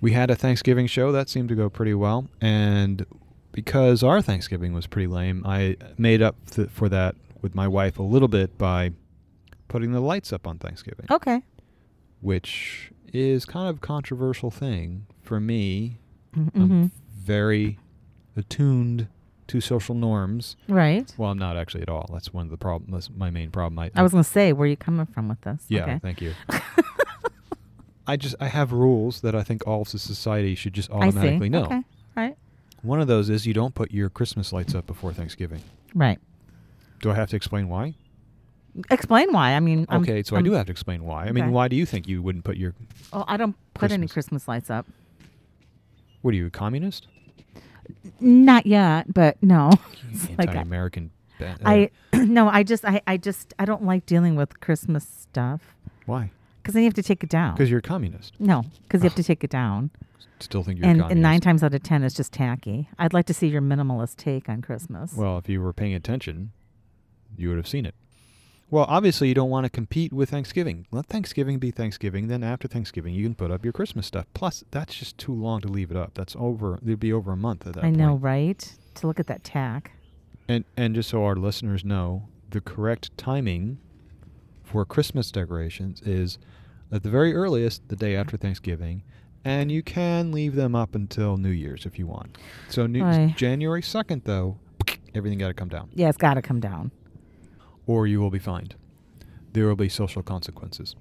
we 0.00 0.12
had 0.12 0.30
a 0.30 0.36
Thanksgiving 0.36 0.86
show 0.86 1.12
that 1.12 1.28
seemed 1.28 1.48
to 1.50 1.54
go 1.54 1.68
pretty 1.68 1.94
well, 1.94 2.28
and 2.40 3.04
because 3.52 4.02
our 4.02 4.22
Thanksgiving 4.22 4.72
was 4.72 4.86
pretty 4.86 5.06
lame, 5.08 5.42
I 5.46 5.76
made 5.96 6.22
up 6.22 6.36
th- 6.50 6.68
for 6.70 6.88
that 6.88 7.16
with 7.42 7.54
my 7.54 7.66
wife 7.68 7.98
a 7.98 8.02
little 8.02 8.28
bit 8.28 8.56
by 8.58 8.92
putting 9.68 9.92
the 9.92 10.00
lights 10.00 10.32
up 10.32 10.46
on 10.46 10.58
Thanksgiving, 10.58 11.06
Okay. 11.10 11.42
which 12.20 12.90
is 13.12 13.44
kind 13.44 13.68
of 13.68 13.76
a 13.76 13.80
controversial 13.80 14.50
thing 14.50 15.06
for 15.22 15.40
me. 15.40 15.98
Mm-hmm. 16.36 16.60
I'm 16.62 16.92
very 17.16 17.78
attuned 18.36 19.08
to 19.48 19.60
social 19.60 19.94
norms. 19.94 20.56
Right. 20.68 21.12
Well, 21.16 21.30
I'm 21.30 21.38
not 21.38 21.56
actually 21.56 21.82
at 21.82 21.88
all. 21.88 22.08
That's 22.12 22.32
one 22.34 22.44
of 22.44 22.50
the 22.50 22.58
problems. 22.58 22.92
That's 22.92 23.16
my 23.16 23.30
main 23.30 23.50
problem. 23.50 23.78
I, 23.78 23.90
I 23.94 24.02
was 24.02 24.12
going 24.12 24.22
to 24.24 24.28
say, 24.30 24.52
where 24.52 24.66
are 24.66 24.68
you 24.68 24.76
coming 24.76 25.06
from 25.06 25.28
with 25.28 25.40
this? 25.40 25.62
Yeah, 25.68 25.82
Okay. 25.84 25.98
thank 26.02 26.20
you. 26.20 26.34
I 28.08 28.16
just 28.16 28.34
I 28.40 28.46
have 28.48 28.72
rules 28.72 29.20
that 29.20 29.34
I 29.34 29.42
think 29.44 29.66
all 29.66 29.82
of 29.82 29.88
society 29.88 30.54
should 30.54 30.72
just 30.72 30.90
I 30.90 30.94
automatically 30.94 31.48
know. 31.50 31.64
Okay. 31.64 31.82
Right. 32.16 32.36
One 32.82 33.00
of 33.00 33.06
those 33.06 33.28
is 33.28 33.46
you 33.46 33.54
don't 33.54 33.74
put 33.74 33.92
your 33.92 34.08
Christmas 34.08 34.52
lights 34.52 34.74
up 34.74 34.86
before 34.86 35.12
Thanksgiving. 35.12 35.60
Right. 35.94 36.18
Do 37.02 37.10
I 37.10 37.14
have 37.14 37.28
to 37.30 37.36
explain 37.36 37.68
why? 37.68 37.94
Explain 38.90 39.32
why. 39.32 39.52
I 39.54 39.60
mean, 39.60 39.86
I'm- 39.88 40.02
okay, 40.02 40.22
so 40.22 40.36
I 40.36 40.38
I'm- 40.38 40.44
do 40.44 40.52
have 40.52 40.66
to 40.66 40.72
explain 40.72 41.04
why. 41.04 41.26
I 41.26 41.32
mean, 41.32 41.44
Okay. 41.44 41.52
why 41.52 41.68
do 41.68 41.76
you 41.76 41.84
think 41.86 42.06
you 42.08 42.22
wouldn't 42.22 42.44
put 42.44 42.56
your 42.56 42.74
Oh, 43.12 43.24
I 43.28 43.36
don't 43.36 43.56
put 43.74 43.90
any 43.92 44.06
Christmas. 44.06 44.12
Christmas 44.12 44.48
lights 44.48 44.70
up. 44.70 44.86
What 46.22 46.32
are 46.34 46.36
you, 46.36 46.46
a 46.46 46.50
communist? 46.50 47.06
Not 48.20 48.66
yet, 48.66 49.12
but 49.12 49.42
no. 49.42 49.70
It's 50.12 50.28
like 50.38 50.48
I- 50.48 50.52
Anti-American. 50.52 51.10
ba- 51.38 51.56
uh, 51.64 51.68
I 51.68 51.90
no, 52.14 52.48
I 52.48 52.62
just 52.62 52.84
I, 52.84 53.00
I 53.06 53.16
just 53.16 53.54
I 53.58 53.64
don't 53.64 53.84
like 53.84 54.06
dealing 54.06 54.34
with 54.36 54.60
Christmas 54.60 55.04
stuff 55.06 55.60
why? 56.06 56.30
Because 56.68 56.74
then 56.74 56.82
you 56.82 56.88
have 56.88 56.94
to 56.94 57.02
take 57.02 57.24
it 57.24 57.30
down. 57.30 57.54
Because 57.54 57.70
you're 57.70 57.78
a 57.78 57.82
communist. 57.82 58.34
No, 58.38 58.62
because 58.82 59.02
you 59.02 59.08
have 59.08 59.16
to 59.16 59.22
take 59.22 59.42
it 59.42 59.48
down, 59.48 59.90
Still 60.38 60.62
think 60.62 60.78
you're 60.78 60.86
a 60.86 60.90
and, 60.90 61.00
communist. 61.00 61.12
and 61.12 61.22
nine 61.22 61.40
times 61.40 61.62
out 61.62 61.72
of 61.72 61.82
ten, 61.82 62.02
it's 62.04 62.14
just 62.14 62.30
tacky. 62.30 62.90
I'd 62.98 63.14
like 63.14 63.24
to 63.26 63.32
see 63.32 63.46
your 63.48 63.62
minimalist 63.62 64.16
take 64.16 64.50
on 64.50 64.60
Christmas. 64.60 65.14
Well, 65.14 65.38
if 65.38 65.48
you 65.48 65.62
were 65.62 65.72
paying 65.72 65.94
attention, 65.94 66.52
you 67.38 67.48
would 67.48 67.56
have 67.56 67.66
seen 67.66 67.86
it. 67.86 67.94
Well, 68.70 68.84
obviously, 68.86 69.28
you 69.28 69.34
don't 69.34 69.48
want 69.48 69.64
to 69.64 69.70
compete 69.70 70.12
with 70.12 70.28
Thanksgiving. 70.28 70.86
Let 70.90 71.06
Thanksgiving 71.06 71.58
be 71.58 71.70
Thanksgiving. 71.70 72.28
Then 72.28 72.44
after 72.44 72.68
Thanksgiving, 72.68 73.14
you 73.14 73.24
can 73.24 73.34
put 73.34 73.50
up 73.50 73.64
your 73.64 73.72
Christmas 73.72 74.06
stuff. 74.06 74.26
Plus, 74.34 74.62
that's 74.70 74.94
just 74.94 75.16
too 75.16 75.32
long 75.32 75.62
to 75.62 75.68
leave 75.68 75.90
it 75.90 75.96
up. 75.96 76.12
That's 76.12 76.36
over. 76.38 76.78
It'd 76.84 77.00
be 77.00 77.14
over 77.14 77.32
a 77.32 77.36
month 77.36 77.66
at 77.66 77.72
that 77.72 77.80
I 77.80 77.86
point. 77.86 77.96
know, 77.96 78.16
right? 78.16 78.74
To 78.96 79.06
look 79.06 79.18
at 79.18 79.26
that 79.28 79.42
tack. 79.42 79.92
And 80.46 80.66
and 80.76 80.94
just 80.94 81.08
so 81.08 81.24
our 81.24 81.34
listeners 81.36 81.82
know, 81.82 82.28
the 82.50 82.60
correct 82.60 83.16
timing 83.16 83.78
for 84.62 84.84
Christmas 84.84 85.32
decorations 85.32 86.02
is 86.02 86.38
at 86.92 87.02
the 87.02 87.10
very 87.10 87.34
earliest, 87.34 87.88
the 87.88 87.96
day 87.96 88.16
after 88.16 88.36
Thanksgiving, 88.36 89.02
and 89.44 89.70
you 89.70 89.82
can 89.82 90.32
leave 90.32 90.54
them 90.54 90.74
up 90.74 90.94
until 90.94 91.36
New 91.36 91.50
Year's 91.50 91.86
if 91.86 91.98
you 91.98 92.06
want. 92.06 92.38
So 92.68 92.86
New, 92.86 93.04
Aye. 93.04 93.34
January 93.36 93.82
second, 93.82 94.22
though, 94.24 94.58
everything 95.14 95.38
got 95.38 95.48
to 95.48 95.54
come 95.54 95.68
down. 95.68 95.90
Yeah, 95.94 96.08
it's 96.08 96.18
got 96.18 96.34
to 96.34 96.42
come 96.42 96.60
down. 96.60 96.90
or 97.86 98.06
you 98.06 98.20
will 98.20 98.30
be 98.30 98.38
fined. 98.38 98.74
There 99.54 99.66
will 99.66 99.76
be 99.76 99.88
social 99.88 100.22
consequences. 100.22 100.94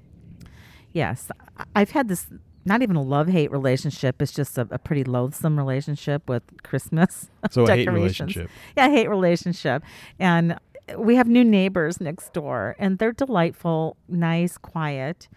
Yes, 0.93 1.29
I- 1.57 1.65
I've 1.75 1.91
had 1.91 2.07
this 2.07 2.27
not 2.65 2.81
even 2.81 2.95
a 2.97 3.01
love 3.01 3.27
hate 3.29 3.49
relationship. 3.51 4.21
It's 4.21 4.31
just 4.33 4.57
a, 4.57 4.67
a 4.71 4.77
pretty 4.79 5.03
loathsome 5.05 5.57
relationship 5.57 6.27
with 6.29 6.43
Christmas. 6.63 7.29
So 7.51 7.63
a 7.63 7.71
hate 7.71 7.85
decorations. 7.85 8.35
relationship. 8.35 8.49
Yeah, 8.75 8.89
hate 8.89 9.09
relationship. 9.09 9.83
And 10.19 10.57
we 10.97 11.15
have 11.15 11.27
new 11.29 11.43
neighbors 11.45 12.01
next 12.01 12.33
door, 12.33 12.75
and 12.79 12.97
they're 12.99 13.13
delightful, 13.13 13.95
nice, 14.09 14.57
quiet. 14.57 15.27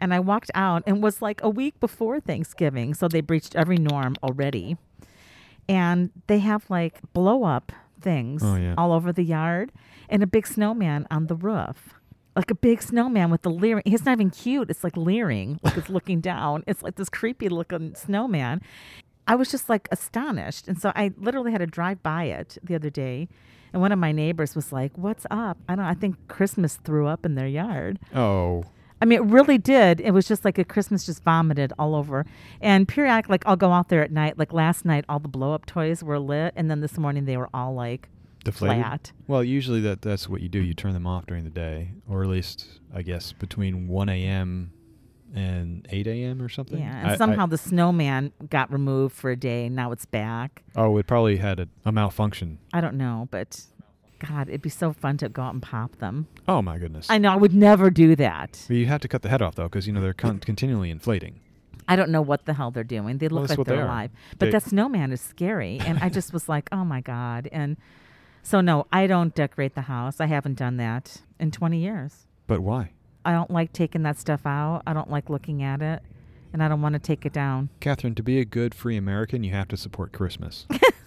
And 0.00 0.12
I 0.12 0.20
walked 0.20 0.50
out 0.54 0.82
and 0.86 1.02
was 1.02 1.22
like 1.22 1.42
a 1.42 1.48
week 1.48 1.78
before 1.80 2.20
Thanksgiving, 2.20 2.92
so 2.94 3.08
they 3.08 3.20
breached 3.20 3.56
every 3.56 3.78
norm 3.78 4.14
already. 4.22 4.76
And 5.68 6.10
they 6.26 6.38
have 6.40 6.68
like 6.70 7.00
blow 7.12 7.44
up 7.44 7.72
things 8.00 8.42
Oh, 8.44 8.56
yeah. 8.56 8.74
all 8.78 8.92
over 8.92 9.12
the 9.12 9.24
yard 9.24 9.72
and 10.08 10.22
a 10.22 10.26
big 10.26 10.46
snowman 10.46 11.06
on 11.10 11.26
the 11.26 11.34
roof. 11.34 11.94
Like 12.36 12.50
a 12.50 12.54
big 12.54 12.82
snowman 12.82 13.30
with 13.30 13.42
the 13.42 13.50
leering. 13.50 13.82
He's 13.86 14.04
not 14.04 14.12
even 14.12 14.30
cute. 14.30 14.70
It's 14.70 14.84
like 14.84 14.96
leering, 14.96 15.58
like 15.62 15.76
it's 15.76 15.88
looking 15.96 16.20
down. 16.20 16.62
It's 16.66 16.82
like 16.82 16.96
this 16.96 17.08
creepy 17.08 17.48
looking 17.48 17.94
snowman. 17.94 18.60
I 19.26 19.34
was 19.34 19.50
just 19.50 19.68
like 19.68 19.88
astonished. 19.90 20.68
And 20.68 20.78
so 20.78 20.92
I 20.94 21.12
literally 21.16 21.50
had 21.50 21.58
to 21.58 21.66
drive 21.66 22.02
by 22.02 22.24
it 22.24 22.58
the 22.62 22.74
other 22.74 22.90
day. 22.90 23.28
And 23.72 23.82
one 23.82 23.90
of 23.90 23.98
my 23.98 24.12
neighbors 24.12 24.54
was 24.54 24.70
like, 24.70 24.92
What's 24.96 25.26
up? 25.30 25.56
I 25.68 25.74
don't 25.74 25.84
I 25.86 25.94
think 25.94 26.28
Christmas 26.28 26.76
threw 26.76 27.06
up 27.08 27.24
in 27.26 27.34
their 27.34 27.48
yard. 27.48 27.98
Oh, 28.14 28.64
I 29.00 29.04
mean, 29.04 29.18
it 29.18 29.24
really 29.26 29.58
did. 29.58 30.00
It 30.00 30.12
was 30.12 30.26
just 30.26 30.44
like 30.44 30.56
a 30.58 30.64
Christmas 30.64 31.04
just 31.04 31.22
vomited 31.22 31.72
all 31.78 31.94
over. 31.94 32.24
And 32.60 32.88
periodic, 32.88 33.28
like 33.28 33.44
I'll 33.46 33.56
go 33.56 33.72
out 33.72 33.88
there 33.90 34.02
at 34.02 34.10
night. 34.10 34.38
Like 34.38 34.52
last 34.52 34.84
night, 34.84 35.04
all 35.08 35.18
the 35.18 35.28
blow 35.28 35.52
up 35.52 35.66
toys 35.66 36.02
were 36.02 36.18
lit. 36.18 36.54
And 36.56 36.70
then 36.70 36.80
this 36.80 36.96
morning, 36.96 37.26
they 37.26 37.36
were 37.36 37.50
all 37.52 37.74
like 37.74 38.08
deflated. 38.44 38.82
flat. 38.82 39.12
Well, 39.26 39.44
usually 39.44 39.80
that 39.82 40.00
that's 40.02 40.28
what 40.28 40.40
you 40.40 40.48
do. 40.48 40.60
You 40.60 40.72
turn 40.72 40.94
them 40.94 41.06
off 41.06 41.26
during 41.26 41.44
the 41.44 41.50
day, 41.50 41.90
or 42.08 42.22
at 42.22 42.28
least 42.30 42.66
I 42.94 43.02
guess 43.02 43.32
between 43.32 43.86
1 43.88 44.08
a.m. 44.08 44.72
and 45.34 45.86
8 45.90 46.06
a.m. 46.06 46.40
or 46.40 46.48
something. 46.48 46.78
Yeah. 46.78 46.98
And 47.00 47.08
I- 47.10 47.16
somehow 47.16 47.44
the 47.46 47.58
snowman 47.58 48.32
got 48.48 48.72
removed 48.72 49.14
for 49.14 49.30
a 49.30 49.36
day. 49.36 49.66
And 49.66 49.76
now 49.76 49.92
it's 49.92 50.06
back. 50.06 50.62
oh, 50.74 50.96
it 50.96 51.06
probably 51.06 51.36
had 51.36 51.60
a, 51.60 51.68
a 51.84 51.92
malfunction. 51.92 52.58
I 52.72 52.80
don't 52.80 52.96
know, 52.96 53.28
but 53.30 53.60
God, 54.18 54.48
it'd 54.48 54.62
be 54.62 54.70
so 54.70 54.92
fun 54.92 55.16
to 55.18 55.28
go 55.28 55.42
out 55.42 55.52
and 55.52 55.62
pop 55.62 55.96
them. 55.96 56.26
Oh 56.48 56.62
my 56.62 56.78
goodness. 56.78 57.06
I 57.10 57.18
know 57.18 57.30
I 57.32 57.36
would 57.36 57.54
never 57.54 57.90
do 57.90 58.16
that. 58.16 58.64
But 58.66 58.76
you 58.76 58.86
have 58.86 59.00
to 59.02 59.08
cut 59.08 59.22
the 59.22 59.28
head 59.28 59.42
off 59.42 59.54
though, 59.56 59.64
because 59.64 59.86
you 59.86 59.92
know 59.92 60.00
they're 60.00 60.14
con- 60.14 60.38
continually 60.40 60.90
inflating. 60.90 61.40
I 61.88 61.94
don't 61.96 62.10
know 62.10 62.22
what 62.22 62.46
the 62.46 62.54
hell 62.54 62.70
they're 62.70 62.82
doing. 62.82 63.18
They 63.18 63.28
look 63.28 63.46
that's 63.48 63.58
like 63.58 63.66
they 63.66 63.74
they're 63.74 63.82
are. 63.84 63.86
alive. 63.86 64.10
But 64.38 64.46
They- 64.46 64.50
that 64.52 64.62
snowman 64.64 65.12
is 65.12 65.20
scary. 65.20 65.78
And 65.80 65.98
I 65.98 66.08
just 66.08 66.32
was 66.32 66.48
like, 66.48 66.68
oh 66.72 66.84
my 66.84 67.00
God. 67.00 67.48
And 67.52 67.76
so, 68.42 68.60
no, 68.60 68.86
I 68.92 69.06
don't 69.06 69.34
decorate 69.34 69.74
the 69.74 69.82
house. 69.82 70.20
I 70.20 70.26
haven't 70.26 70.54
done 70.56 70.76
that 70.78 71.20
in 71.38 71.50
20 71.50 71.78
years. 71.78 72.26
But 72.46 72.60
why, 72.60 72.90
I 73.24 73.32
don't 73.32 73.50
like 73.50 73.72
taking 73.72 74.02
that 74.04 74.18
stuff 74.18 74.46
out. 74.46 74.82
I 74.86 74.92
don't 74.92 75.10
like 75.10 75.28
looking 75.28 75.62
at 75.62 75.82
it. 75.82 76.00
And 76.52 76.62
I 76.62 76.68
don't 76.68 76.80
want 76.80 76.94
to 76.94 76.98
take 77.00 77.26
it 77.26 77.32
down. 77.32 77.68
Catherine? 77.80 78.14
To 78.14 78.22
be 78.22 78.38
a 78.40 78.44
good 78.44 78.74
free 78.74 78.96
American, 78.96 79.44
you 79.44 79.52
have 79.52 79.68
to 79.68 79.76
support 79.76 80.12
Christmas. 80.12 80.66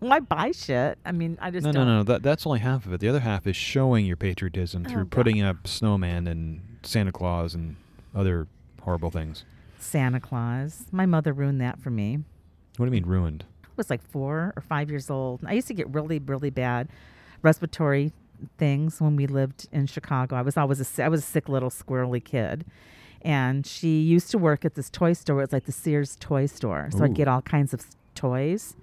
Why 0.08 0.18
buy 0.20 0.52
shit? 0.52 0.98
I 1.04 1.12
mean, 1.12 1.38
I 1.40 1.50
just 1.50 1.64
no, 1.66 1.72
don't. 1.72 1.86
no, 1.86 1.96
no. 1.98 2.02
That 2.04 2.22
that's 2.22 2.46
only 2.46 2.60
half 2.60 2.86
of 2.86 2.92
it. 2.92 3.00
The 3.00 3.08
other 3.08 3.20
half 3.20 3.46
is 3.46 3.54
showing 3.56 4.06
your 4.06 4.16
patriotism 4.16 4.84
Oh, 4.86 4.90
through 4.90 5.04
God. 5.04 5.10
putting 5.10 5.42
up 5.42 5.66
snowman 5.68 6.26
and 6.26 6.78
Santa 6.82 7.12
Claus 7.12 7.54
and 7.54 7.76
other 8.14 8.46
horrible 8.82 9.10
things. 9.10 9.44
Santa 9.78 10.20
Claus. 10.20 10.86
My 10.90 11.06
mother 11.06 11.32
ruined 11.32 11.60
that 11.60 11.80
for 11.80 11.90
me. 11.90 12.18
What 12.76 12.86
do 12.86 12.94
you 12.94 13.00
mean 13.00 13.06
ruined? 13.08 13.44
I 13.64 13.68
was 13.76 13.90
like 13.90 14.02
four 14.02 14.52
or 14.56 14.62
five 14.62 14.90
years 14.90 15.10
old. 15.10 15.40
I 15.46 15.52
used 15.52 15.68
to 15.68 15.74
get 15.74 15.88
really, 15.90 16.18
really 16.18 16.50
bad 16.50 16.88
respiratory 17.42 18.12
things 18.58 19.00
when 19.00 19.16
we 19.16 19.26
lived 19.26 19.68
in 19.72 19.86
Chicago. 19.86 20.36
I 20.36 20.42
was 20.42 20.56
always 20.56 20.98
a, 20.98 21.04
I 21.04 21.08
was 21.08 21.20
a 21.20 21.26
sick 21.26 21.48
little 21.48 21.70
squirrely 21.70 22.22
kid. 22.24 22.64
And 23.22 23.66
she 23.66 24.00
used 24.00 24.30
to 24.30 24.38
work 24.38 24.64
at 24.64 24.74
this 24.76 24.88
toy 24.88 25.12
store. 25.12 25.38
It 25.40 25.44
was 25.44 25.52
like 25.52 25.64
the 25.66 25.72
Sears 25.72 26.16
toy 26.20 26.46
store. 26.46 26.88
So 26.90 27.00
Ooh. 27.00 27.04
I'd 27.04 27.14
get 27.14 27.28
all 27.28 27.42
kinds 27.42 27.74
of 27.74 27.84
toys. 28.14 28.76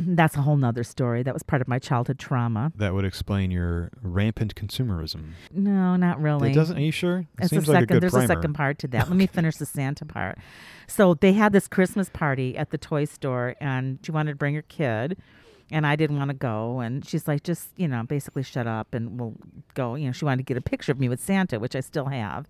That's 0.16 0.36
a 0.36 0.42
whole 0.42 0.56
nother 0.56 0.84
story. 0.84 1.22
That 1.22 1.34
was 1.34 1.42
part 1.42 1.62
of 1.62 1.68
my 1.68 1.78
childhood 1.78 2.18
trauma. 2.18 2.72
That 2.76 2.94
would 2.94 3.04
explain 3.04 3.50
your 3.50 3.90
rampant 4.02 4.54
consumerism. 4.54 5.32
No, 5.52 5.96
not 5.96 6.20
really. 6.20 6.50
It 6.50 6.54
doesn't. 6.54 6.76
Are 6.76 6.80
you 6.80 6.92
sure? 6.92 7.26
It 7.40 7.48
seems 7.48 7.68
like 7.68 7.76
second. 7.76 7.84
a 7.84 7.86
good 7.86 8.02
there's 8.02 8.12
primer. 8.12 8.24
a 8.24 8.28
second 8.28 8.54
part 8.54 8.78
to 8.80 8.88
that. 8.88 9.08
Let 9.08 9.16
me 9.16 9.26
finish 9.26 9.56
the 9.56 9.66
Santa 9.66 10.04
part. 10.04 10.38
So 10.86 11.14
they 11.14 11.32
had 11.32 11.52
this 11.52 11.68
Christmas 11.68 12.08
party 12.10 12.56
at 12.56 12.70
the 12.70 12.78
toy 12.78 13.04
store, 13.04 13.54
and 13.60 13.98
she 14.02 14.12
wanted 14.12 14.32
to 14.32 14.36
bring 14.36 14.54
her 14.54 14.62
kid, 14.62 15.16
and 15.70 15.86
I 15.86 15.96
didn't 15.96 16.18
want 16.18 16.30
to 16.30 16.36
go. 16.36 16.80
And 16.80 17.06
she's 17.06 17.26
like, 17.26 17.42
just 17.42 17.68
you 17.76 17.88
know, 17.88 18.02
basically 18.04 18.42
shut 18.42 18.66
up, 18.66 18.94
and 18.94 19.18
we'll 19.18 19.36
go. 19.74 19.94
You 19.94 20.06
know, 20.06 20.12
she 20.12 20.24
wanted 20.24 20.38
to 20.38 20.44
get 20.44 20.56
a 20.56 20.62
picture 20.62 20.92
of 20.92 21.00
me 21.00 21.08
with 21.08 21.20
Santa, 21.20 21.58
which 21.58 21.76
I 21.76 21.80
still 21.80 22.06
have. 22.06 22.46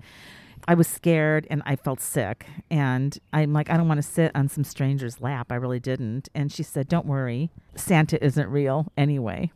I 0.68 0.74
was 0.74 0.86
scared 0.86 1.46
and 1.50 1.62
I 1.66 1.76
felt 1.76 2.00
sick, 2.00 2.46
and 2.70 3.18
I'm 3.32 3.52
like, 3.52 3.70
I 3.70 3.76
don't 3.76 3.88
want 3.88 3.98
to 3.98 4.08
sit 4.08 4.30
on 4.34 4.48
some 4.48 4.64
stranger's 4.64 5.20
lap. 5.20 5.50
I 5.50 5.56
really 5.56 5.80
didn't. 5.80 6.28
And 6.34 6.52
she 6.52 6.62
said, 6.62 6.88
Don't 6.88 7.06
worry, 7.06 7.50
Santa 7.74 8.24
isn't 8.24 8.48
real 8.48 8.92
anyway. 8.96 9.50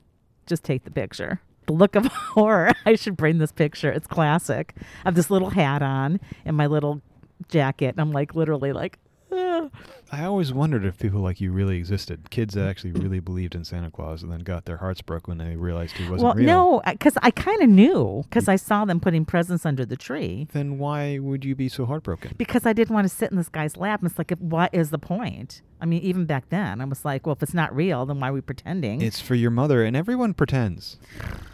Just 0.47 0.65
take 0.65 0.85
the 0.85 0.91
picture 0.91 1.41
the 1.67 1.73
look 1.73 1.95
of 1.95 2.07
horror. 2.07 2.73
I 2.85 2.95
should 2.95 3.17
bring 3.17 3.39
this 3.39 3.53
picture. 3.53 3.91
It's 3.91 4.07
classic. 4.07 4.75
I 5.05 5.09
have 5.09 5.15
this 5.15 5.31
little 5.31 5.51
hat 5.51 5.83
on 5.83 6.21
and 6.45 6.57
my 6.57 6.67
little 6.67 7.03
jacket. 7.49 7.91
And 7.91 8.01
I'm 8.01 8.13
like 8.13 8.35
literally 8.35 8.73
like. 8.73 8.99
I 9.33 10.25
always 10.25 10.53
wondered 10.53 10.85
if 10.85 10.99
people 10.99 11.21
like 11.21 11.41
you 11.41 11.51
really 11.51 11.77
existed. 11.77 12.31
Kids 12.31 12.55
that 12.55 12.69
actually 12.69 12.93
really 12.93 13.19
believed 13.19 13.55
in 13.55 13.65
Santa 13.65 13.91
Claus 13.91 14.23
and 14.23 14.31
then 14.31 14.41
got 14.41 14.65
their 14.65 14.77
hearts 14.77 15.03
broke 15.03 15.27
when 15.27 15.39
they 15.39 15.57
realized 15.57 15.97
he 15.97 16.09
wasn't 16.09 16.23
well, 16.23 16.35
real. 16.35 16.47
no, 16.47 16.83
because 16.87 17.15
I 17.23 17.31
kind 17.33 17.61
of 17.63 17.69
knew 17.69 18.25
because 18.29 18.49
I 18.49 18.57
saw 18.57 18.85
them 18.85 19.01
putting 19.01 19.25
presents 19.25 19.67
under 19.67 19.85
the 19.85 19.97
tree. 19.97 20.47
Then 20.53 20.79
why 20.79 21.19
would 21.19 21.45
you 21.45 21.55
be 21.55 21.69
so 21.69 21.87
heartbroken? 21.87 22.35
Because 22.39 22.67
I 22.67 22.73
didn't 22.73 22.95
want 22.95 23.09
to 23.09 23.15
sit 23.15 23.31
in 23.31 23.37
this 23.37 23.49
guy's 23.49 23.77
lap. 23.77 24.01
And 24.01 24.09
it's 24.11 24.19
like, 24.19 24.31
what 24.39 24.73
is 24.73 24.91
the 24.91 24.99
point? 24.99 25.63
I 25.81 25.87
mean, 25.87 26.03
even 26.03 26.25
back 26.25 26.49
then, 26.49 26.81
I 26.81 26.85
was 26.85 27.05
like, 27.05 27.27
well, 27.27 27.35
if 27.35 27.43
it's 27.43 27.55
not 27.55 27.75
real, 27.75 28.07
then 28.07 28.21
why 28.21 28.31
are 28.31 28.33
we 28.33 28.41
pretending? 28.41 29.03
It's 29.03 29.21
for 29.21 29.35
your 29.35 29.51
mother, 29.51 29.85
and 29.85 29.97
everyone 29.97 30.35
pretends. 30.35 30.99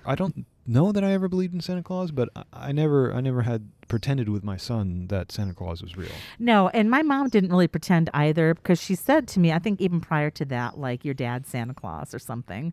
I 0.06 0.14
don't 0.14 0.46
know 0.66 0.92
that 0.92 1.02
I 1.02 1.12
ever 1.12 1.28
believed 1.28 1.54
in 1.54 1.60
Santa 1.60 1.82
Claus, 1.82 2.10
but 2.10 2.28
I, 2.36 2.44
I 2.52 2.72
never 2.72 3.12
I 3.12 3.20
never 3.20 3.42
had 3.42 3.68
pretended 3.88 4.28
with 4.28 4.42
my 4.42 4.56
son 4.56 5.08
that 5.08 5.30
Santa 5.32 5.54
Claus 5.54 5.82
was 5.82 5.96
real. 5.96 6.12
No, 6.38 6.68
and 6.68 6.90
my 6.90 7.02
mom 7.02 7.28
didn't 7.28 7.50
really 7.50 7.68
pretend 7.68 8.10
either 8.14 8.54
because 8.54 8.80
she 8.80 8.94
said 8.94 9.28
to 9.28 9.40
me, 9.40 9.52
I 9.52 9.58
think 9.58 9.80
even 9.80 10.00
prior 10.00 10.30
to 10.30 10.44
that, 10.46 10.78
like 10.78 11.04
your 11.04 11.14
dad's 11.14 11.48
Santa 11.48 11.74
Claus 11.74 12.14
or 12.14 12.18
something. 12.18 12.72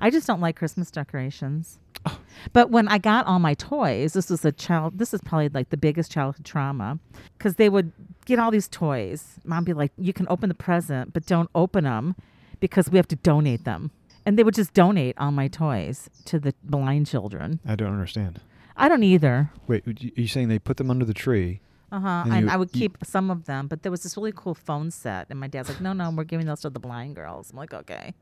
I 0.00 0.10
just 0.10 0.26
don't 0.26 0.40
like 0.40 0.56
Christmas 0.56 0.90
decorations. 0.90 1.78
Oh. 2.04 2.18
But 2.52 2.70
when 2.70 2.88
I 2.88 2.98
got 2.98 3.26
all 3.26 3.38
my 3.38 3.54
toys, 3.54 4.14
this 4.14 4.30
was 4.30 4.44
a 4.44 4.52
child. 4.52 4.98
This 4.98 5.14
is 5.14 5.20
probably 5.20 5.48
like 5.48 5.70
the 5.70 5.76
biggest 5.76 6.10
childhood 6.10 6.44
trauma, 6.44 6.98
because 7.38 7.54
they 7.54 7.68
would 7.68 7.92
get 8.24 8.38
all 8.38 8.50
these 8.50 8.68
toys. 8.68 9.38
Mom 9.44 9.64
be 9.64 9.72
like, 9.72 9.92
"You 9.96 10.12
can 10.12 10.26
open 10.28 10.48
the 10.48 10.54
present, 10.54 11.12
but 11.12 11.26
don't 11.26 11.50
open 11.54 11.84
them, 11.84 12.16
because 12.58 12.90
we 12.90 12.96
have 12.96 13.08
to 13.08 13.16
donate 13.16 13.64
them." 13.64 13.90
And 14.26 14.36
they 14.38 14.42
would 14.44 14.54
just 14.54 14.74
donate 14.74 15.14
all 15.18 15.30
my 15.30 15.46
toys 15.48 16.10
to 16.26 16.38
the 16.40 16.52
blind 16.64 17.06
children. 17.06 17.60
I 17.64 17.76
don't 17.76 17.92
understand. 17.92 18.40
I 18.76 18.88
don't 18.88 19.02
either. 19.04 19.50
Wait, 19.68 19.86
you- 19.86 20.10
are 20.18 20.20
you 20.20 20.28
saying 20.28 20.48
they 20.48 20.58
put 20.58 20.76
them 20.76 20.90
under 20.90 21.04
the 21.04 21.14
tree? 21.14 21.60
Uh 21.92 22.00
huh. 22.00 22.22
And 22.26 22.32
And, 22.34 22.46
you- 22.46 22.52
I 22.52 22.56
would 22.56 22.72
keep 22.72 22.98
some 23.04 23.30
of 23.30 23.44
them, 23.46 23.68
but 23.68 23.82
there 23.84 23.92
was 23.92 24.02
this 24.02 24.16
really 24.16 24.32
cool 24.34 24.54
phone 24.54 24.90
set, 24.90 25.28
and 25.30 25.38
my 25.38 25.46
dad's 25.46 25.68
like, 25.68 25.80
"No, 25.80 25.92
no, 25.92 26.10
we're 26.10 26.24
giving 26.24 26.46
those 26.46 26.60
to 26.62 26.70
the 26.70 26.80
blind 26.80 27.14
girls." 27.14 27.52
I'm 27.52 27.56
like, 27.56 27.72
"Okay." 27.72 28.14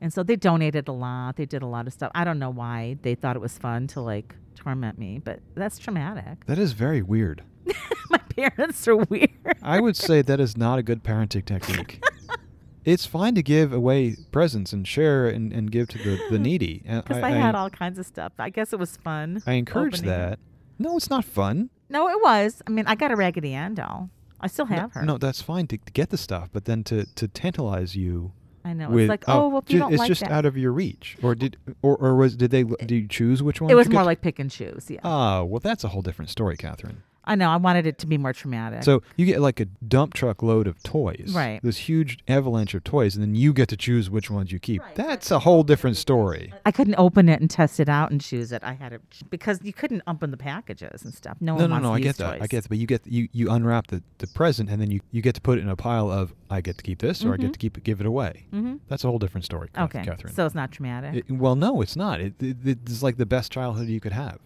And 0.00 0.12
so 0.12 0.22
they 0.22 0.36
donated 0.36 0.88
a 0.88 0.92
lot. 0.92 1.36
They 1.36 1.44
did 1.46 1.62
a 1.62 1.66
lot 1.66 1.86
of 1.86 1.92
stuff. 1.92 2.10
I 2.14 2.24
don't 2.24 2.38
know 2.38 2.50
why 2.50 2.96
they 3.02 3.14
thought 3.14 3.36
it 3.36 3.40
was 3.42 3.56
fun 3.58 3.86
to 3.88 4.00
like 4.00 4.34
torment 4.54 4.98
me, 4.98 5.20
but 5.22 5.40
that's 5.54 5.78
traumatic. 5.78 6.46
That 6.46 6.58
is 6.58 6.72
very 6.72 7.02
weird. 7.02 7.42
my 8.10 8.18
parents 8.18 8.88
are 8.88 8.96
weird. 8.96 9.30
I 9.62 9.80
would 9.80 9.96
say 9.96 10.22
that 10.22 10.40
is 10.40 10.56
not 10.56 10.78
a 10.78 10.82
good 10.82 11.04
parenting 11.04 11.44
technique. 11.44 12.02
it's 12.86 13.04
fine 13.04 13.34
to 13.34 13.42
give 13.42 13.72
away 13.72 14.16
presents 14.30 14.72
and 14.72 14.86
share 14.86 15.26
and, 15.26 15.52
and 15.52 15.70
give 15.70 15.88
to 15.88 15.98
the, 15.98 16.20
the 16.30 16.38
needy. 16.38 16.84
Because 16.86 17.18
I, 17.18 17.30
had 17.30 17.56
all 17.56 17.68
kinds 17.68 17.98
of 17.98 18.06
stuff. 18.06 18.32
I 18.38 18.48
guess 18.48 18.72
it 18.72 18.78
was 18.78 18.96
fun. 18.96 19.42
I 19.44 19.54
encourage 19.54 19.98
it. 19.98 20.04
that. 20.04 20.38
No, 20.78 20.96
it's 20.96 21.10
not 21.10 21.24
fun. 21.24 21.68
No, 21.88 22.08
it 22.08 22.22
was. 22.22 22.62
I 22.66 22.70
mean, 22.70 22.86
I 22.86 22.94
got 22.94 23.10
a 23.10 23.16
Raggedy 23.16 23.52
Ann 23.52 23.74
doll. 23.74 24.10
I 24.40 24.46
still 24.46 24.66
have 24.66 24.94
no, 24.94 25.00
her. 25.00 25.06
No, 25.06 25.18
that's 25.18 25.42
fine 25.42 25.66
to, 25.68 25.78
to 25.78 25.92
get 25.92 26.10
the 26.10 26.16
stuff, 26.16 26.48
but 26.52 26.64
then 26.66 26.84
to, 26.84 27.06
to 27.16 27.26
tantalize 27.26 27.96
you 27.96 28.32
I 28.64 28.72
know. 28.72 28.90
with 28.90 29.04
it's 29.04 29.08
like, 29.08 29.24
oh, 29.26 29.42
oh, 29.42 29.48
well, 29.48 29.62
if 29.66 29.72
you 29.72 29.80
ju- 29.80 29.88
it's 29.88 29.98
like 29.98 30.08
just 30.08 30.20
that. 30.20 30.30
out 30.30 30.44
of 30.44 30.56
your 30.56 30.72
reach. 30.72 31.16
Or 31.22 31.34
did 31.34 31.56
or, 31.82 31.96
or 31.96 32.14
was 32.14 32.36
did 32.36 32.50
they 32.52 32.62
Do 32.62 32.94
you 32.94 33.08
choose 33.08 33.42
which 33.42 33.60
one? 33.60 33.70
it 33.70 33.74
was 33.74 33.88
more 33.88 34.04
like 34.04 34.20
pick 34.20 34.38
and 34.38 34.50
choose. 34.50 34.86
Yeah. 34.88 35.00
Oh, 35.02 35.44
well, 35.44 35.60
that's 35.60 35.82
a 35.82 35.88
whole 35.88 36.02
different 36.02 36.30
story, 36.30 36.56
Catherine. 36.56 37.02
I 37.26 37.34
know. 37.34 37.50
I 37.50 37.56
wanted 37.56 37.86
it 37.86 37.98
to 37.98 38.06
be 38.06 38.18
more 38.18 38.32
traumatic. 38.32 38.82
So 38.84 39.02
you 39.16 39.26
get 39.26 39.40
like 39.40 39.58
a 39.60 39.64
dump 39.64 40.14
truck 40.14 40.42
load 40.42 40.66
of 40.66 40.82
toys, 40.82 41.32
Right. 41.34 41.60
This 41.62 41.76
huge 41.78 42.18
avalanche 42.28 42.74
of 42.74 42.84
toys, 42.84 43.14
and 43.16 43.22
then 43.22 43.34
you 43.34 43.52
get 43.52 43.68
to 43.70 43.76
choose 43.76 44.08
which 44.08 44.30
ones 44.30 44.52
you 44.52 44.58
keep. 44.58 44.80
Right. 44.82 44.94
That's 44.94 45.30
a 45.30 45.40
whole 45.40 45.62
different 45.62 45.96
story. 45.96 46.52
I 46.64 46.70
couldn't 46.72 46.94
open 46.98 47.28
it 47.28 47.40
and 47.40 47.50
test 47.50 47.80
it 47.80 47.88
out 47.88 48.10
and 48.10 48.20
choose 48.20 48.52
it. 48.52 48.62
I 48.62 48.74
had 48.74 48.90
to 48.92 49.00
because 49.30 49.60
you 49.62 49.72
couldn't 49.72 50.02
open 50.06 50.30
the 50.30 50.36
packages 50.36 51.02
and 51.04 51.12
stuff. 51.14 51.36
No, 51.40 51.56
No, 51.56 51.62
one 51.66 51.70
no, 51.70 51.74
wants 51.74 51.82
no. 51.84 51.88
to 51.88 51.94
I 51.94 51.96
use 51.98 52.04
get 52.04 52.16
that. 52.18 52.42
I 52.42 52.46
get 52.46 52.62
that. 52.62 52.68
But 52.68 52.78
you 52.78 52.86
get 52.86 53.06
you 53.06 53.28
you 53.32 53.50
unwrap 53.50 53.88
the, 53.88 54.02
the 54.18 54.26
present, 54.28 54.70
and 54.70 54.80
then 54.80 54.90
you, 54.90 55.00
you 55.10 55.22
get 55.22 55.34
to 55.34 55.40
put 55.40 55.58
it 55.58 55.62
in 55.62 55.68
a 55.68 55.76
pile 55.76 56.10
of 56.10 56.34
I 56.50 56.60
get 56.60 56.78
to 56.78 56.84
keep 56.84 57.00
this, 57.00 57.24
or 57.24 57.34
I 57.34 57.36
get 57.38 57.50
Mhm. 57.50 57.52
to 57.54 57.58
keep 57.58 57.76
it, 57.78 57.82
give 57.84 58.00
it 58.00 58.06
away. 58.06 58.46
Mm-hmm. 58.52 58.76
That's 58.88 59.02
a 59.02 59.08
whole 59.08 59.18
different 59.18 59.44
story, 59.44 59.68
Okay, 59.76 60.02
Catherine. 60.04 60.32
so 60.32 60.46
it's 60.46 60.54
not 60.54 60.70
traumatic. 60.70 61.24
It- 61.28 61.30
well, 61.34 61.56
no, 61.56 61.80
it's 61.80 61.96
not. 61.96 62.20
It, 62.20 62.34
it, 62.40 62.56
it's 62.64 63.02
like 63.02 63.16
the 63.16 63.26
best 63.26 63.50
childhood 63.50 63.88
you 63.88 63.98
could 64.00 64.12
have. 64.12 64.38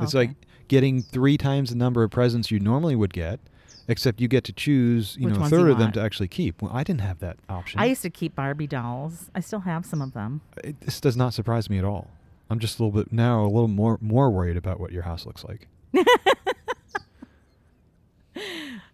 It's 0.00 0.14
Okay. 0.14 0.28
like 0.28 0.36
getting 0.68 1.02
three 1.02 1.36
times 1.36 1.70
the 1.70 1.76
number 1.76 2.02
of 2.02 2.10
presents 2.10 2.50
you 2.50 2.60
normally 2.60 2.96
would 2.96 3.12
get, 3.12 3.40
except 3.88 4.20
you 4.20 4.28
get 4.28 4.44
to 4.44 4.52
choose, 4.52 5.16
you 5.18 5.28
Which 5.28 5.36
know 5.36 5.44
a 5.44 5.48
third 5.48 5.70
of 5.70 5.78
them 5.78 5.92
to 5.92 6.00
actually 6.00 6.28
keep. 6.28 6.62
Well, 6.62 6.72
I 6.74 6.82
didn't 6.84 7.02
have 7.02 7.18
that 7.20 7.36
option. 7.48 7.80
I 7.80 7.86
used 7.86 8.02
to 8.02 8.10
keep 8.10 8.34
Barbie 8.34 8.66
dolls. 8.66 9.30
I 9.34 9.40
still 9.40 9.60
have 9.60 9.84
some 9.86 10.00
of 10.02 10.12
them. 10.12 10.40
Uh, 10.56 10.68
it, 10.68 10.80
this 10.80 11.00
does 11.00 11.16
not 11.16 11.34
surprise 11.34 11.68
me 11.70 11.78
at 11.78 11.84
all. 11.84 12.08
I'm 12.50 12.58
just 12.58 12.78
a 12.78 12.84
little 12.84 13.02
bit 13.02 13.12
now 13.12 13.42
a 13.42 13.46
little 13.46 13.68
more 13.68 13.98
more 14.00 14.30
worried 14.30 14.56
about 14.56 14.78
what 14.78 14.92
your 14.92 15.02
house 15.02 15.26
looks 15.26 15.44
like. 15.44 15.66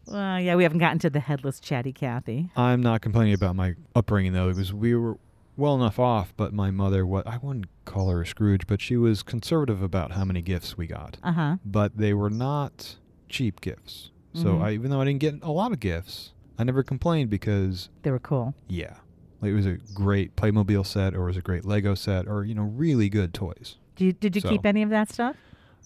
Well, 0.07 0.41
yeah, 0.41 0.57
we 0.57 0.65
haven't 0.65 0.81
gotten 0.81 0.99
to 1.01 1.11
the 1.11 1.21
headless 1.21 1.61
chatty 1.61 1.93
Kathy. 1.93 2.51
I'm 2.57 2.83
not 2.83 3.01
complaining 3.01 3.33
about 3.33 3.55
my 3.55 3.75
upbringing 3.95 4.33
though, 4.33 4.49
because 4.49 4.73
we 4.73 4.95
were 4.97 5.19
well 5.61 5.75
enough 5.77 5.99
off. 5.99 6.33
But 6.37 6.53
my 6.53 6.71
mother, 6.71 7.07
what 7.07 7.27
I 7.27 7.37
wouldn't 7.37 7.67
call 7.85 8.09
her 8.11 8.23
a 8.23 8.27
Scrooge, 8.27 8.67
but 8.67 8.81
she 8.81 8.97
was 8.97 9.23
conservative 9.23 9.83
about 9.83 10.13
how 10.13 10.25
many 10.25 10.43
gifts 10.43 10.77
we 10.77 10.87
got. 10.87 11.19
Uh 11.23 11.33
huh. 11.33 11.57
But 11.65 11.97
they 11.97 12.13
were 12.15 12.31
not 12.31 12.97
cheap 13.29 13.61
gifts. 13.61 14.11
So 14.33 14.55
Mhm. 14.57 14.63
I, 14.63 14.71
even 14.73 14.91
though 14.91 15.01
I 15.01 15.05
didn't 15.05 15.21
get 15.21 15.43
a 15.43 15.51
lot 15.53 15.73
of 15.73 15.81
gifts, 15.81 16.33
I 16.59 16.65
never 16.65 16.83
complained 16.83 17.31
because 17.31 17.89
They 18.03 18.11
were 18.11 18.19
cool. 18.21 18.55
yeah, 18.69 18.97
like 19.41 19.51
it 19.51 19.55
was 19.55 19.67
a 19.67 19.79
great 19.95 20.37
Playmobil 20.37 20.85
set 20.87 21.15
or 21.15 21.23
it 21.25 21.27
was 21.27 21.37
a 21.37 21.43
great 21.43 21.65
Lego 21.65 21.95
set 21.95 22.27
or 22.29 22.45
you 22.45 22.55
know 22.55 22.63
really 22.63 23.09
good 23.09 23.33
toys. 23.35 23.77
Do 23.97 24.05
you, 24.05 24.13
did 24.13 24.35
you 24.35 24.41
So- 24.41 24.49
keep 24.49 24.65
any 24.65 24.83
of 24.83 24.91
that 24.91 25.11
stuff? 25.11 25.37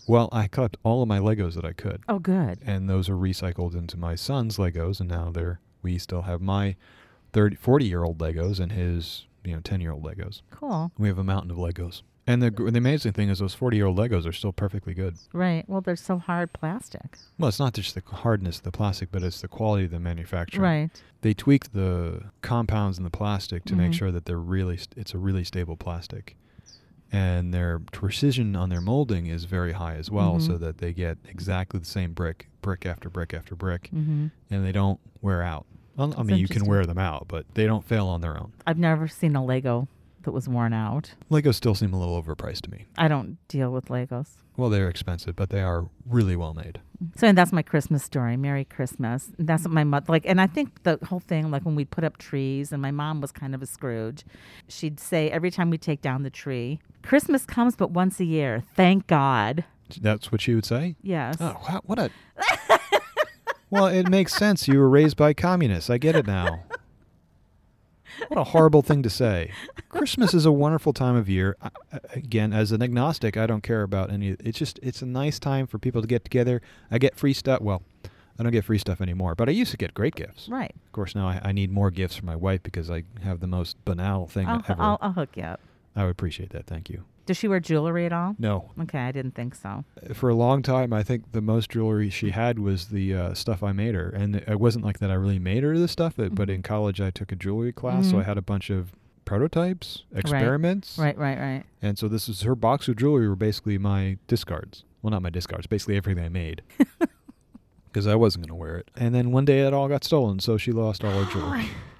Well, 0.06 0.28
I 0.32 0.48
kept 0.48 0.76
all 0.82 1.00
of 1.02 1.08
my 1.08 1.18
Legos 1.18 1.54
that 1.54 1.64
I 1.64 1.72
could. 1.72 2.02
Oh, 2.08 2.18
good. 2.18 2.58
and 2.66 2.88
those 2.90 3.08
are 3.08 3.16
recycled 3.16 3.74
into 3.74 3.96
my 3.96 4.14
son's 4.16 4.58
Legos, 4.58 5.00
and 5.00 5.08
now 5.08 5.30
they're 5.30 5.60
we 5.82 5.96
still 5.98 6.22
have 6.22 6.40
my 6.42 6.76
30, 7.32 7.56
40 7.56 7.86
year 7.86 8.02
old 8.04 8.18
Legos 8.18 8.60
and 8.60 8.72
his 8.72 9.26
you 9.44 9.54
know 9.54 9.60
10 9.60 9.80
year 9.80 9.92
old 9.92 10.02
Legos. 10.04 10.42
Cool. 10.50 10.92
We 10.98 11.08
have 11.08 11.18
a 11.18 11.24
mountain 11.24 11.50
of 11.50 11.56
Legos. 11.56 12.02
And 12.26 12.42
the 12.42 12.50
the 12.50 12.78
amazing 12.78 13.12
thing 13.12 13.28
is 13.28 13.38
those 13.40 13.52
40 13.54 13.76
year 13.76 13.86
old 13.86 13.98
Legos 13.98 14.26
are 14.26 14.32
still 14.32 14.52
perfectly 14.52 14.94
good. 14.94 15.16
Right. 15.32 15.64
Well, 15.68 15.80
they're 15.82 15.94
so 15.96 16.18
hard 16.18 16.52
plastic. 16.54 17.18
Well, 17.38 17.48
it's 17.48 17.58
not 17.60 17.74
just 17.74 17.94
the 17.94 18.02
hardness 18.06 18.58
of 18.58 18.62
the 18.64 18.72
plastic, 18.72 19.10
but 19.12 19.22
it's 19.22 19.42
the 19.42 19.48
quality 19.48 19.84
of 19.84 19.90
the 19.90 20.00
manufacturing. 20.00 20.62
Right. 20.62 20.90
They 21.20 21.34
tweak 21.34 21.72
the 21.72 22.22
compounds 22.40 22.96
in 22.98 23.04
the 23.04 23.10
plastic 23.10 23.64
to 23.66 23.76
make 23.76 23.92
Mhm. 23.92 23.94
sure 23.94 24.10
that 24.12 24.24
they're 24.24 24.38
really 24.38 24.76
st- 24.78 24.94
it's 24.96 25.12
a 25.14 25.18
really 25.18 25.44
stable 25.44 25.76
plastic. 25.76 26.36
And 27.12 27.54
their 27.54 27.78
precision 27.78 28.56
on 28.56 28.70
their 28.70 28.80
molding 28.80 29.26
is 29.26 29.44
very 29.44 29.72
high 29.72 29.94
as 29.94 30.10
well, 30.10 30.40
so 30.40 30.54
Mhm. 30.54 30.60
that 30.60 30.78
they 30.78 30.92
get 30.92 31.18
exactly 31.28 31.78
the 31.78 31.86
same 31.86 32.12
brick, 32.12 32.48
brick 32.60 32.84
after 32.86 33.08
brick 33.08 33.32
after 33.32 33.54
brick, 33.54 33.88
hmm 33.88 34.28
and 34.50 34.64
they 34.64 34.72
don't 34.72 34.98
wear 35.22 35.42
out. 35.42 35.66
Well, 35.96 36.14
I 36.16 36.22
mean, 36.22 36.38
you 36.38 36.48
can 36.48 36.66
wear 36.66 36.84
them 36.86 36.98
out, 36.98 37.26
but 37.28 37.46
they 37.54 37.66
don't 37.66 37.84
fail 37.84 38.06
on 38.06 38.20
their 38.20 38.38
own. 38.38 38.52
I've 38.66 38.78
never 38.78 39.08
seen 39.08 39.36
a 39.36 39.44
Lego 39.44 39.88
that 40.22 40.32
was 40.32 40.48
worn 40.48 40.72
out. 40.72 41.14
Legos 41.30 41.54
still 41.54 41.74
seem 41.74 41.92
a 41.92 41.98
little 41.98 42.20
overpriced 42.20 42.62
to 42.62 42.70
me. 42.70 42.86
I 42.98 43.08
don't 43.08 43.38
deal 43.48 43.70
with 43.70 43.86
Legos. 43.86 44.36
Well, 44.56 44.70
they're 44.70 44.88
expensive, 44.88 45.34
but 45.34 45.50
they 45.50 45.62
are 45.62 45.86
really 46.08 46.36
well 46.36 46.54
made. 46.54 46.80
So 47.16 47.26
and 47.26 47.36
that's 47.36 47.52
my 47.52 47.62
Christmas 47.62 48.04
story. 48.04 48.36
Merry 48.36 48.64
Christmas. 48.64 49.30
And 49.36 49.48
that's 49.48 49.64
what 49.64 49.72
my 49.72 49.84
mother 49.84 50.06
like. 50.08 50.24
And 50.26 50.40
I 50.40 50.46
think 50.46 50.82
the 50.84 50.98
whole 51.04 51.20
thing, 51.20 51.50
like 51.50 51.64
when 51.64 51.74
we 51.74 51.84
put 51.84 52.04
up 52.04 52.18
trees, 52.18 52.72
and 52.72 52.80
my 52.80 52.90
mom 52.92 53.20
was 53.20 53.32
kind 53.32 53.54
of 53.54 53.62
a 53.62 53.66
Scrooge. 53.66 54.24
She'd 54.68 55.00
say 55.00 55.30
every 55.30 55.50
time 55.50 55.70
we 55.70 55.78
take 55.78 56.00
down 56.02 56.22
the 56.22 56.30
tree, 56.30 56.80
Christmas 57.02 57.44
comes 57.44 57.74
but 57.76 57.90
once 57.90 58.20
a 58.20 58.24
year. 58.24 58.62
Thank 58.74 59.06
God. 59.06 59.64
That's 60.00 60.32
what 60.32 60.40
she 60.40 60.54
would 60.54 60.64
say. 60.64 60.96
Yes. 61.02 61.36
Oh, 61.40 61.60
wow, 61.68 61.80
what 61.84 61.98
a. 61.98 62.10
well, 63.74 63.86
it 63.86 64.08
makes 64.08 64.34
sense. 64.34 64.68
You 64.68 64.78
were 64.78 64.88
raised 64.88 65.16
by 65.16 65.34
communists. 65.34 65.90
I 65.90 65.98
get 65.98 66.14
it 66.16 66.26
now. 66.26 66.62
What 68.28 68.38
a 68.38 68.44
horrible 68.44 68.82
thing 68.82 69.02
to 69.02 69.10
say. 69.10 69.50
Christmas 69.88 70.34
is 70.34 70.46
a 70.46 70.52
wonderful 70.52 70.92
time 70.92 71.16
of 71.16 71.28
year. 71.28 71.56
I, 71.60 71.70
again, 72.12 72.52
as 72.52 72.70
an 72.70 72.80
agnostic, 72.80 73.36
I 73.36 73.46
don't 73.46 73.62
care 73.62 73.82
about 73.82 74.12
any. 74.12 74.36
It's 74.38 74.56
just 74.56 74.78
it's 74.82 75.02
a 75.02 75.06
nice 75.06 75.40
time 75.40 75.66
for 75.66 75.78
people 75.78 76.00
to 76.00 76.06
get 76.06 76.22
together. 76.22 76.62
I 76.92 76.98
get 76.98 77.16
free 77.16 77.32
stuff. 77.32 77.60
Well, 77.60 77.82
I 78.38 78.44
don't 78.44 78.52
get 78.52 78.64
free 78.64 78.78
stuff 78.78 79.00
anymore, 79.00 79.34
but 79.34 79.48
I 79.48 79.52
used 79.52 79.72
to 79.72 79.76
get 79.76 79.94
great 79.94 80.14
gifts. 80.14 80.48
Right. 80.48 80.72
Of 80.86 80.92
course, 80.92 81.16
now 81.16 81.26
I, 81.26 81.40
I 81.42 81.52
need 81.52 81.72
more 81.72 81.90
gifts 81.90 82.16
for 82.16 82.24
my 82.24 82.36
wife 82.36 82.62
because 82.62 82.88
I 82.88 83.02
have 83.24 83.40
the 83.40 83.48
most 83.48 83.84
banal 83.84 84.28
thing 84.28 84.46
I'll, 84.48 84.64
ever. 84.68 84.80
I'll, 84.82 84.98
I'll 85.00 85.12
hook 85.12 85.30
you 85.34 85.42
up. 85.42 85.60
I 85.96 86.04
would 86.04 86.10
appreciate 86.10 86.50
that. 86.50 86.66
Thank 86.66 86.88
you. 86.90 87.04
Does 87.26 87.36
she 87.38 87.48
wear 87.48 87.58
jewelry 87.60 88.04
at 88.06 88.12
all? 88.12 88.36
No, 88.38 88.70
Okay, 88.82 88.98
I 88.98 89.10
didn't 89.12 89.34
think 89.34 89.54
so. 89.54 89.84
for 90.12 90.28
a 90.28 90.34
long 90.34 90.62
time, 90.62 90.92
I 90.92 91.02
think 91.02 91.32
the 91.32 91.40
most 91.40 91.70
jewelry 91.70 92.10
she 92.10 92.30
had 92.30 92.58
was 92.58 92.88
the 92.88 93.14
uh, 93.14 93.34
stuff 93.34 93.62
I 93.62 93.72
made 93.72 93.94
her, 93.94 94.10
and 94.10 94.36
it 94.36 94.60
wasn't 94.60 94.84
like 94.84 94.98
that. 94.98 95.10
I 95.10 95.14
really 95.14 95.38
made 95.38 95.62
her 95.62 95.78
the 95.78 95.88
stuff, 95.88 96.14
but, 96.16 96.34
but 96.34 96.48
Mhm. 96.48 96.54
in 96.56 96.62
college 96.62 97.00
I 97.00 97.10
took 97.10 97.32
a 97.32 97.36
jewelry 97.36 97.72
class, 97.72 98.10
so 98.10 98.18
I 98.18 98.24
had 98.24 98.36
a 98.36 98.42
bunch 98.42 98.68
of 98.70 98.92
prototypes, 99.24 100.04
experiments, 100.14 100.98
Right, 100.98 101.16
right, 101.16 101.38
right. 101.38 101.64
and 101.80 101.96
so 101.98 102.08
this 102.08 102.28
is 102.28 102.42
her 102.42 102.54
box 102.54 102.88
of 102.88 102.96
jewelry 102.96 103.26
were 103.26 103.36
basically 103.36 103.78
my 103.78 104.18
discards. 104.26 104.84
Well, 105.00 105.10
not 105.12 105.22
my 105.22 105.30
discards, 105.30 105.66
basically 105.66 105.96
everything 105.96 106.22
I 106.24 106.28
made. 106.28 106.62
Because 107.86 108.08
I 108.08 108.16
wasn't 108.16 108.44
going 108.48 108.58
to 108.58 108.60
wear 108.60 108.76
it. 108.78 108.90
And 108.96 109.14
then 109.14 109.30
one 109.30 109.44
day 109.44 109.60
it 109.60 109.72
all 109.72 109.86
got 109.86 110.02
stolen, 110.02 110.40
so 110.40 110.56
she 110.58 110.72
lost 110.72 111.04
all 111.04 111.12
her 111.22 111.30
jewelry. 111.32 111.66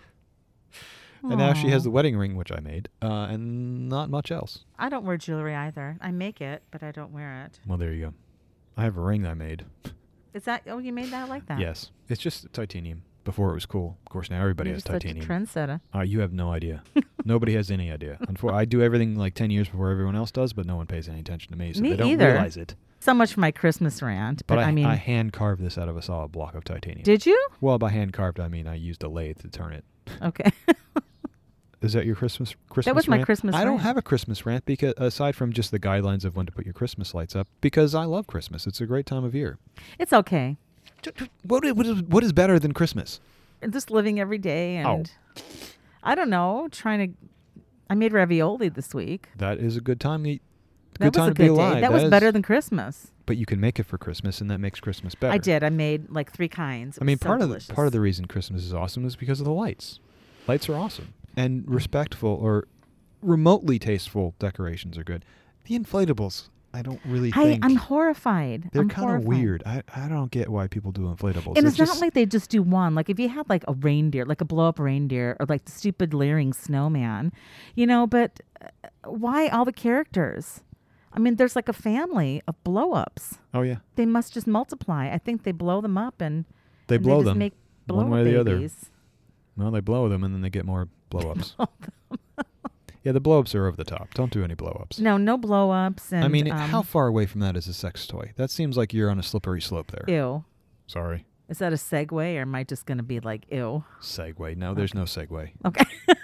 and 1.30 1.38
now 1.38 1.52
she 1.54 1.68
has 1.68 1.84
the 1.84 1.90
wedding 1.90 2.16
ring, 2.16 2.36
which 2.36 2.52
I 2.52 2.60
made, 2.60 2.88
uh, 3.02 3.28
and 3.30 3.88
not 3.88 4.10
much 4.10 4.30
else. 4.30 4.64
I 4.78 4.88
don't 4.88 5.04
wear 5.04 5.16
jewelry 5.16 5.54
either. 5.54 5.96
I 6.00 6.10
make 6.10 6.40
it, 6.40 6.62
but 6.70 6.82
I 6.82 6.90
don't 6.92 7.12
wear 7.12 7.44
it. 7.46 7.60
Well, 7.66 7.78
there 7.78 7.92
you 7.92 8.06
go. 8.06 8.14
I 8.76 8.82
have 8.84 8.96
a 8.96 9.00
ring 9.00 9.26
I 9.26 9.34
made. 9.34 9.64
Is 10.32 10.44
that? 10.44 10.62
Oh, 10.66 10.78
you 10.78 10.92
made 10.92 11.10
that 11.10 11.28
like 11.28 11.46
that? 11.46 11.60
Yes. 11.60 11.90
It's 12.08 12.20
just 12.20 12.52
titanium. 12.52 13.02
Before 13.24 13.50
it 13.52 13.54
was 13.54 13.64
cool. 13.64 13.96
Of 14.04 14.12
course, 14.12 14.28
now 14.28 14.38
everybody 14.42 14.68
You're 14.68 14.74
has 14.76 14.82
such 14.82 14.96
a 14.96 14.98
titanium. 15.14 15.26
trendsetter. 15.26 15.80
Uh, 15.94 16.00
you 16.02 16.20
have 16.20 16.34
no 16.34 16.52
idea. 16.52 16.82
Nobody 17.24 17.54
has 17.54 17.70
any 17.70 17.90
idea. 17.90 18.18
Unfor- 18.28 18.52
I 18.52 18.66
do 18.66 18.82
everything 18.82 19.16
like 19.16 19.32
10 19.32 19.50
years 19.50 19.66
before 19.66 19.90
everyone 19.90 20.14
else 20.14 20.30
does, 20.30 20.52
but 20.52 20.66
no 20.66 20.76
one 20.76 20.86
pays 20.86 21.08
any 21.08 21.20
attention 21.20 21.50
to 21.52 21.56
me, 21.58 21.72
so 21.72 21.80
Me 21.80 21.90
they 21.92 21.96
don't 21.96 22.08
either. 22.10 22.32
realize 22.32 22.58
it. 22.58 22.74
So 23.00 23.14
much 23.14 23.32
for 23.32 23.40
my 23.40 23.50
Christmas 23.50 24.02
rant. 24.02 24.42
But, 24.46 24.56
But, 24.56 24.64
I, 24.64 24.68
I 24.68 24.72
mean, 24.72 24.84
I 24.84 24.96
hand 24.96 25.32
carved 25.32 25.62
this 25.62 25.78
out 25.78 25.88
of 25.88 25.96
a 25.96 26.02
solid 26.02 26.32
block 26.32 26.54
of 26.54 26.64
titanium. 26.64 27.02
did 27.04 27.24
you? 27.24 27.48
well, 27.62 27.78
by 27.78 27.88
hand 27.90 28.12
carved, 28.12 28.40
I 28.40 28.48
mean 28.48 28.66
I 28.66 28.74
used 28.74 29.02
a 29.02 29.08
lathe 29.08 29.38
to 29.40 29.48
turn 29.48 29.72
it. 29.72 29.84
Okay. 30.20 30.50
Is 31.84 31.92
that 31.92 32.06
your 32.06 32.16
Christmas 32.16 32.54
Christmas? 32.68 32.86
That 32.86 32.94
was 32.96 33.06
my 33.08 33.16
rant? 33.16 33.26
Christmas 33.26 33.54
I 33.54 33.60
don't 33.62 33.72
rant. 33.74 33.82
have 33.82 33.96
a 33.96 34.02
Christmas 34.02 34.44
rant 34.46 34.64
because 34.64 34.94
aside 34.96 35.36
from 35.36 35.52
just 35.52 35.70
the 35.70 35.78
guidelines 35.78 36.24
of 36.24 36.34
when 36.36 36.46
to 36.46 36.52
put 36.52 36.64
your 36.64 36.72
Christmas 36.74 37.14
lights 37.14 37.36
up, 37.36 37.46
because 37.60 37.94
I 37.94 38.04
love 38.04 38.26
Christmas. 38.26 38.66
It's 38.66 38.80
a 38.80 38.86
great 38.86 39.06
time 39.06 39.24
of 39.24 39.34
year. 39.34 39.58
It's 39.98 40.12
okay. 40.12 40.56
What 41.46 41.64
what 41.76 41.86
is 41.86 42.02
what 42.02 42.24
is 42.24 42.32
better 42.32 42.58
than 42.58 42.72
Christmas? 42.72 43.20
Just 43.68 43.90
living 43.90 44.18
every 44.20 44.38
day 44.38 44.82
Oh. 44.84 44.96
and 44.96 45.12
I 46.02 46.14
don't 46.14 46.30
know, 46.30 46.68
trying 46.70 47.08
to 47.10 47.60
I 47.90 47.94
made 47.94 48.12
ravioli 48.12 48.68
this 48.70 48.94
week. 48.94 49.28
That 49.36 49.58
is 49.58 49.76
a 49.76 49.80
good 49.80 50.00
time. 50.00 50.24
to 50.24 50.38
That 50.98 51.12
Good 51.12 51.16
was 51.16 51.16
time 51.16 51.28
a 51.30 51.34
to 51.34 51.34
be 51.34 51.44
good 51.48 51.50
alive. 51.52 51.74
day. 51.74 51.80
That, 51.82 51.92
was 51.92 52.04
is- 52.04 52.10
better 52.10 52.32
than 52.32 52.42
Christmas. 52.42 53.10
But 53.26 53.36
you 53.38 53.46
can 53.46 53.58
make 53.60 53.78
it 53.80 53.84
for 53.84 53.96
Christmas, 53.98 54.40
and 54.42 54.50
that 54.50 54.58
makes 54.58 54.80
Christmas 54.80 55.14
better. 55.14 55.32
I 55.32 55.38
did. 55.38 55.64
I 55.64 55.70
made 55.70 56.10
like 56.10 56.30
three 56.32 56.48
kinds. 56.48 56.98
It 56.98 57.02
I 57.02 57.04
mean, 57.06 57.14
was 57.14 57.20
so 57.20 57.26
part 57.26 57.40
of 57.42 57.48
delicious. 57.48 57.68
the, 57.68 57.74
part 57.74 57.86
of 57.86 57.92
the 57.92 58.00
reason 58.00 58.26
Christmas 58.26 58.62
is 58.64 58.74
awesome 58.74 59.04
is 59.06 59.16
because 59.16 59.40
of 59.40 59.46
the 59.46 59.52
lights. 59.52 59.98
Lights 60.46 60.68
are 60.68 60.74
awesome, 60.74 61.14
and 61.36 61.64
respectful 61.66 62.30
or 62.30 62.66
remotely 63.22 63.78
tasteful 63.78 64.34
decorations 64.38 64.98
are 64.98 65.04
good. 65.04 65.24
The 65.64 65.78
inflatables, 65.78 66.48
I 66.74 66.82
don't 66.82 67.00
really 67.06 67.32
I, 67.34 67.58
I'm 67.62 67.76
horrified. 67.76 68.70
they're 68.72 68.84
kind 68.84 69.10
of 69.16 69.24
weird. 69.24 69.62
I, 69.64 69.82
I 69.94 70.08
don't 70.08 70.30
get 70.30 70.48
why 70.48 70.66
people 70.66 70.92
do 70.92 71.02
inflatables. 71.02 71.56
And 71.56 71.66
It 71.66 71.78
it's 71.78 71.78
not 71.78 72.00
like 72.00 72.14
they 72.14 72.26
just 72.26 72.50
do 72.50 72.62
one. 72.62 72.94
Like 72.94 73.08
if 73.08 73.18
you 73.18 73.28
had 73.28 73.48
like 73.48 73.64
a 73.68 73.72
reindeer, 73.74 74.24
like 74.26 74.40
a 74.40 74.44
blow 74.44 74.68
up 74.68 74.78
reindeer, 74.78 75.36
or 75.40 75.46
like 75.46 75.64
the 75.64 75.72
stupid 75.72 76.12
leering 76.12 76.52
snowman, 76.52 77.32
you 77.74 77.86
know. 77.86 78.06
But 78.06 78.40
uh, 78.60 78.68
why 79.08 79.48
all 79.48 79.64
the 79.64 79.72
characters? 79.72 80.62
I 81.12 81.20
mean, 81.20 81.36
there's 81.36 81.54
like 81.54 81.68
a 81.68 81.72
family 81.72 82.42
of 82.48 82.62
blow 82.64 82.92
ups. 82.92 83.38
oh 83.54 83.62
yeah, 83.62 83.76
They 83.94 84.04
must 84.04 84.34
just 84.34 84.48
multiply. 84.48 85.08
I 85.10 85.18
think 85.18 85.44
they 85.44 85.52
blow 85.52 85.80
them 85.80 85.96
up 85.96 86.20
and 86.20 86.44
they 86.88 86.96
and 86.96 87.04
blow 87.04 87.18
just 87.18 87.26
them 87.26 87.38
make 87.38 87.52
blow 87.86 87.98
one 87.98 88.10
way 88.10 88.20
or 88.22 88.24
the 88.24 88.40
other. 88.40 88.68
Well, 89.56 89.70
they 89.70 89.80
blow 89.80 90.08
them, 90.08 90.24
and 90.24 90.34
then 90.34 90.42
they 90.42 90.50
get 90.50 90.64
more 90.66 90.88
blow 91.20 91.30
ups. 91.30 91.54
yeah, 93.02 93.12
the 93.12 93.20
blow 93.20 93.38
ups 93.40 93.54
are 93.54 93.66
over 93.66 93.76
the 93.76 93.84
top. 93.84 94.14
Don't 94.14 94.32
do 94.32 94.42
any 94.44 94.54
blow 94.54 94.76
ups. 94.82 94.98
No, 94.98 95.16
no 95.16 95.36
blow 95.36 95.70
ups. 95.70 96.12
And 96.12 96.24
I 96.24 96.28
mean, 96.28 96.50
um, 96.50 96.56
how 96.58 96.82
far 96.82 97.06
away 97.06 97.26
from 97.26 97.40
that 97.40 97.56
is 97.56 97.66
a 97.68 97.74
sex 97.74 98.06
toy? 98.06 98.32
That 98.36 98.50
seems 98.50 98.76
like 98.76 98.92
you're 98.94 99.10
on 99.10 99.18
a 99.18 99.22
slippery 99.22 99.60
slope 99.60 99.90
there. 99.90 100.04
Ew. 100.08 100.44
Sorry. 100.86 101.24
Is 101.48 101.58
that 101.58 101.72
a 101.72 101.76
segue, 101.76 102.12
or 102.12 102.40
am 102.40 102.54
I 102.54 102.64
just 102.64 102.86
going 102.86 102.96
to 102.98 103.04
be 103.04 103.20
like 103.20 103.44
ew? 103.50 103.84
Segue. 104.00 104.56
No, 104.56 104.72
there's 104.74 104.94
no 104.94 105.02
segue. 105.02 105.50
Okay. 105.66 105.84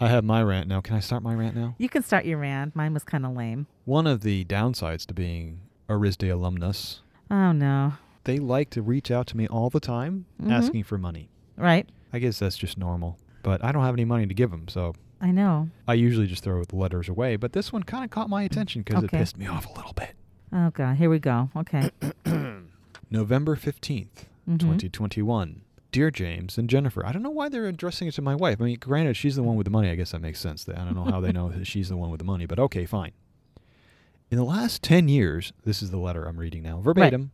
I 0.00 0.08
have 0.08 0.24
my 0.24 0.42
rant 0.42 0.68
now. 0.68 0.80
Can 0.80 0.94
I 0.96 1.00
start 1.00 1.22
my 1.24 1.34
rant 1.34 1.56
now? 1.56 1.74
you 1.78 1.88
can 1.88 2.02
start 2.04 2.24
your 2.24 2.38
rant. 2.38 2.76
Mine 2.76 2.94
was 2.94 3.02
kind 3.04 3.26
of 3.26 3.32
lame. 3.36 3.66
One 3.84 4.06
of 4.06 4.22
the 4.22 4.44
downsides 4.44 5.04
to 5.06 5.14
being 5.14 5.60
a 5.88 5.94
RISD 5.94 6.30
alumnus, 6.30 7.00
Oh 7.30 7.50
no. 7.52 7.94
they 8.24 8.38
like 8.38 8.70
to 8.70 8.82
reach 8.82 9.10
out 9.10 9.26
to 9.28 9.36
me 9.36 9.48
all 9.48 9.70
the 9.70 9.80
time 9.80 10.26
Mhm. 10.40 10.52
asking 10.52 10.84
for 10.84 10.98
money. 10.98 11.30
Right. 11.56 11.88
I 12.12 12.20
guess 12.20 12.38
that's 12.38 12.56
just 12.56 12.78
normal. 12.78 13.18
But 13.42 13.64
I 13.64 13.72
don't 13.72 13.84
have 13.84 13.94
any 13.94 14.04
money 14.04 14.26
to 14.26 14.34
give 14.34 14.50
them, 14.50 14.68
so 14.68 14.94
I 15.20 15.30
know. 15.30 15.68
I 15.86 15.94
usually 15.94 16.26
just 16.26 16.42
throw 16.44 16.62
the 16.64 16.76
letters 16.76 17.08
away. 17.08 17.36
But 17.36 17.52
this 17.52 17.72
one 17.72 17.82
kind 17.82 18.04
of 18.04 18.10
caught 18.10 18.28
my 18.28 18.42
attention 18.42 18.82
because 18.82 19.04
Okay. 19.04 19.16
it 19.16 19.20
pissed 19.20 19.36
me 19.38 19.46
off 19.46 19.66
a 19.66 19.72
little 19.72 19.92
bit. 19.92 20.14
Oh 20.52 20.70
god. 20.70 20.96
Here 20.96 21.10
we 21.10 21.18
go. 21.18 21.50
Okay. 21.56 21.90
November 23.10 23.56
15th, 23.56 24.26
Mhm. 24.48 24.58
2021. 24.58 25.62
Dear 25.90 26.10
James 26.10 26.58
and 26.58 26.68
Jennifer, 26.68 27.04
I 27.06 27.12
don't 27.12 27.22
know 27.22 27.30
why 27.30 27.48
they're 27.48 27.66
addressing 27.66 28.08
it 28.08 28.12
to 28.14 28.22
my 28.22 28.34
wife. 28.34 28.60
I 28.60 28.64
mean, 28.64 28.76
granted, 28.78 29.16
she's 29.16 29.36
the 29.36 29.42
one 29.42 29.56
with 29.56 29.64
the 29.64 29.70
money. 29.70 29.88
I 29.88 29.94
guess 29.94 30.10
that 30.10 30.20
makes 30.20 30.38
sense. 30.38 30.68
I 30.68 30.72
don't 30.84 30.94
know 30.94 31.04
how 31.04 31.20
they 31.20 31.32
know 31.32 31.48
that 31.48 31.66
she's 31.66 31.88
the 31.88 31.96
one 31.96 32.10
with 32.10 32.18
the 32.18 32.26
money, 32.26 32.44
but 32.44 32.58
okay, 32.58 32.84
fine. 32.84 33.12
In 34.30 34.36
the 34.36 34.44
last 34.44 34.82
10 34.82 35.08
years, 35.08 35.54
this 35.64 35.82
is 35.82 35.90
the 35.90 35.96
letter 35.98 36.26
I'm 36.26 36.36
reading 36.36 36.62
now, 36.62 36.80
verbatim. 36.80 37.30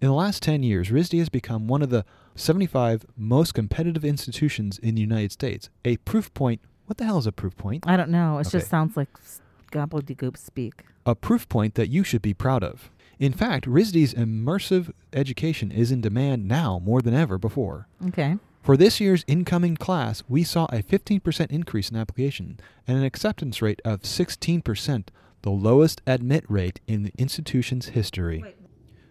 In 0.00 0.08
the 0.08 0.14
last 0.14 0.42
10 0.42 0.62
years, 0.62 0.90
RISD 0.90 1.18
has 1.18 1.28
become 1.28 1.66
one 1.68 1.82
of 1.82 1.90
the 1.90 2.04
75 2.34 3.06
most 3.16 3.54
competitive 3.54 4.04
institutions 4.04 4.78
in 4.78 4.94
the 4.94 5.00
United 5.00 5.32
States. 5.32 5.70
A 5.84 5.96
proof 5.98 6.32
point. 6.34 6.60
What 6.86 6.98
the 6.98 7.04
hell 7.04 7.18
is 7.18 7.26
a 7.26 7.32
proof 7.32 7.56
point? 7.56 7.84
I 7.86 7.96
don't 7.96 8.10
know. 8.10 8.38
It 8.38 8.46
Okay. 8.46 8.58
just 8.58 8.68
sounds 8.68 8.96
like 8.96 9.08
s- 9.18 9.40
gobbledygook 9.72 10.36
speak. 10.36 10.84
a 11.06 11.14
proof 11.14 11.48
point 11.48 11.74
that 11.74 11.88
you 11.90 12.02
should 12.02 12.22
be 12.22 12.32
proud 12.34 12.62
of. 12.64 12.90
In 13.18 13.32
fact, 13.32 13.66
RISD's 13.66 14.14
immersive 14.14 14.90
education 15.12 15.70
is 15.70 15.92
in 15.92 16.00
demand 16.00 16.48
now 16.48 16.80
more 16.84 17.00
than 17.02 17.14
ever 17.14 17.38
before. 17.38 17.86
Okay. 18.08 18.36
For 18.62 18.76
this 18.76 19.00
year's 19.00 19.24
incoming 19.26 19.76
class, 19.76 20.22
we 20.28 20.42
saw 20.42 20.64
a 20.66 20.82
15% 20.82 21.50
increase 21.52 21.90
in 21.90 21.96
application 21.96 22.58
and 22.88 22.96
an 22.98 23.04
acceptance 23.04 23.60
rate 23.60 23.80
of 23.84 24.00
16%, 24.02 25.08
the 25.42 25.50
lowest 25.50 26.00
admit 26.06 26.44
rate 26.48 26.80
in 26.86 27.02
the 27.02 27.12
institution's 27.18 27.88
history. 27.88 28.42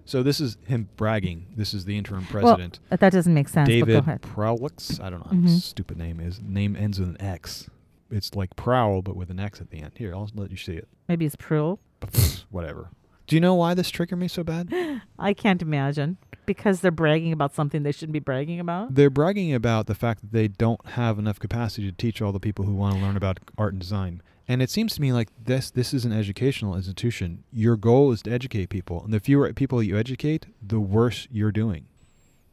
So 0.05 0.21
this 0.23 0.39
is 0.41 0.57
him 0.65 0.89
bragging. 0.97 1.45
This 1.55 1.73
is 1.73 1.85
the 1.85 1.97
interim 1.97 2.25
president, 2.25 2.79
Well, 2.89 2.97
that 2.97 3.11
doesn't 3.13 3.33
make 3.33 3.47
sense. 3.47 3.67
David. 3.69 4.03
Proulx. 4.21 5.01
I 5.01 5.09
don't 5.09 5.25
know 5.25 5.31
Mhm. 5.39 5.43
his 5.43 5.63
stupid 5.63 5.97
name 5.97 6.19
is. 6.19 6.41
Name 6.41 6.75
ends 6.75 6.99
with 6.99 7.09
an 7.09 7.21
X. 7.21 7.69
It's 8.11 8.35
like 8.35 8.55
prowl, 8.55 9.01
but 9.01 9.15
with 9.15 9.29
an 9.31 9.39
X 9.39 9.59
at 9.61 9.69
the 9.71 9.79
end. 9.81 9.91
Here, 9.95 10.13
I'll 10.13 10.29
let 10.35 10.51
you 10.51 10.57
see 10.57 10.73
it. 10.73 10.87
Maybe 11.07 11.25
it's 11.25 11.35
Prowl. 11.35 11.79
Whatever. 12.51 12.89
Do 13.27 13.35
you 13.35 13.39
know 13.39 13.55
why 13.55 13.73
this 13.73 13.89
triggered 13.89 14.19
me 14.19 14.27
so 14.27 14.43
bad? 14.43 14.71
I 15.19 15.33
can't 15.33 15.61
imagine 15.61 16.17
because 16.45 16.81
they're 16.81 16.91
bragging 16.91 17.31
about 17.31 17.55
something 17.55 17.83
they 17.83 17.93
shouldn't 17.93 18.11
be 18.13 18.19
bragging 18.19 18.59
about. 18.59 18.93
They're 18.95 19.09
bragging 19.09 19.53
about 19.53 19.87
the 19.87 19.95
fact 19.95 20.21
that 20.21 20.31
they 20.33 20.49
don't 20.49 20.85
have 20.89 21.17
enough 21.17 21.39
capacity 21.39 21.89
to 21.89 21.95
teach 21.95 22.21
all 22.21 22.33
the 22.33 22.39
people 22.41 22.65
who 22.65 22.73
want 22.73 22.95
to 22.95 23.01
learn 23.01 23.15
about 23.15 23.39
art 23.57 23.71
and 23.73 23.81
design. 23.81 24.21
And 24.47 24.61
it 24.61 24.69
seems 24.69 24.93
to 24.95 25.01
me 25.01 25.13
like 25.13 25.29
this 25.41 25.71
this 25.71 25.93
is 25.93 26.03
an 26.05 26.11
educational 26.11 26.75
institution. 26.75 27.43
Your 27.51 27.77
goal 27.77 28.11
is 28.11 28.21
to 28.23 28.31
educate 28.31 28.67
people, 28.69 29.01
and 29.03 29.13
the 29.13 29.19
fewer 29.19 29.51
people 29.53 29.81
you 29.81 29.97
educate, 29.97 30.47
the 30.61 30.79
worse 30.79 31.27
you're 31.31 31.51
doing. 31.51 31.85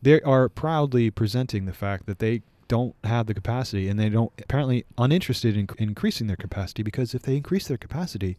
They 0.03 0.21
are 0.23 0.49
proudly 0.49 1.11
presenting 1.11 1.67
the 1.67 1.73
fact 1.73 2.07
that 2.07 2.21
they 2.21 2.43
don't 2.69 2.95
have 3.03 3.27
the 3.27 3.35
capacity 3.35 3.89
and 3.89 3.99
they 3.99 4.09
don't 4.09 4.33
apparently 4.41 4.85
uninterested 4.97 5.57
in 5.57 5.69
increasing 5.79 6.29
their 6.29 6.37
capacity 6.37 6.85
because 6.85 7.13
if 7.15 7.23
they 7.23 7.37
increase 7.37 7.67
their 7.67 7.77
capacity, 7.77 8.39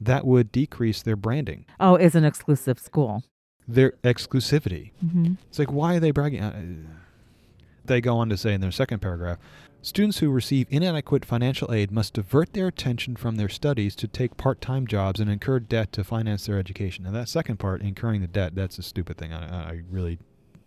that 0.00 0.26
would 0.26 0.50
decrease 0.50 1.00
their 1.02 1.14
branding, 1.16 1.64
Oh, 1.78 1.94
it's 1.94 2.16
an 2.16 2.24
exclusive 2.24 2.80
school. 2.80 3.22
their 3.68 3.92
exclusivity. 4.02 4.90
Mm-hmm. 5.04 5.34
It's 5.48 5.58
like, 5.60 5.70
why 5.72 5.94
are 5.94 6.00
they 6.00 6.10
bragging? 6.10 6.42
Uh, 6.42 6.62
They 7.84 8.00
go 8.00 8.18
on 8.18 8.28
to 8.30 8.36
say 8.36 8.52
in 8.54 8.60
their 8.60 8.72
second 8.72 8.98
paragraph 9.00 9.38
students 9.82 10.18
who 10.18 10.30
receive 10.30 10.66
inadequate 10.70 11.24
financial 11.24 11.72
aid 11.72 11.90
must 11.90 12.14
divert 12.14 12.52
their 12.52 12.66
attention 12.68 13.16
from 13.16 13.36
their 13.36 13.48
studies 13.48 13.94
to 13.96 14.06
take 14.08 14.36
part 14.36 14.60
time 14.60 14.86
jobs 14.86 15.20
and 15.20 15.30
incur 15.30 15.58
debt 15.60 15.92
to 15.92 16.04
finance 16.04 16.46
their 16.46 16.58
education. 16.58 17.04
Now, 17.04 17.12
that 17.12 17.28
second 17.28 17.58
part, 17.58 17.82
incurring 17.82 18.20
the 18.20 18.26
debt, 18.26 18.54
that's 18.54 18.78
a 18.78 18.82
stupid 18.82 19.16
thing. 19.18 19.32
I, 19.32 19.70
I 19.70 19.80
really 19.90 20.18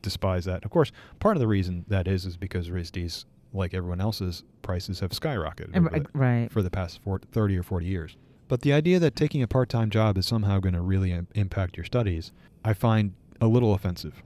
despise 0.02 0.46
that. 0.46 0.66
Of 0.66 0.72
course, 0.72 0.92
part 1.20 1.36
of 1.38 1.40
the 1.42 1.48
reason 1.48 1.86
that 1.88 2.08
is 2.08 2.26
is 2.26 2.38
because 2.38 2.70
RISD's, 2.70 3.26
like 3.54 3.74
everyone 3.74 4.02
else's, 4.02 4.44
prices 4.62 5.00
have 5.02 5.12
skyrocketed 5.12 5.74
the- 5.74 6.06
Right. 6.14 6.52
for 6.52 6.62
the 6.62 6.72
past 6.72 7.00
40, 7.04 7.28
30 7.32 7.58
or 7.58 7.64
40 7.64 7.86
years. 7.86 8.18
But 8.48 8.62
the 8.62 8.74
idea 8.74 9.00
that 9.00 9.16
taking 9.16 9.42
a 9.42 9.48
part 9.48 9.70
time 9.70 9.90
job 9.90 10.18
is 10.18 10.26
somehow 10.26 10.60
going 10.60 10.74
to 10.76 10.82
really 10.82 11.12
im- 11.12 11.28
impact 11.36 11.78
your 11.78 11.86
studies, 11.86 12.32
I 12.66 12.74
find 12.74 13.14
a 13.40 13.48
little 13.48 13.74
offensive. 13.74 14.22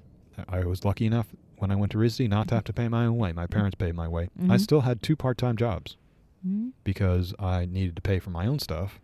I 0.48 0.64
was 0.66 0.86
lucky 0.86 1.06
enough 1.06 1.28
when 1.58 1.72
I 1.72 1.76
went 1.76 1.92
to 1.94 1.98
RISD 1.98 2.30
not 2.30 2.48
to 2.50 2.56
have 2.56 2.64
to 2.66 2.74
pay 2.74 2.88
my 2.88 3.06
own 3.06 3.18
way. 3.18 3.32
My 3.34 3.48
parents 3.48 3.76
paid 3.76 3.96
my 3.96 4.08
way. 4.08 4.30
I 4.40 4.42
Mhm. 4.58 4.60
still 4.62 4.82
had 4.82 5.02
two 5.02 5.16
part 5.16 5.38
time 5.38 5.58
jobs 5.58 5.98
Mhm. 6.46 6.72
because 6.84 7.34
I 7.40 7.66
needed 7.66 7.96
to 7.96 8.02
pay 8.02 8.20
for 8.20 8.30
my 8.30 8.46
own 8.48 8.60
stuff. 8.60 9.00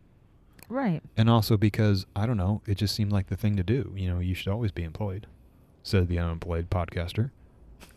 Right. 0.69 1.01
And 1.17 1.29
also 1.29 1.57
because, 1.57 2.05
I 2.15 2.25
don't 2.25 2.37
know, 2.37 2.61
it 2.65 2.75
just 2.75 2.95
seemed 2.95 3.11
like 3.11 3.27
the 3.27 3.35
thing 3.37 3.55
to 3.57 3.63
do. 3.63 3.93
You 3.95 4.07
know, 4.09 4.19
you 4.19 4.33
should 4.33 4.47
always 4.51 4.71
be 4.71 4.83
employed, 4.83 5.27
said 5.83 6.07
the 6.07 6.19
unemployed 6.19 6.69
podcaster. 6.69 7.31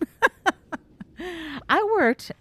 I 1.69 1.83
worked 1.97 2.33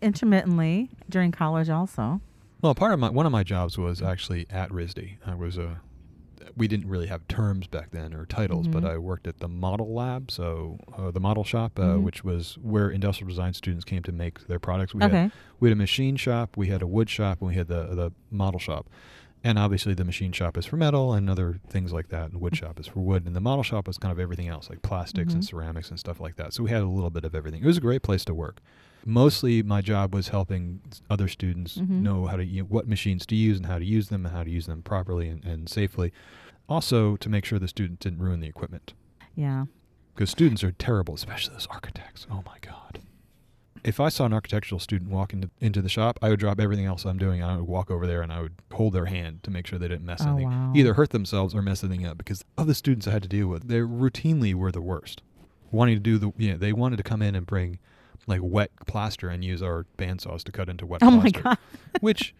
intermittently 0.00 0.90
during 1.08 1.32
college 1.32 1.68
also. 1.68 2.20
Well, 2.60 2.74
part 2.74 2.92
of 2.92 3.00
my 3.00 3.10
one 3.10 3.26
of 3.26 3.32
my 3.32 3.42
jobs 3.42 3.76
was 3.76 4.00
actually 4.02 4.46
at 4.50 4.70
RISD. 4.70 5.16
I 5.26 5.34
was 5.34 5.58
a 5.58 5.80
we 6.56 6.68
didn't 6.68 6.88
really 6.88 7.06
have 7.06 7.26
terms 7.28 7.66
back 7.66 7.90
then 7.90 8.12
or 8.14 8.26
titles, 8.26 8.68
but 8.68 8.82
Mhm. 8.82 8.90
I 8.90 8.98
worked 8.98 9.26
at 9.26 9.38
the 9.40 9.48
model 9.48 9.92
lab, 9.94 10.30
so 10.30 10.78
uh, 10.96 11.10
the 11.10 11.20
model 11.20 11.44
shop, 11.44 11.78
uh, 11.78 11.82
Mhm. 11.96 12.02
which 12.02 12.24
was 12.24 12.58
where 12.62 12.90
industrial 12.90 13.28
design 13.28 13.52
students 13.54 13.84
came 13.84 14.02
to 14.02 14.12
make 14.12 14.46
their 14.46 14.58
products. 14.58 14.94
We 14.94 15.02
okay. 15.04 15.16
had 15.24 15.32
we 15.60 15.68
had 15.68 15.76
a 15.76 15.80
machine 15.80 16.16
shop, 16.16 16.56
we 16.56 16.68
had 16.68 16.82
a 16.82 16.86
wood 16.86 17.08
shop, 17.10 17.40
and 17.40 17.48
we 17.48 17.54
had 17.54 17.68
the 17.68 17.94
the 17.94 18.12
model 18.30 18.60
shop. 18.60 18.88
And 19.44 19.58
obviously, 19.58 19.92
the 19.94 20.04
machine 20.04 20.30
shop 20.30 20.56
is 20.56 20.66
for 20.66 20.76
metal 20.76 21.12
and 21.14 21.28
other 21.28 21.58
things 21.68 21.92
like 21.92 22.08
that, 22.10 22.26
and 22.26 22.32
the 22.34 22.38
wood 22.38 22.54
shop 22.56 22.78
is 22.78 22.86
for 22.86 23.00
wood. 23.00 23.26
And 23.26 23.34
the 23.34 23.40
model 23.40 23.64
shop 23.64 23.88
is 23.88 23.98
kind 23.98 24.12
of 24.12 24.20
everything 24.20 24.46
else, 24.46 24.70
like 24.70 24.82
plastics 24.82 25.34
and 25.34 25.42
Mhm. 25.42 25.46
ceramics 25.48 25.90
and 25.90 25.98
stuff 25.98 26.20
like 26.20 26.36
that. 26.36 26.52
So 26.52 26.62
we 26.62 26.70
had 26.70 26.82
a 26.82 26.86
little 26.88 27.10
bit 27.10 27.24
of 27.24 27.34
everything. 27.34 27.60
It 27.62 27.66
was 27.66 27.76
a 27.78 27.80
great 27.80 28.02
place 28.02 28.24
to 28.26 28.34
work. 28.34 28.60
Mostly, 29.04 29.62
my 29.62 29.80
job 29.80 30.14
was 30.14 30.28
helping 30.28 30.80
other 31.10 31.28
students 31.28 31.78
Mhm. 31.78 32.02
know 32.02 32.26
how 32.26 32.36
to 32.36 32.44
u- 32.44 32.64
what 32.64 32.86
machines 32.88 33.26
to 33.26 33.34
use 33.36 33.56
and 33.58 33.66
how 33.66 33.78
to 33.78 33.84
use 33.84 34.08
them 34.08 34.24
and 34.26 34.34
how 34.34 34.44
to 34.44 34.50
use 34.50 34.66
them 34.66 34.82
properly 34.82 35.28
and, 35.28 35.44
and 35.44 35.68
safely. 35.68 36.12
Also, 36.68 37.16
to 37.16 37.28
make 37.28 37.44
sure 37.44 37.58
the 37.58 37.68
student 37.68 37.98
didn't 38.00 38.20
ruin 38.20 38.40
the 38.40 38.46
equipment 38.46 38.94
Yeah. 39.34 39.66
because 40.14 40.30
students 40.30 40.62
are 40.62 40.72
terrible, 40.72 41.14
especially 41.14 41.54
those 41.54 41.66
architects. 41.66 42.26
Oh 42.30 42.42
my 42.46 42.56
god! 42.60 43.00
If 43.84 43.98
I 43.98 44.10
saw 44.10 44.26
an 44.26 44.32
architectural 44.32 44.78
student 44.78 45.10
walk 45.10 45.32
into, 45.32 45.50
into 45.60 45.82
the 45.82 45.88
shop, 45.88 46.16
I 46.22 46.28
would 46.28 46.38
drop 46.38 46.60
everything 46.60 46.84
else 46.86 47.04
I'm 47.04 47.18
doing. 47.18 47.42
and 47.42 47.50
I 47.50 47.56
would 47.56 47.66
walk 47.66 47.90
over 47.90 48.06
there 48.06 48.22
and 48.22 48.32
I 48.32 48.40
would 48.40 48.52
hold 48.72 48.92
their 48.92 49.06
hand 49.06 49.42
to 49.42 49.50
make 49.50 49.66
sure 49.66 49.76
they 49.76 49.88
didn't 49.88 50.06
mess 50.06 50.22
Oh, 50.24 50.28
anything, 50.30 50.48
wow. 50.50 50.72
either 50.76 50.94
hurt 50.94 51.10
themselves 51.10 51.52
or 51.52 51.62
mess 51.62 51.82
anything 51.82 52.06
up. 52.06 52.16
Because 52.16 52.44
of 52.56 52.68
the 52.68 52.74
students 52.76 53.08
I 53.08 53.10
had 53.10 53.24
to 53.24 53.28
deal 53.28 53.48
with, 53.48 53.66
they 53.66 53.80
routinely 53.80 54.54
were 54.54 54.70
the 54.70 54.80
worst. 54.80 55.22
Wanting 55.72 55.96
to 55.96 56.00
do 56.00 56.16
the, 56.18 56.32
yeah, 56.38 56.56
they 56.56 56.72
wanted 56.72 56.98
to 56.98 57.02
come 57.02 57.22
in 57.22 57.34
and 57.34 57.44
bring 57.44 57.80
like 58.26 58.40
wet 58.42 58.70
plaster 58.86 59.28
and 59.28 59.44
use 59.44 59.62
our 59.62 59.86
bandsaws 59.98 60.42
to 60.44 60.52
cut 60.52 60.68
into 60.68 60.86
wet 60.86 61.02
Oh 61.02 61.10
my 61.10 61.22
plaster. 61.30 61.40
god. 61.42 61.58
Which 62.00 62.34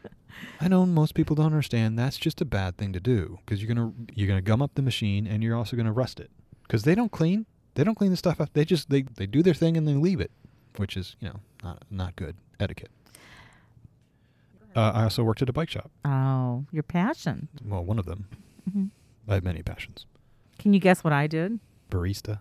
I 0.60 0.68
know 0.68 0.86
most 0.86 1.14
people 1.14 1.36
don't 1.36 1.46
understand. 1.46 1.98
That's 1.98 2.16
just 2.16 2.40
a 2.40 2.44
bad 2.44 2.76
thing 2.76 2.92
to 2.92 3.00
do 3.00 3.38
because 3.44 3.62
you're 3.62 3.74
gonna 3.74 3.92
you're 4.14 4.28
gonna 4.28 4.40
gum 4.42 4.62
up 4.62 4.74
the 4.74 4.82
machine 4.82 5.26
and 5.26 5.42
you're 5.42 5.56
also 5.56 5.76
gonna 5.76 5.92
rust 5.92 6.20
it 6.20 6.30
because 6.62 6.84
they 6.84 6.94
don't 6.94 7.12
clean. 7.12 7.46
They 7.74 7.84
don't 7.84 7.94
clean 7.94 8.10
the 8.10 8.16
stuff 8.16 8.40
up. 8.40 8.50
They 8.52 8.64
just 8.64 8.90
they 8.90 9.02
they 9.02 9.26
do 9.26 9.42
their 9.42 9.54
thing 9.54 9.76
and 9.76 9.86
they 9.88 9.94
leave 9.94 10.20
it, 10.20 10.30
which 10.76 10.96
is 10.96 11.16
you 11.20 11.28
know 11.28 11.40
not 11.62 11.82
not 11.90 12.16
good 12.16 12.36
etiquette. 12.60 12.90
Uh, 14.74 14.90
I 14.94 15.02
also 15.04 15.22
worked 15.22 15.42
at 15.42 15.48
a 15.48 15.52
bike 15.52 15.68
shop. 15.68 15.90
Oh, 16.04 16.64
your 16.72 16.82
passion. 16.82 17.48
Well, 17.64 17.84
one 17.84 17.98
of 17.98 18.06
them. 18.06 18.26
hmm 18.72 18.86
I 19.28 19.34
have 19.34 19.44
many 19.44 19.62
passions. 19.62 20.06
Can 20.58 20.72
you 20.72 20.80
guess 20.80 21.04
what 21.04 21.12
I 21.12 21.26
did? 21.26 21.60
Barista. 21.90 22.40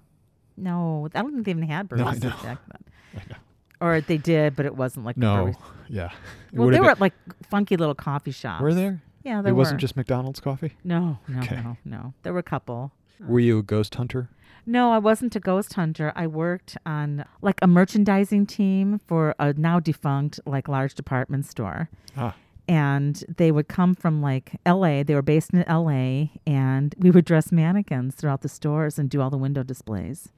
No, 0.58 1.08
I 1.14 1.22
don't 1.22 1.34
think 1.34 1.46
they 1.46 1.52
even 1.52 1.64
had 1.64 1.92
No, 1.92 2.06
baristas 2.06 2.24
know. 2.24 2.30
back 2.44 2.60
then. 2.68 2.91
Or 3.82 4.00
they 4.00 4.18
did, 4.18 4.56
but 4.56 4.68
it 4.68 4.76
wasn't 4.76 5.06
like 5.08 5.18
No. 5.18 5.46
barista. 5.48 5.58
Yeah. 5.90 6.12
It 6.54 6.60
Well, 6.60 6.70
they 6.70 6.78
were 6.80 6.84
been- 6.86 6.92
at 6.92 7.02
like 7.02 7.14
funky 7.50 7.76
little 7.78 7.96
coffee 7.96 8.32
shops. 8.32 8.62
were 8.62 8.74
there? 8.76 9.02
Yeah, 9.24 9.42
there 9.42 9.44
were. 9.44 9.50
it 9.50 9.52
were. 9.54 9.58
wasn't 9.58 9.82
just 9.82 9.96
McDonald's 9.98 10.40
coffee. 10.40 10.74
No, 10.84 11.18
no, 11.28 11.40
Okay. 11.42 11.56
no, 11.62 11.78
no. 11.84 12.14
There 12.24 12.32
were 12.32 12.40
a 12.40 12.44
couple. 12.44 12.92
Were 13.20 13.40
you 13.40 13.58
a 13.60 13.64
ghost 13.64 13.96
hunter? 13.96 14.30
No, 14.68 14.92
I 14.92 15.00
wasn't 15.00 15.36
a 15.36 15.40
ghost 15.40 15.74
hunter. 15.74 16.14
I 16.16 16.28
worked 16.28 16.78
on 16.86 17.26
like 17.42 17.58
a 17.64 17.68
merchandising 17.68 18.46
team 18.46 19.00
for 19.08 19.34
a 19.40 19.54
now 19.54 19.80
defunct 19.80 20.40
like 20.46 20.68
large 20.68 20.94
department 20.94 21.46
store. 21.48 21.90
Ah. 22.16 22.36
And 22.68 23.24
they 23.38 23.52
would 23.52 23.68
come 23.68 23.96
from 23.96 24.22
like 24.22 24.54
LA. 24.66 25.02
They 25.04 25.16
were 25.16 25.22
based 25.24 25.54
in 25.54 25.66
LA 25.68 26.30
and 26.46 26.94
we 27.00 27.10
would 27.12 27.26
dress 27.26 27.52
mannequins 27.52 28.14
throughout 28.16 28.42
the 28.42 28.50
stores 28.50 28.98
and 29.00 29.10
do 29.10 29.20
all 29.22 29.32
the 29.32 29.38
window 29.38 29.64
displays 29.64 30.30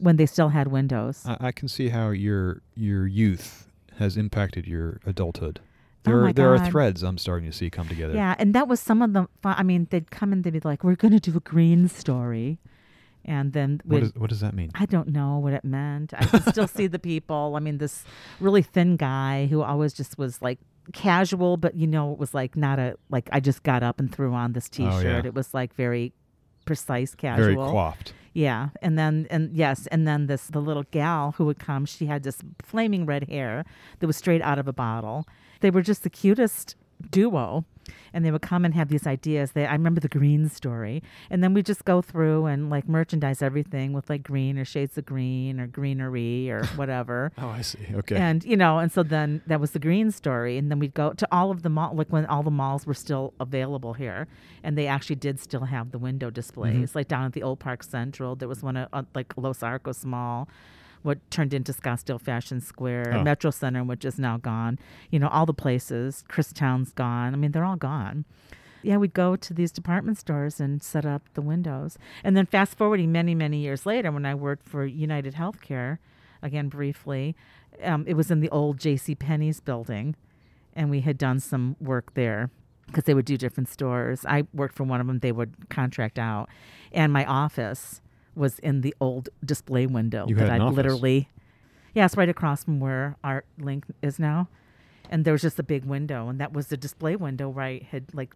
when 0.00 0.16
they 0.16 0.26
still 0.26 0.48
had 0.48 0.68
windows. 0.68 1.22
I, 1.26 1.36
I 1.48 1.52
can 1.52 1.68
see 1.68 1.88
how 1.90 2.10
your 2.10 2.62
your 2.74 3.06
youth 3.06 3.68
has 3.98 4.16
impacted 4.16 4.66
your 4.66 5.00
adulthood. 5.06 5.60
Oh 5.62 6.10
There 6.10 6.20
my 6.22 6.30
are 6.30 6.32
there 6.32 6.54
are 6.54 6.70
threads 6.70 7.02
I'm 7.02 7.18
starting 7.18 7.50
to 7.50 7.56
see 7.56 7.68
come 7.70 7.86
together. 7.88 8.14
Yeah, 8.14 8.34
and 8.38 8.54
that 8.54 8.66
was 8.68 8.80
some 8.80 9.02
of 9.02 9.12
the 9.12 9.28
fun. 9.42 9.54
I 9.58 9.62
mean, 9.62 9.86
they'd 9.90 10.10
come 10.10 10.32
and 10.32 10.42
they'd 10.42 10.52
be 10.54 10.60
like, 10.64 10.82
"We're 10.82 10.96
going 10.96 11.12
to 11.12 11.20
do 11.30 11.36
a 11.36 11.40
green 11.40 11.88
story," 11.88 12.58
and 13.24 13.52
then 13.52 13.82
What, 13.84 14.16
what 14.16 14.30
does 14.30 14.40
that 14.40 14.54
mean? 14.54 14.70
I 14.74 14.86
don't 14.86 15.08
know 15.08 15.36
what 15.38 15.52
it 15.52 15.64
meant. 15.64 16.14
I 16.16 16.24
could 16.24 16.44
still 16.48 16.66
see 16.66 16.86
the 16.86 16.98
people. 16.98 17.52
I 17.54 17.60
mean, 17.60 17.76
this 17.78 18.04
really 18.40 18.62
thin 18.62 18.96
guy 18.96 19.46
who 19.46 19.60
always 19.62 19.92
just 19.92 20.16
was 20.16 20.40
like 20.40 20.58
casual, 20.94 21.58
but 21.58 21.74
you 21.76 21.86
know, 21.86 22.12
it 22.12 22.18
was 22.18 22.32
like 22.32 22.56
not 22.56 22.78
a 22.78 22.96
like 23.10 23.28
I 23.30 23.40
just 23.40 23.62
got 23.62 23.82
up 23.82 24.00
and 24.00 24.10
threw 24.10 24.32
on 24.32 24.54
this 24.54 24.70
Oh, 24.72 24.76
T-shirt. 24.76 25.04
yeah. 25.04 25.22
It 25.28 25.34
was 25.34 25.52
like 25.52 25.74
very 25.74 26.14
precise, 26.70 27.16
casual. 27.16 27.44
Very 27.44 27.56
coiffed. 27.56 28.12
Yeah, 28.32 28.68
and 28.80 28.96
then 28.96 29.26
and 29.28 29.52
yes, 29.52 29.88
and 29.88 30.06
then 30.06 30.28
this 30.28 30.46
the 30.46 30.60
little 30.60 30.84
gal 30.92 31.34
who 31.36 31.46
would 31.46 31.58
come. 31.58 31.84
She 31.84 32.06
had 32.06 32.22
this 32.22 32.38
flaming 32.62 33.04
red 33.06 33.28
hair 33.28 33.64
that 33.98 34.06
was 34.06 34.16
straight 34.16 34.40
out 34.40 34.56
of 34.56 34.68
a 34.68 34.72
bottle. 34.72 35.26
They 35.62 35.70
were 35.70 35.82
just 35.82 36.04
the 36.04 36.10
cutest 36.10 36.76
duo, 37.10 37.64
and 38.12 38.24
they 38.24 38.30
would 38.30 38.42
come 38.42 38.64
and 38.64 38.74
have 38.74 38.88
these 38.88 39.06
ideas. 39.06 39.52
They 39.52 39.66
I 39.66 39.72
remember 39.72 40.00
the 40.00 40.08
green 40.08 40.48
story, 40.48 41.02
and 41.30 41.42
then 41.42 41.54
we 41.54 41.62
just 41.62 41.84
go 41.84 42.02
through 42.02 42.46
and 42.46 42.70
like 42.70 42.88
merchandise 42.88 43.42
everything 43.42 43.92
with 43.92 44.10
like 44.10 44.22
green 44.22 44.58
or 44.58 44.64
shades 44.64 44.96
of 44.98 45.06
green 45.06 45.60
or 45.60 45.66
greenery 45.66 46.50
or 46.50 46.64
whatever. 46.76 47.32
Oh, 47.38 47.48
I 47.48 47.62
see. 47.62 47.86
Okay. 47.92 48.16
And 48.16 48.44
you 48.44 48.56
know, 48.56 48.78
and 48.78 48.90
so 48.90 49.02
then 49.02 49.42
that 49.46 49.60
was 49.60 49.72
the 49.72 49.78
green 49.78 50.10
story, 50.10 50.58
and 50.58 50.70
then 50.70 50.78
we'd 50.78 50.94
go 50.94 51.12
to 51.12 51.28
all 51.32 51.50
of 51.50 51.62
the 51.62 51.68
mall, 51.70 51.94
like 51.94 52.08
when 52.08 52.26
all 52.26 52.42
the 52.42 52.50
malls 52.50 52.86
were 52.86 52.94
still 52.94 53.34
available 53.40 53.94
here, 53.94 54.28
and 54.62 54.76
they 54.76 54.86
actually 54.86 55.16
did 55.16 55.40
still 55.40 55.64
have 55.64 55.92
the 55.92 55.98
window 55.98 56.30
displays, 56.30 56.94
like 56.94 57.08
down 57.08 57.24
at 57.24 57.32
the 57.32 57.42
Old 57.42 57.60
Park 57.60 57.82
Central. 57.82 58.36
There 58.36 58.48
was 58.48 58.62
one 58.62 58.76
at 58.76 58.88
uh, 58.92 59.02
like 59.14 59.32
Los 59.36 59.62
Arcos 59.62 60.04
Mall, 60.04 60.48
what 61.02 61.18
turned 61.30 61.54
into 61.54 61.72
Scottsdale 61.72 62.20
Fashion 62.20 62.60
Square, 62.60 63.12
Oh. 63.16 63.22
Metro 63.22 63.50
Center, 63.50 63.82
which 63.84 64.04
is 64.04 64.18
now 64.18 64.36
gone. 64.36 64.78
You 65.10 65.18
know, 65.18 65.28
all 65.28 65.46
the 65.46 65.54
places. 65.54 66.24
Christown's 66.28 66.92
gone. 66.92 67.32
I 67.32 67.36
mean, 67.36 67.52
they're 67.52 67.64
all 67.64 67.76
gone. 67.76 68.24
Yeah, 68.82 68.96
we'd 68.96 69.12
go 69.12 69.36
to 69.36 69.52
these 69.54 69.72
department 69.72 70.16
stores 70.18 70.58
and 70.60 70.82
set 70.82 71.04
up 71.04 71.22
the 71.34 71.42
windows. 71.42 71.98
And 72.24 72.36
then 72.36 72.46
fast 72.46 72.76
forwarding 72.78 73.12
many, 73.12 73.34
many 73.34 73.58
years 73.58 73.84
later, 73.84 74.10
when 74.10 74.24
I 74.24 74.34
worked 74.34 74.66
for 74.68 74.86
United 74.86 75.34
Healthcare, 75.34 75.98
again 76.42 76.68
briefly, 76.68 77.36
um, 77.82 78.04
it 78.06 78.14
was 78.14 78.30
in 78.30 78.40
the 78.40 78.48
old 78.50 78.78
J.C. 78.78 79.14
Penney's 79.14 79.60
building, 79.60 80.16
and 80.74 80.88
we 80.90 81.00
had 81.02 81.18
done 81.18 81.40
some 81.40 81.76
work 81.80 82.14
there 82.14 82.50
because 82.86 83.04
they 83.04 83.14
would 83.14 83.26
do 83.26 83.36
different 83.36 83.68
stores. 83.68 84.24
I 84.26 84.44
worked 84.54 84.74
for 84.74 84.84
one 84.84 85.00
of 85.00 85.06
them; 85.06 85.18
they 85.20 85.32
would 85.32 85.68
contract 85.68 86.18
out, 86.18 86.48
and 86.90 87.12
my 87.12 87.24
office 87.26 88.00
was 88.34 88.58
in 88.60 88.80
the 88.82 88.94
old 89.00 89.28
display 89.44 89.86
window 89.86 90.26
You 90.28 90.34
that 90.36 90.50
I 90.50 90.58
literally, 90.68 91.28
yeah, 91.94 92.04
it's 92.04 92.16
right 92.16 92.28
across 92.28 92.64
from 92.64 92.80
where 92.80 93.16
Art 93.24 93.46
Link 93.58 93.84
is 94.02 94.18
now. 94.18 94.48
And 95.10 95.24
there 95.24 95.32
was 95.32 95.42
just 95.42 95.58
a 95.58 95.64
big 95.64 95.84
window, 95.84 96.28
and 96.28 96.40
that 96.40 96.52
was 96.52 96.68
the 96.68 96.76
display 96.76 97.16
window 97.16 97.48
where 97.48 97.64
I 97.64 97.80
had 97.90 98.14
like 98.14 98.34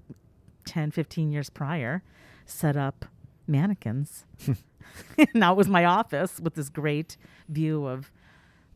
10, 0.66 0.90
15 0.90 1.30
years 1.30 1.48
prior 1.50 2.02
set 2.46 2.76
up 2.76 3.04
mannequins. 3.46 4.24
now 5.34 5.52
it 5.52 5.56
was 5.56 5.68
my 5.68 5.84
office 5.84 6.40
with 6.40 6.54
this 6.54 6.68
great 6.68 7.16
view 7.48 7.86
of 7.86 8.10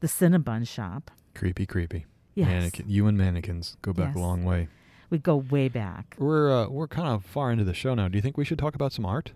the 0.01 0.07
Cinnabon 0.07 0.67
shop. 0.67 1.11
creepy, 1.35 1.67
creepy. 1.67 2.07
Yes. 2.35 2.47
Mannequin. 2.49 2.85
You 2.89 3.07
and 3.09 3.19
mannequins 3.19 3.77
go 3.83 3.93
back 3.93 4.09
Yes. 4.11 4.17
a 4.17 4.21
long 4.21 4.45
way. 4.45 4.69
We 5.11 5.19
go 5.19 5.37
way 5.37 5.69
back. 5.69 6.15
We're 6.19 6.53
uh, 6.53 6.69
we're 6.69 6.87
kind 6.87 7.09
of 7.09 7.25
far 7.25 7.51
into 7.51 7.65
the 7.65 7.75
show 7.75 7.95
now. 7.95 8.07
Do 8.09 8.17
you 8.17 8.23
think 8.23 8.37
we 8.37 8.45
should 8.45 8.59
talk 8.59 8.75
about 8.77 8.93
some 8.93 9.05
art? 9.05 9.33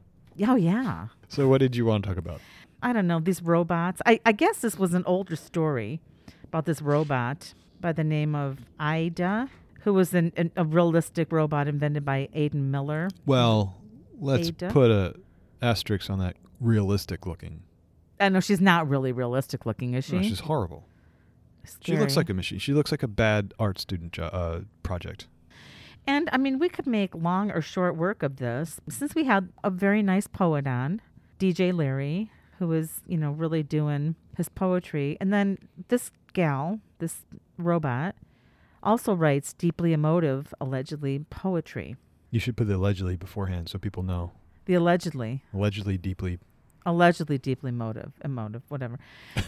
Oh, 0.46 0.56
yeah. 0.56 1.08
So, 1.28 1.48
what 1.48 1.58
did 1.58 1.76
you 1.76 1.84
want 1.84 2.04
to 2.04 2.08
talk 2.08 2.18
about? 2.18 2.40
I 2.82 2.92
don't 2.92 3.06
know, 3.06 3.20
these 3.20 3.40
robots. 3.42 4.02
I, 4.06 4.20
I 4.26 4.32
guess 4.32 4.58
this 4.58 4.78
was 4.78 4.92
an 4.92 5.04
older 5.06 5.36
story 5.36 6.00
about 6.44 6.66
this 6.66 6.82
robot 6.82 7.54
by 7.80 7.92
the 7.92 8.04
name 8.04 8.34
of 8.34 8.58
Ida, 8.78 9.48
who 9.80 9.94
was 9.94 10.14
an, 10.14 10.32
an, 10.36 10.50
a 10.56 10.64
realistic 10.64 11.30
robot 11.30 11.68
invented 11.68 12.04
by 12.04 12.28
Aidan 12.32 12.70
Meller. 12.70 13.08
Well, 13.24 13.80
let's 14.18 14.48
Ada? 14.48 14.68
put 14.70 14.90
a 14.90 15.14
asterisk 15.60 16.10
on 16.10 16.18
that 16.18 16.36
realistic 16.60 17.26
looking. 17.26 17.62
I 18.18 18.28
know 18.28 18.40
she's 18.40 18.60
not 18.60 18.88
really 18.88 19.12
realistic 19.12 19.66
looking, 19.66 19.94
is 19.94 20.04
she? 20.04 20.16
No, 20.16 20.22
she's 20.22 20.40
horrible. 20.40 20.86
She 21.80 21.96
looks 21.96 22.16
like 22.16 22.28
a 22.28 22.34
machine. 22.34 22.58
She 22.58 22.72
looks 22.72 22.90
like 22.90 23.02
a 23.02 23.08
bad 23.08 23.54
art 23.58 23.78
student 23.78 24.12
jo- 24.12 24.24
uh, 24.24 24.60
project. 24.82 25.28
And 26.06 26.28
I 26.32 26.38
mean, 26.38 26.58
we 26.58 26.68
could 26.68 26.86
make 26.86 27.14
long 27.14 27.50
or 27.50 27.60
short 27.60 27.96
work 27.96 28.22
of 28.22 28.36
this. 28.36 28.80
Since 28.88 29.14
we 29.14 29.24
had 29.24 29.48
a 29.62 29.70
very 29.70 30.02
nice 30.02 30.26
poet 30.26 30.66
on, 30.66 31.00
DJ 31.38 31.72
Larry, 31.72 32.30
who 32.58 32.66
was, 32.68 33.00
you 33.06 33.16
know, 33.16 33.30
really 33.32 33.62
doing 33.62 34.16
his 34.36 34.48
poetry. 34.48 35.16
And 35.20 35.32
then 35.32 35.58
this 35.88 36.10
gal, 36.32 36.80
this 36.98 37.22
robot, 37.58 38.14
also 38.82 39.14
writes 39.14 39.52
deeply 39.52 39.92
emotive, 39.92 40.52
allegedly, 40.60 41.24
poetry. 41.30 41.96
You 42.30 42.40
should 42.40 42.56
put 42.56 42.66
the 42.66 42.76
allegedly 42.76 43.16
beforehand 43.16 43.68
so 43.68 43.78
people 43.78 44.02
know. 44.02 44.32
The 44.64 44.74
allegedly, 44.74 45.42
Allegedly, 45.52 45.98
deeply. 45.98 46.38
allegedly 46.86 47.36
deeply 47.38 47.68
emotive, 47.70 48.12
emotive, 48.24 48.62
whatever. 48.68 48.98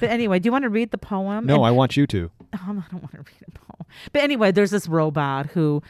But 0.00 0.10
anyway, 0.10 0.38
do 0.38 0.46
you 0.48 0.52
want 0.52 0.64
to 0.64 0.68
read 0.68 0.90
the 0.90 0.98
poem? 0.98 1.46
No, 1.46 1.56
And- 1.56 1.64
I 1.66 1.70
want 1.72 1.96
you 1.96 2.06
to. 2.08 2.30
Um, 2.52 2.84
I 2.88 2.92
don't 2.92 3.02
want 3.02 3.12
to 3.12 3.18
read 3.18 3.44
a 3.48 3.50
poem. 3.58 3.86
But 4.12 4.22
anyway, 4.22 4.52
there's 4.52 4.70
this 4.72 4.86
robot 4.88 5.46
who, 5.46 5.82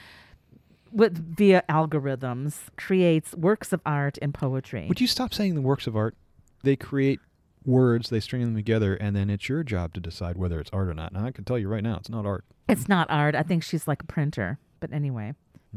with 0.94 1.36
via 1.36 1.62
algorithms, 1.68 2.56
creates 2.76 3.34
works 3.34 3.72
of 3.72 3.80
art 3.84 4.18
and 4.22 4.32
poetry. 4.32 4.86
Would 4.88 5.00
you 5.00 5.06
stop 5.06 5.34
saying 5.34 5.54
the 5.54 5.60
works 5.60 5.86
of 5.86 5.96
art? 5.96 6.14
They 6.62 6.76
create 6.76 7.20
words, 7.66 8.10
they 8.10 8.20
string 8.20 8.42
them 8.42 8.54
together, 8.54 8.94
and 8.94 9.14
then 9.16 9.28
it's 9.30 9.48
your 9.48 9.62
job 9.62 9.92
to 9.94 10.00
decide 10.00 10.36
whether 10.36 10.60
it's 10.60 10.70
art 10.72 10.88
or 10.88 10.94
not. 10.94 11.12
Now, 11.12 11.24
I 11.26 11.30
can 11.32 11.44
tell 11.44 11.58
you 11.58 11.68
right 11.68 11.82
now, 11.82 11.96
it's 11.96 12.08
not 12.08 12.24
art. 12.26 12.44
it's 12.68 12.88
not 12.88 13.10
art. 13.10 13.34
I 13.34 13.42
think 13.42 13.62
she's 13.62 13.86
like 13.88 14.02
a 14.02 14.06
printer. 14.06 14.58
But 14.80 14.92
anyway, 14.92 15.34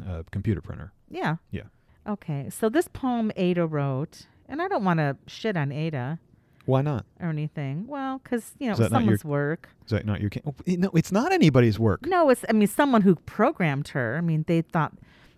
A 0.08 0.24
computer 0.32 0.62
printer. 0.62 0.92
yeah. 1.10 1.38
Yeah. 1.52 1.64
Okay, 2.08 2.50
so 2.50 2.70
this 2.70 2.88
poem 2.88 3.32
Ada 3.36 3.66
wrote, 3.66 4.28
and 4.48 4.62
I 4.62 4.68
don't 4.70 4.84
want 4.86 5.00
to 5.00 5.18
shit 5.28 5.58
on 5.58 5.72
Ada 5.74 6.20
Why 6.66 6.82
not? 6.82 7.06
or 7.20 7.28
anything. 7.30 7.86
Well, 7.88 8.20
because 8.24 8.54
you 8.60 8.68
know 8.68 8.74
Is 8.74 8.80
it 8.80 8.84
was 8.84 8.90
that 8.92 8.94
not 8.96 9.00
your- 9.06 9.18
someone's 9.18 9.26
work. 9.26 9.70
Is 9.86 9.92
that 9.92 10.06
not 10.06 10.22
your? 10.22 10.30
Ca- 10.30 10.40
oh, 10.46 10.54
no, 10.68 10.90
it's 10.94 11.12
not 11.12 11.32
anybody's 11.34 11.78
work. 11.80 12.06
No, 12.06 12.30
it's 12.30 12.46
I 12.50 12.54
mean 12.54 12.68
someone 12.70 13.02
who 13.02 13.16
programmed 13.16 13.90
her. 13.90 14.16
I 14.18 14.22
mean 14.22 14.44
they 14.48 14.62
thought 14.62 14.94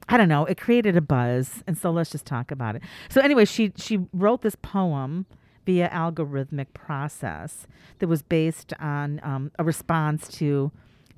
I 0.10 0.18
don't 0.18 0.28
know, 0.28 0.46
it 0.46 0.60
created 0.60 0.98
a 0.98 1.02
buzz 1.02 1.64
and 1.68 1.78
so 1.78 1.92
let's 1.92 2.10
just 2.10 2.26
talk 2.26 2.52
about 2.52 2.76
it. 2.76 2.82
So 3.10 3.22
anyway, 3.22 3.46
she 3.46 3.72
she 3.78 4.00
wrote 4.12 4.42
this 4.42 4.56
poem 4.56 5.26
via 5.66 5.88
algorithmic 5.90 6.74
process 6.74 7.68
that 8.00 8.08
was 8.08 8.24
based 8.24 8.74
on 8.80 9.22
um, 9.24 9.52
a 9.60 9.64
response 9.64 10.28
to 10.30 10.72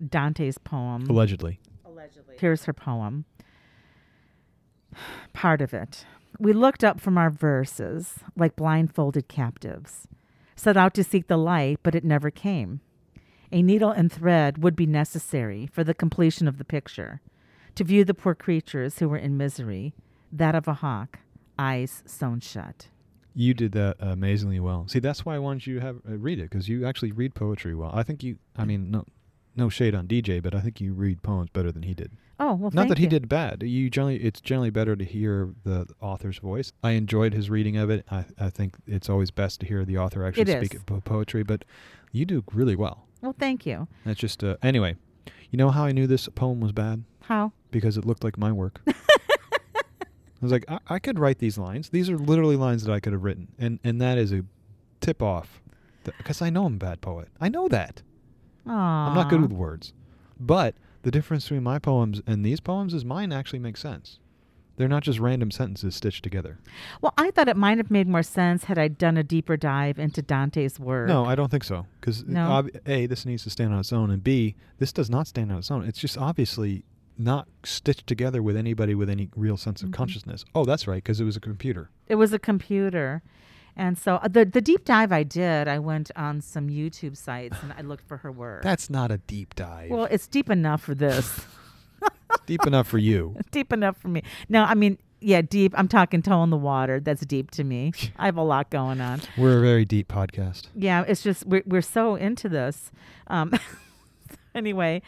Dante's 0.09 0.57
poem. 0.57 1.07
Allegedly. 1.09 1.59
Allegedly. 1.85 2.35
Here's 2.37 2.65
her 2.65 2.73
poem. 2.73 3.23
Part 5.33 5.61
of 5.61 5.73
it. 5.73 6.05
We 6.37 6.53
looked 6.53 6.83
up 6.83 6.99
from 6.99 7.17
our 7.17 7.29
verses 7.29 8.15
like 8.35 8.55
blindfolded 8.55 9.27
captives, 9.27 10.07
set 10.55 10.75
out 10.75 10.93
to 10.95 11.03
seek 11.03 11.27
the 11.27 11.37
light, 11.37 11.79
but 11.83 11.95
it 11.95 12.03
never 12.03 12.29
came. 12.29 12.81
A 13.51 13.61
needle 13.61 13.91
and 13.91 14.11
thread 14.11 14.63
would 14.63 14.75
be 14.75 14.85
necessary 14.85 15.67
for 15.67 15.83
the 15.83 15.93
completion 15.93 16.47
of 16.47 16.57
the 16.57 16.65
picture, 16.65 17.21
to 17.75 17.83
view 17.83 18.03
the 18.03 18.13
poor 18.13 18.35
creatures 18.35 18.99
who 18.99 19.09
were 19.09 19.17
in 19.17 19.37
misery, 19.37 19.93
that 20.31 20.55
of 20.55 20.67
a 20.67 20.75
hawk, 20.75 21.19
eyes 21.57 22.03
sewn 22.05 22.39
shut. 22.39 22.87
You 23.33 23.53
did 23.53 23.71
that 23.73 23.95
amazingly 23.99 24.59
well. 24.59 24.87
See, 24.87 24.99
that's 24.99 25.25
why 25.25 25.35
I 25.35 25.39
wanted 25.39 25.65
you 25.65 25.75
to 25.75 25.81
have 25.85 25.95
uh, 26.09 26.17
read 26.17 26.39
it 26.39 26.49
because 26.49 26.67
you 26.67 26.85
actually 26.85 27.11
read 27.13 27.33
poetry 27.33 27.73
well. 27.75 27.91
I 27.93 28.03
think 28.03 28.23
you. 28.23 28.37
I 28.57 28.65
mean, 28.65 28.91
no, 28.91 29.05
no 29.55 29.69
shade 29.69 29.95
on 29.95 30.07
DJ, 30.07 30.41
but 30.43 30.53
I 30.53 30.59
think 30.59 30.81
you 30.81 30.93
read 30.93 31.23
poems 31.23 31.49
better 31.49 31.71
than 31.71 31.83
he 31.83 31.93
did. 31.93 32.11
Oh 32.41 32.55
well, 32.55 32.71
Not 32.73 32.89
that 32.89 32.97
he 32.97 33.05
you. 33.05 33.09
did 33.09 33.29
bad. 33.29 33.63
You 33.63 33.89
generally, 33.89 34.17
it's 34.17 34.41
generally 34.41 34.69
better 34.71 34.95
to 34.95 35.05
hear 35.05 35.53
the 35.63 35.87
author's 36.01 36.39
voice. 36.39 36.73
I 36.83 36.91
enjoyed 36.91 37.33
his 37.33 37.49
reading 37.49 37.77
of 37.77 37.89
it. 37.89 38.03
I, 38.11 38.25
I 38.39 38.49
think 38.49 38.75
it's 38.87 39.09
always 39.09 39.31
best 39.31 39.59
to 39.61 39.65
hear 39.65 39.85
the 39.85 39.97
author 39.97 40.25
actually 40.25 40.51
It 40.51 40.65
speak 40.65 40.85
po- 40.85 41.01
poetry. 41.01 41.43
But 41.43 41.63
you 42.11 42.25
do 42.25 42.43
really 42.51 42.75
well. 42.75 43.05
Well, 43.21 43.35
thank 43.37 43.65
you. 43.65 43.87
That's 44.05 44.19
just 44.19 44.43
uh, 44.43 44.57
anyway. 44.63 44.95
You 45.51 45.57
know 45.57 45.69
how 45.69 45.85
I 45.85 45.91
knew 45.91 46.07
this 46.07 46.27
poem 46.29 46.59
was 46.59 46.71
bad? 46.71 47.03
How? 47.21 47.53
Because 47.71 47.97
it 47.97 48.05
looked 48.05 48.23
like 48.23 48.37
my 48.37 48.51
work. 48.51 48.81
I 48.87 48.93
was 50.45 50.51
like, 50.51 50.65
I, 50.69 50.79
I 50.89 50.99
could 50.99 51.19
write 51.19 51.37
these 51.37 51.57
lines. 51.57 51.89
These 51.89 52.09
are 52.09 52.17
literally 52.17 52.55
lines 52.55 52.83
that 52.83 52.91
I 52.91 52.99
could 52.99 53.13
have 53.13 53.23
written, 53.23 53.49
and 53.59 53.79
and 53.83 54.01
that 54.01 54.17
is 54.17 54.31
a 54.31 54.43
tip 54.99 55.21
off. 55.21 55.61
Because 56.03 56.41
I 56.41 56.49
know 56.49 56.65
I'm 56.65 56.75
a 56.75 56.77
bad 56.77 56.99
poet. 57.01 57.27
I 57.39 57.47
know 57.47 57.67
that. 57.67 58.01
Aww. 58.65 58.71
I'm 58.71 59.13
not 59.13 59.29
good 59.29 59.41
with 59.41 59.51
words. 59.51 59.93
But 60.39 60.73
the 61.03 61.11
difference 61.11 61.43
between 61.43 61.61
my 61.63 61.77
poems 61.77 62.21
and 62.25 62.43
these 62.43 62.59
poems 62.59 62.93
is 62.95 63.05
mine 63.05 63.31
actually 63.31 63.59
makes 63.59 63.79
sense. 63.81 64.17
They're 64.77 64.87
not 64.87 65.03
just 65.03 65.19
random 65.19 65.51
sentences 65.51 65.95
stitched 65.95 66.23
together. 66.23 66.57
Well, 67.01 67.13
I 67.19 67.29
thought 67.29 67.47
it 67.47 67.57
might 67.57 67.77
have 67.77 67.91
made 67.91 68.07
more 68.07 68.23
sense 68.23 68.63
had 68.63 68.79
I 68.79 68.87
done 68.87 69.15
a 69.15 69.23
deeper 69.23 69.57
dive 69.57 69.99
into 69.99 70.23
Dante's 70.23 70.79
work. 70.79 71.07
No, 71.07 71.23
I 71.25 71.35
don't 71.35 71.51
think 71.51 71.63
so. 71.63 71.85
Because 71.99 72.23
No? 72.23 72.67
a, 72.87 73.05
this 73.05 73.23
needs 73.23 73.43
to 73.43 73.51
stand 73.51 73.73
on 73.73 73.79
its 73.79 73.93
own, 73.93 74.09
and 74.09 74.23
b, 74.23 74.55
this 74.79 74.91
does 74.91 75.07
not 75.09 75.27
stand 75.27 75.51
on 75.51 75.59
its 75.59 75.69
own. 75.69 75.83
It's 75.83 75.99
just 75.99 76.17
obviously 76.17 76.83
not 77.21 77.47
stitched 77.63 78.07
together 78.07 78.41
with 78.43 78.57
anybody 78.57 78.95
with 78.95 79.09
any 79.09 79.29
real 79.35 79.57
sense 79.57 79.81
of 79.83 79.89
Mhm. 79.89 79.93
consciousness. 79.93 80.43
Oh, 80.55 80.65
that's 80.65 80.87
right, 80.87 81.03
because 81.03 81.19
it 81.21 81.23
was 81.25 81.35
a 81.37 81.39
computer. 81.39 81.89
It 82.07 82.15
was 82.15 82.33
a 82.33 82.39
computer. 82.39 83.21
And 83.75 83.97
so 83.97 84.15
uh, 84.15 84.27
the 84.27 84.43
the 84.43 84.59
deep 84.61 84.83
dive 84.83 85.11
I 85.13 85.23
did, 85.23 85.67
I 85.69 85.79
went 85.79 86.11
on 86.17 86.41
some 86.41 86.67
YouTube 86.67 87.15
sites 87.15 87.57
and 87.63 87.71
I 87.77 87.81
looked 87.81 88.05
for 88.05 88.17
her 88.17 88.31
work. 88.31 88.63
That's 88.63 88.89
not 88.89 89.11
a 89.11 89.17
deep 89.19 89.55
dive. 89.55 89.89
well, 89.91 90.05
it's 90.11 90.27
deep 90.27 90.49
enough 90.49 90.81
for 90.83 90.93
this. 90.93 91.45
deep 92.45 92.65
enough 92.67 92.87
for 92.87 92.97
you. 92.97 93.35
deep 93.51 93.71
enough 93.71 93.95
for 93.97 94.09
me. 94.09 94.23
No, 94.49 94.63
I 94.63 94.73
mean, 94.73 94.97
yeah, 95.21 95.41
deep. 95.41 95.73
I'm 95.77 95.87
talking 95.87 96.21
toe 96.21 96.43
in 96.43 96.49
the 96.49 96.57
water. 96.57 96.99
That's 96.99 97.25
deep 97.25 97.51
to 97.51 97.63
me. 97.63 97.93
I 98.17 98.25
have 98.25 98.37
a 98.37 98.43
lot 98.43 98.69
going 98.71 98.99
on. 98.99 99.21
We're 99.37 99.59
a 99.59 99.61
very 99.61 99.85
deep 99.85 100.09
podcast. 100.09 100.67
Yeah, 100.75 101.05
it's 101.07 101.21
just 101.23 101.45
we're 101.45 101.63
we're 101.65 101.81
so 101.81 102.15
into 102.15 102.49
this. 102.49 102.91
Um, 103.27 103.53
anyway, 104.55 105.01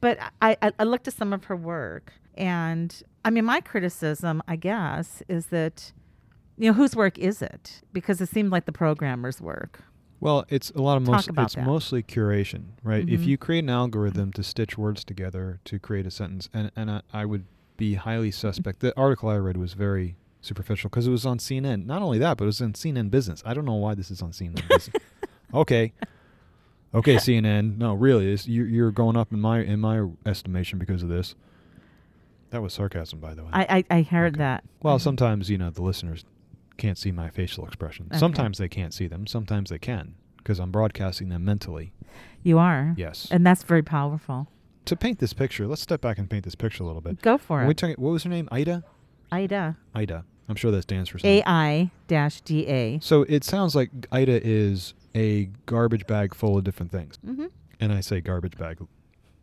but 0.00 0.18
I, 0.42 0.56
I 0.62 0.72
I 0.78 0.84
looked 0.84 1.08
at 1.08 1.14
some 1.14 1.32
of 1.32 1.44
her 1.44 1.56
work, 1.56 2.12
and 2.34 3.02
I 3.24 3.30
mean, 3.30 3.44
my 3.44 3.60
criticism, 3.60 4.42
I 4.48 4.56
guess, 4.56 5.22
is 5.28 5.46
that 5.46 5.92
you 6.56 6.70
know 6.70 6.74
whose 6.74 6.96
work 6.96 7.18
is 7.18 7.42
it? 7.42 7.82
Because 7.92 8.20
it 8.20 8.28
seemed 8.28 8.50
like 8.50 8.64
the 8.66 8.72
programmer's 8.72 9.40
work. 9.40 9.82
Well, 10.20 10.44
it's 10.48 10.70
a 10.70 10.82
lot 10.82 10.96
of 10.96 11.06
most. 11.06 11.30
It's 11.36 11.54
that. 11.54 11.64
mostly 11.64 12.02
curation, 12.02 12.70
right? 12.82 13.08
If 13.08 13.20
Mhm. 13.20 13.26
you 13.26 13.38
create 13.38 13.64
an 13.64 13.70
algorithm 13.70 14.32
to 14.32 14.42
stitch 14.42 14.76
words 14.76 15.04
together 15.04 15.60
to 15.64 15.78
create 15.78 16.06
a 16.06 16.10
sentence, 16.10 16.48
and 16.52 16.72
and 16.74 16.90
I, 16.90 17.02
I 17.12 17.24
would 17.24 17.44
be 17.76 17.94
highly 17.94 18.32
suspect. 18.32 18.80
The 18.80 18.92
article 18.98 19.28
I 19.28 19.36
read 19.36 19.56
was 19.56 19.74
very 19.74 20.16
superficial 20.40 20.90
because 20.90 21.06
it 21.06 21.10
was 21.12 21.24
on 21.24 21.38
CNN. 21.38 21.86
Not 21.86 22.02
only 22.02 22.18
that, 22.18 22.36
but 22.36 22.44
it 22.44 22.46
was 22.46 22.60
on 22.60 22.72
CNN 22.72 23.10
Business. 23.10 23.42
I 23.46 23.54
don't 23.54 23.64
know 23.64 23.74
why 23.74 23.94
this 23.94 24.10
is 24.10 24.20
on 24.20 24.32
CNN 24.32 24.66
Business. 24.68 24.90
okay, 25.54 25.92
okay, 26.94 27.14
CNN. 27.16 27.76
No, 27.78 27.94
really, 27.94 28.26
this, 28.30 28.46
you, 28.46 28.64
you're 28.64 28.90
going 28.90 29.16
up 29.16 29.32
in 29.32 29.40
my 29.40 29.60
in 29.60 29.80
my 29.80 30.06
estimation 30.26 30.78
because 30.78 31.02
of 31.02 31.08
this. 31.08 31.34
That 32.50 32.62
was 32.62 32.72
sarcasm, 32.72 33.18
by 33.20 33.34
the 33.34 33.44
way. 33.44 33.50
I 33.52 33.84
I, 33.90 33.98
I 33.98 34.02
heard 34.02 34.34
Okay. 34.34 34.38
that. 34.38 34.64
Well, 34.82 34.98
Mhm. 34.98 35.02
sometimes 35.02 35.50
you 35.50 35.58
know 35.58 35.70
the 35.70 35.82
listeners 35.82 36.24
can't 36.78 36.96
see 36.96 37.10
my 37.12 37.28
facial 37.28 37.66
expressions. 37.66 38.08
Okay. 38.12 38.18
Sometimes 38.18 38.58
they 38.58 38.68
can't 38.68 38.94
see 38.94 39.06
them. 39.06 39.26
Sometimes 39.26 39.68
they 39.70 39.78
can 39.78 40.14
because 40.38 40.58
I'm 40.58 40.70
broadcasting 40.70 41.28
them 41.28 41.44
mentally. 41.44 41.92
you 42.42 42.56
are. 42.58 42.94
Yes. 42.96 43.28
And 43.30 43.44
that's 43.44 43.62
very 43.64 43.82
powerful. 43.82 44.46
to 44.86 44.96
paint 44.96 45.18
this 45.18 45.34
picture, 45.34 45.66
let's 45.66 45.82
step 45.82 46.00
back 46.00 46.16
and 46.18 46.30
paint 46.30 46.44
this 46.44 46.54
picture 46.54 46.82
a 46.82 46.86
little 46.86 47.02
bit. 47.02 47.20
Go 47.20 47.36
for 47.36 47.58
When 47.58 47.66
we 47.66 47.72
it. 47.92 47.98
what 47.98 48.10
was 48.12 48.22
her 48.22 48.30
name? 48.30 48.48
Ida. 48.50 48.82
Ida. 49.30 49.76
Ida. 49.94 50.24
I'm 50.48 50.54
sure 50.56 50.70
that 50.70 50.82
stands 50.82 51.10
for 51.10 51.18
something. 51.18 51.40
A 51.40 51.42
I 51.46 51.90
dash 52.06 52.40
D 52.40 52.66
A. 52.66 52.98
So 53.00 53.22
it 53.28 53.44
sounds 53.44 53.74
like 53.74 53.90
Ida 54.10 54.40
is 54.46 54.94
a 55.14 55.46
garbage 55.66 56.06
bag 56.06 56.34
full 56.34 56.56
of 56.58 56.64
different 56.64 56.92
things, 56.92 57.18
Mm-hmm. 57.26 57.46
and 57.80 57.92
I 57.92 58.00
say 58.00 58.20
garbage 58.20 58.56
bag 58.56 58.78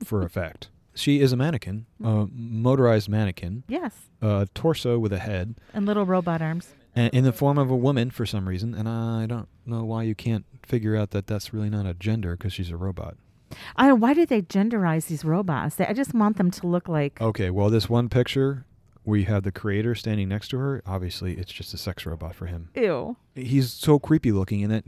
for 0.03 0.21
a 0.21 0.29
fact. 0.29 0.69
She 0.97 1.19
is 1.19 1.33
a 1.33 1.35
mannequin, 1.35 1.87
a 2.01 2.27
motorized 2.31 3.09
mannequin, 3.09 3.63
Yes. 3.67 3.93
a 4.21 4.47
torso 4.53 4.97
with 4.97 5.11
a 5.11 5.19
head, 5.19 5.55
And 5.73 5.85
little 5.85 6.05
robot 6.05 6.41
arms. 6.41 6.73
and 6.95 7.13
in 7.13 7.25
the 7.25 7.33
form 7.33 7.57
of 7.57 7.69
a 7.69 7.75
woman 7.75 8.11
for 8.11 8.25
some 8.25 8.47
reason. 8.47 8.73
And 8.73 8.87
I 8.87 9.25
don't 9.25 9.49
know 9.65 9.83
why 9.83 10.03
you 10.03 10.15
can't 10.15 10.45
figure 10.65 10.95
out 10.95 11.09
that 11.11 11.27
that's 11.27 11.53
really 11.53 11.69
not 11.69 11.85
a 11.85 11.93
gender 11.95 12.37
because 12.37 12.53
she's 12.53 12.69
a 12.71 12.77
robot. 12.77 13.17
I 13.75 13.87
don't. 13.87 13.99
Why 13.99 14.13
do 14.13 14.25
they 14.25 14.41
genderize 14.41 15.07
these 15.07 15.25
robots? 15.25 15.75
They, 15.75 15.85
I 15.85 15.91
just 15.91 16.13
want 16.13 16.37
them 16.37 16.49
to 16.51 16.65
look 16.65 16.87
like. 16.87 17.19
Okay, 17.21 17.49
well, 17.49 17.69
this 17.69 17.89
one 17.89 18.07
picture, 18.07 18.65
we 19.03 19.25
have 19.25 19.43
the 19.43 19.51
creator 19.51 19.95
standing 19.95 20.29
next 20.29 20.47
to 20.51 20.57
her. 20.59 20.81
Obviously, 20.85 21.33
it's 21.33 21.51
just 21.51 21.73
a 21.73 21.77
sex 21.77 22.05
robot 22.05 22.35
for 22.35 22.45
him. 22.45 22.69
Ew. 22.73 23.17
He's 23.35 23.69
so 23.73 23.99
creepy 23.99 24.31
looking, 24.31 24.63
and 24.63 24.71
that 24.71 24.85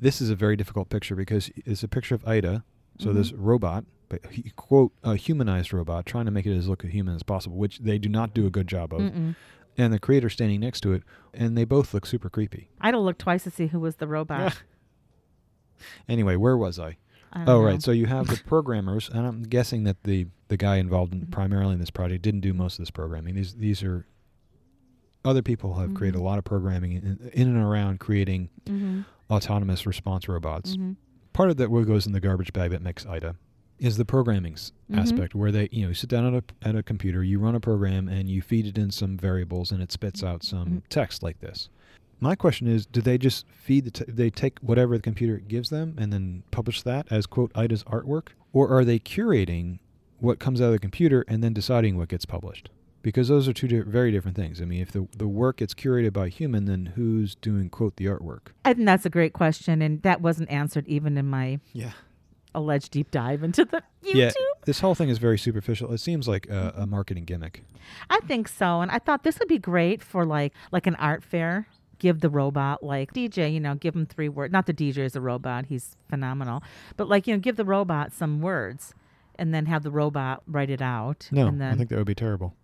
this 0.00 0.20
is 0.20 0.30
a 0.30 0.34
very 0.34 0.56
difficult 0.56 0.88
picture 0.88 1.14
because 1.14 1.50
it's 1.56 1.82
a 1.82 1.88
picture 1.88 2.14
of 2.14 2.26
Ida, 2.26 2.64
so 2.98 3.12
this 3.12 3.32
Mhm. 3.32 3.36
robot, 3.38 3.84
but 4.08 4.24
he, 4.26 4.50
quote 4.56 4.92
a 5.04 5.16
humanized 5.16 5.72
robot, 5.72 6.06
trying 6.06 6.24
to 6.24 6.30
make 6.30 6.46
it 6.46 6.56
as 6.56 6.68
look 6.68 6.84
as 6.84 6.90
human 6.90 7.14
as 7.14 7.22
possible, 7.22 7.56
which 7.56 7.78
they 7.78 7.98
do 7.98 8.08
not 8.08 8.34
do 8.34 8.46
a 8.46 8.50
good 8.50 8.66
job 8.66 8.92
of. 8.92 9.00
Mm-mm. 9.00 9.36
And 9.78 9.92
the 9.92 9.98
creator 10.00 10.28
standing 10.28 10.60
next 10.60 10.80
to 10.82 10.92
it, 10.92 11.02
and 11.32 11.56
they 11.56 11.64
both 11.64 11.94
look 11.94 12.04
super 12.04 12.28
creepy. 12.28 12.68
I 12.80 12.90
don't 12.90 13.04
look 13.04 13.18
twice 13.18 13.44
to 13.44 13.50
see 13.50 13.68
who 13.68 13.80
was 13.80 13.96
the 13.96 14.06
robot. 14.08 14.62
Anyway, 16.08 16.36
where 16.36 16.56
was 16.58 16.78
I? 16.78 16.98
I 17.32 17.42
Oh, 17.42 17.44
know. 17.44 17.62
right. 17.62 17.82
So 17.82 17.90
you 17.90 18.06
have 18.06 18.26
the 18.26 18.36
programmers, 18.46 19.08
and 19.08 19.26
I'm 19.26 19.42
guessing 19.44 19.84
that 19.84 20.02
the 20.04 20.26
the 20.48 20.56
guy 20.56 20.76
involved 20.76 21.12
in, 21.14 21.20
Mhm. 21.26 21.30
primarily 21.30 21.74
in 21.74 21.78
this 21.78 21.90
project 21.90 22.22
didn't 22.22 22.40
do 22.40 22.52
most 22.52 22.74
of 22.74 22.82
this 22.82 22.90
programming. 22.90 23.34
These 23.36 23.54
these 23.54 23.82
are 23.82 24.04
other 25.24 25.40
people 25.42 25.74
have 25.74 25.94
created 25.94 26.18
Mhm. 26.18 26.22
a 26.22 26.24
lot 26.24 26.38
of 26.38 26.44
programming 26.44 26.92
in, 26.92 27.30
in 27.32 27.48
and 27.48 27.56
around 27.56 28.00
creating 28.00 28.50
Mm-hmm. 28.66 29.00
Autonomous 29.30 29.86
response 29.86 30.28
robots. 30.28 30.72
Mm-hmm. 30.72 30.92
Part 31.32 31.50
of 31.50 31.56
that 31.58 31.70
what 31.70 31.86
goes 31.86 32.06
in 32.06 32.12
the 32.12 32.20
garbage 32.20 32.52
bag 32.52 32.70
that 32.72 32.82
makes 32.82 33.06
IDA 33.06 33.36
is 33.78 33.96
the 33.96 34.04
programming 34.04 34.54
s 34.54 34.72
Mhm. 34.90 34.98
aspect, 34.98 35.34
where 35.34 35.50
they 35.52 35.68
you 35.72 35.82
know 35.82 35.88
you 35.88 35.94
sit 35.94 36.10
down 36.10 36.34
at 36.34 36.44
a 36.62 36.68
at 36.68 36.76
a 36.76 36.82
computer, 36.82 37.22
you 37.24 37.38
run 37.38 37.54
a 37.54 37.60
program, 37.60 38.08
and 38.08 38.28
you 38.28 38.42
feed 38.42 38.66
it 38.66 38.76
in 38.76 38.90
some 38.90 39.16
variables, 39.16 39.70
and 39.72 39.82
it 39.82 39.90
spits 39.92 40.22
out 40.22 40.42
some 40.42 40.68
Mhm. 40.68 40.82
text 40.88 41.22
like 41.22 41.40
this. 41.40 41.68
My 42.22 42.34
question 42.34 42.66
is, 42.66 42.84
do 42.84 43.00
they 43.00 43.16
just 43.16 43.46
feed 43.48 43.84
the? 43.86 43.90
T- 43.90 44.04
they 44.06 44.28
take 44.28 44.58
whatever 44.58 44.96
the 44.98 45.02
computer 45.02 45.38
gives 45.38 45.70
them 45.70 45.94
and 45.96 46.12
then 46.12 46.42
publish 46.50 46.82
that 46.82 47.06
as 47.10 47.24
quote 47.26 47.50
Ida's 47.54 47.82
artwork, 47.84 48.28
or 48.52 48.68
are 48.68 48.84
they 48.84 48.98
curating 48.98 49.78
what 50.18 50.38
comes 50.38 50.60
out 50.60 50.66
of 50.66 50.72
the 50.72 50.78
computer 50.78 51.24
and 51.28 51.42
then 51.42 51.54
deciding 51.54 51.96
what 51.96 52.08
gets 52.10 52.26
published? 52.26 52.68
Because 53.02 53.28
those 53.28 53.48
are 53.48 53.52
two 53.54 53.66
di- 53.66 53.80
very 53.80 54.10
different 54.12 54.36
things. 54.36 54.60
I 54.60 54.64
mean, 54.66 54.82
if 54.82 54.92
the 54.92 55.08
the 55.16 55.26
work 55.28 55.58
gets 55.58 55.74
curated 55.74 56.12
by 56.12 56.26
a 56.26 56.28
human, 56.28 56.66
then 56.66 56.86
who's 56.96 57.34
doing 57.34 57.70
quote 57.70 57.96
the 57.96 58.06
artwork? 58.06 58.48
I 58.64 58.74
think 58.74 58.86
that's 58.86 59.06
a 59.06 59.10
great 59.10 59.32
question, 59.32 59.80
and 59.82 60.02
that 60.02 60.20
wasn't 60.20 60.50
answered 60.50 60.86
even 60.86 61.16
in 61.16 61.26
my 61.26 61.60
Yeah. 61.72 61.92
alleged 62.54 62.90
deep 62.90 63.10
dive 63.10 63.42
into 63.42 63.64
the 63.64 63.82
YouTube. 64.04 64.14
Yeah, 64.14 64.30
this 64.66 64.80
whole 64.80 64.94
thing 64.94 65.08
is 65.08 65.18
very 65.18 65.38
superficial. 65.38 65.92
It 65.92 65.98
seems 65.98 66.28
like 66.28 66.48
a, 66.50 66.74
a 66.78 66.86
marketing 66.86 67.24
gimmick. 67.24 67.64
I 68.10 68.20
think 68.20 68.48
so, 68.48 68.80
and 68.82 68.90
I 68.90 68.98
thought 68.98 69.22
this 69.22 69.38
would 69.38 69.48
be 69.48 69.58
great 69.58 70.02
for 70.02 70.26
like 70.26 70.52
like 70.72 70.86
an 70.86 70.96
art 70.96 71.22
fair. 71.24 71.66
Give 71.98 72.20
the 72.20 72.30
robot 72.30 72.82
like 72.82 73.12
DJ, 73.12 73.52
you 73.52 73.60
know, 73.60 73.74
give 73.74 73.94
him 73.94 74.06
three 74.06 74.28
words. 74.28 74.52
Not 74.52 74.64
the 74.66 74.72
DJ 74.74 74.98
is 74.98 75.16
a 75.16 75.20
robot; 75.20 75.66
he's 75.66 75.96
phenomenal. 76.08 76.62
But 76.96 77.08
like 77.08 77.26
you 77.26 77.34
know, 77.34 77.40
give 77.40 77.56
the 77.56 77.64
robot 77.64 78.12
some 78.12 78.40
words, 78.40 78.94
and 79.36 79.54
then 79.54 79.66
have 79.66 79.82
the 79.82 79.90
robot 79.90 80.42
write 80.46 80.70
it 80.70 80.80
out. 80.82 81.28
No, 81.30 81.46
and 81.46 81.60
then 81.60 81.72
I 81.72 81.76
think 81.76 81.88
that 81.90 81.96
would 81.96 82.06
be 82.06 82.14
terrible. 82.14 82.54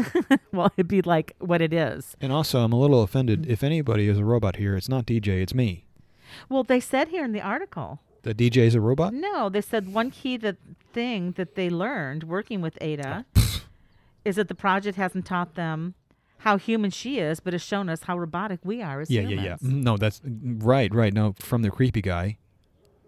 well, 0.52 0.72
it'd 0.76 0.88
be 0.88 1.02
like 1.02 1.34
what 1.38 1.60
it 1.60 1.72
is. 1.72 2.16
And 2.20 2.32
also, 2.32 2.60
I'm 2.60 2.72
a 2.72 2.78
little 2.78 3.02
offended. 3.02 3.42
Mm. 3.42 3.48
If 3.50 3.62
anybody 3.62 4.08
is 4.08 4.18
a 4.18 4.24
robot 4.24 4.56
here, 4.56 4.76
it's 4.76 4.88
not 4.88 5.06
DJ, 5.06 5.42
it's 5.42 5.54
me. 5.54 5.84
Well, 6.48 6.62
they 6.64 6.80
said 6.80 7.08
here 7.08 7.24
in 7.24 7.32
the 7.32 7.40
article. 7.40 8.00
The 8.22 8.34
DJ 8.34 8.58
is 8.58 8.74
a 8.74 8.80
robot? 8.80 9.12
No, 9.12 9.48
they 9.48 9.60
said 9.60 9.92
one 9.92 10.10
key 10.10 10.36
that 10.38 10.56
thing 10.92 11.32
that 11.32 11.54
they 11.56 11.68
learned 11.68 12.24
working 12.24 12.60
with 12.60 12.78
Ada 12.80 13.24
is 14.24 14.36
that 14.36 14.48
the 14.48 14.54
project 14.54 14.96
hasn't 14.96 15.26
taught 15.26 15.54
them 15.56 15.94
how 16.38 16.56
human 16.56 16.90
she 16.90 17.18
is, 17.18 17.40
but 17.40 17.52
has 17.52 17.62
shown 17.62 17.88
us 17.88 18.02
how 18.04 18.16
robotic 18.18 18.60
we 18.64 18.80
are 18.82 19.00
as 19.00 19.10
Yeah, 19.10 19.22
humans. 19.22 19.40
yeah, 19.42 19.56
yeah. 19.60 19.68
Mm, 19.68 19.82
No, 19.82 19.96
that's 19.96 20.20
right, 20.24 20.92
right. 20.94 21.12
No, 21.12 21.34
from 21.40 21.62
the 21.62 21.70
creepy 21.70 22.00
guy. 22.02 22.36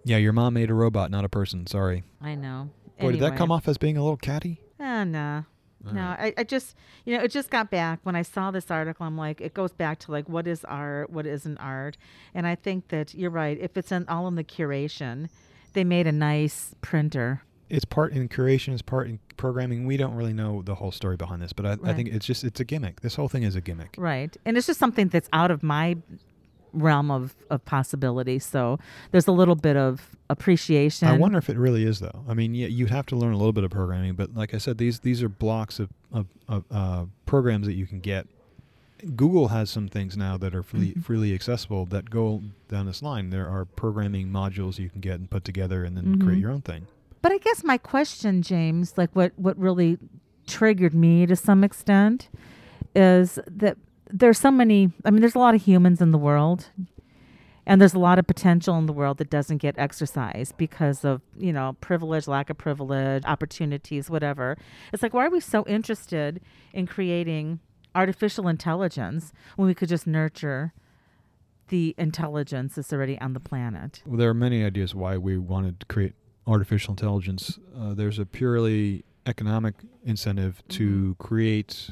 Yeah, 0.04 0.18
your 0.18 0.32
mom 0.32 0.54
made 0.54 0.70
a 0.70 0.74
robot, 0.74 1.10
not 1.10 1.24
a 1.24 1.28
person. 1.28 1.66
Sorry. 1.66 2.02
I 2.20 2.34
know. 2.34 2.70
Boy, 3.00 3.12
did 3.12 3.20
that 3.22 3.36
come 3.36 3.50
off 3.50 3.66
as 3.68 3.78
being 3.78 3.96
a 3.96 4.02
little 4.02 4.16
catty? 4.16 4.60
Ah, 4.78 5.02
nah. 5.04 5.42
No, 5.92 6.00
right. 6.00 6.34
I, 6.36 6.40
I 6.40 6.44
just, 6.44 6.74
you 7.04 7.16
know, 7.16 7.22
it 7.22 7.30
just 7.30 7.50
got 7.50 7.70
back 7.70 8.00
when 8.02 8.16
I 8.16 8.22
saw 8.22 8.50
this 8.50 8.70
article. 8.70 9.06
I'm 9.06 9.16
like, 9.16 9.40
it 9.40 9.54
goes 9.54 9.72
back 9.72 9.98
to 10.00 10.12
like, 10.12 10.28
what 10.28 10.46
is 10.46 10.64
art? 10.64 11.10
What 11.10 11.26
isn't 11.26 11.58
art? 11.58 11.96
And 12.34 12.46
I 12.46 12.54
think 12.54 12.88
that 12.88 13.14
you're 13.14 13.30
right. 13.30 13.58
If 13.60 13.76
it's 13.76 13.92
in, 13.92 14.06
all 14.08 14.26
in 14.28 14.34
the 14.34 14.44
curation, 14.44 15.28
they 15.72 15.84
made 15.84 16.06
a 16.06 16.12
nice 16.12 16.74
printer. 16.80 17.42
It's 17.70 17.84
part 17.84 18.12
in 18.12 18.28
curation, 18.28 18.72
it's 18.72 18.82
part 18.82 19.08
in 19.08 19.18
programming. 19.36 19.86
We 19.86 19.96
don't 19.96 20.14
really 20.14 20.34
know 20.34 20.62
the 20.62 20.74
whole 20.74 20.92
story 20.92 21.16
behind 21.16 21.42
this, 21.42 21.52
but 21.52 21.66
I, 21.66 21.76
I 21.90 21.94
think 21.94 22.08
it's 22.08 22.26
just 22.26 22.44
it's 22.44 22.60
a 22.60 22.64
gimmick. 22.64 23.00
This 23.00 23.14
whole 23.14 23.28
thing 23.28 23.42
is 23.42 23.56
a 23.56 23.60
gimmick. 23.60 23.94
Right. 23.96 24.36
And 24.44 24.56
it's 24.56 24.66
just 24.66 24.78
something 24.78 25.08
that's 25.08 25.28
out 25.32 25.50
of 25.50 25.62
my 25.62 25.96
realm 26.74 27.10
of, 27.10 27.34
of 27.50 27.64
possibility. 27.64 28.38
So 28.38 28.78
there's 29.10 29.26
a 29.26 29.32
little 29.32 29.54
bit 29.54 29.76
of 29.76 30.14
appreciation. 30.30 31.08
I 31.08 31.16
wonder 31.16 31.38
if 31.38 31.48
it 31.48 31.56
really 31.56 31.84
is 31.84 32.00
though. 32.00 32.24
I 32.28 32.34
mean, 32.34 32.54
yeah, 32.54 32.66
you'd 32.66 32.90
have 32.90 33.06
to 33.06 33.16
learn 33.16 33.32
a 33.32 33.36
little 33.38 33.52
bit 33.52 33.64
of 33.64 33.70
programming, 33.70 34.14
but 34.14 34.34
like 34.34 34.54
I 34.54 34.58
said, 34.58 34.78
these 34.78 35.00
these 35.00 35.22
are 35.22 35.28
blocks 35.28 35.78
of 35.78 35.88
of, 36.12 36.26
of 36.48 36.64
uh, 36.70 37.04
programs 37.26 37.66
that 37.66 37.74
you 37.74 37.86
can 37.86 38.00
get. 38.00 38.26
Google 39.16 39.48
has 39.48 39.68
some 39.68 39.88
things 39.88 40.16
now 40.16 40.36
that 40.38 40.54
are 40.54 40.62
freely, 40.62 40.92
Mhm. 40.94 41.04
freely 41.04 41.34
accessible 41.34 41.84
that 41.86 42.08
go 42.08 42.42
down 42.68 42.86
this 42.86 43.02
line. 43.02 43.30
There 43.30 43.46
are 43.48 43.64
programming 43.66 44.28
modules 44.28 44.78
you 44.78 44.88
can 44.88 45.00
get 45.00 45.16
and 45.20 45.28
put 45.28 45.44
together 45.44 45.84
and 45.84 45.94
then 45.96 46.16
Mhm. 46.16 46.24
create 46.24 46.38
your 46.40 46.50
own 46.50 46.62
thing. 46.62 46.86
But 47.20 47.32
I 47.32 47.38
guess 47.38 47.62
my 47.64 47.76
question, 47.78 48.40
James, 48.42 48.94
like 48.96 49.10
what 49.14 49.32
what 49.36 49.58
really 49.58 49.98
triggered 50.46 50.94
me 50.94 51.26
to 51.26 51.36
some 51.36 51.64
extent 51.64 52.28
is 52.94 53.38
that 53.46 53.76
there's 54.10 54.38
so 54.38 54.50
many 54.50 54.92
I 55.04 55.10
mean 55.10 55.20
there's 55.20 55.34
a 55.34 55.38
lot 55.38 55.54
of 55.54 55.62
humans 55.62 56.00
in 56.00 56.10
the 56.10 56.18
world 56.18 56.70
and 57.66 57.80
there's 57.80 57.94
a 57.94 57.98
lot 57.98 58.18
of 58.18 58.26
potential 58.26 58.76
in 58.76 58.86
the 58.86 58.92
world 58.92 59.18
that 59.18 59.30
doesn't 59.30 59.56
get 59.56 59.74
exercised 59.78 60.54
because 60.58 61.02
of, 61.02 61.22
you 61.34 61.50
know, 61.50 61.76
privilege, 61.80 62.28
lack 62.28 62.50
of 62.50 62.58
privilege, 62.58 63.22
opportunities, 63.24 64.10
whatever. 64.10 64.56
It's 64.92 65.02
like 65.02 65.14
why 65.14 65.26
are 65.26 65.30
we 65.30 65.40
so 65.40 65.64
interested 65.66 66.40
in 66.72 66.86
creating 66.86 67.60
artificial 67.94 68.48
intelligence 68.48 69.32
when 69.56 69.68
we 69.68 69.74
could 69.74 69.88
just 69.88 70.06
nurture 70.06 70.72
the 71.68 71.94
intelligence 71.96 72.74
that's 72.74 72.92
already 72.92 73.18
on 73.20 73.32
the 73.32 73.40
planet? 73.40 74.02
Well, 74.04 74.18
there 74.18 74.28
are 74.28 74.34
many 74.34 74.64
ideas 74.64 74.94
why 74.94 75.16
we 75.16 75.38
wanted 75.38 75.80
to 75.80 75.86
create 75.86 76.14
artificial 76.46 76.92
intelligence. 76.92 77.58
Uh, 77.76 77.94
there's 77.94 78.18
a 78.18 78.26
purely 78.26 79.04
economic 79.26 79.74
incentive 80.04 80.62
to 80.68 81.16
create 81.18 81.90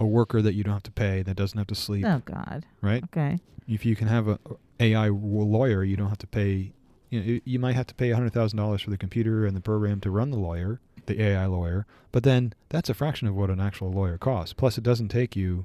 a 0.00 0.06
worker 0.06 0.42
that 0.42 0.54
you 0.54 0.64
don't 0.64 0.74
have 0.74 0.82
to 0.84 0.90
pay, 0.90 1.22
that 1.22 1.36
doesn't 1.36 1.56
have 1.58 1.68
to 1.68 1.74
sleep, 1.74 2.04
Oh 2.04 2.20
god. 2.24 2.66
right? 2.82 3.04
Okay. 3.04 3.38
If 3.68 3.84
you 3.86 3.96
can 3.96 4.08
have 4.08 4.28
a 4.28 4.38
AI 4.80 5.08
lawyer, 5.08 5.84
you 5.84 5.96
don't 5.96 6.08
have 6.08 6.18
to 6.18 6.26
pay. 6.26 6.72
You 7.10 7.20
know, 7.22 7.40
you 7.44 7.58
might 7.58 7.74
have 7.76 7.86
to 7.86 7.94
pay 7.94 8.10
hundred 8.10 8.32
thousand 8.32 8.56
dollars 8.58 8.82
for 8.82 8.90
the 8.90 8.98
computer 8.98 9.46
and 9.46 9.56
the 9.56 9.60
program 9.60 10.00
to 10.00 10.10
run 10.10 10.30
the 10.30 10.38
lawyer, 10.38 10.80
the 11.06 11.20
AI 11.22 11.46
lawyer. 11.46 11.86
But 12.12 12.24
then 12.24 12.52
that's 12.70 12.90
a 12.90 12.94
fraction 12.94 13.28
of 13.28 13.34
what 13.36 13.50
an 13.50 13.60
actual 13.60 13.92
lawyer 13.92 14.18
costs. 14.18 14.52
Plus, 14.52 14.76
it 14.76 14.84
doesn't 14.84 15.08
take 15.08 15.36
you 15.36 15.64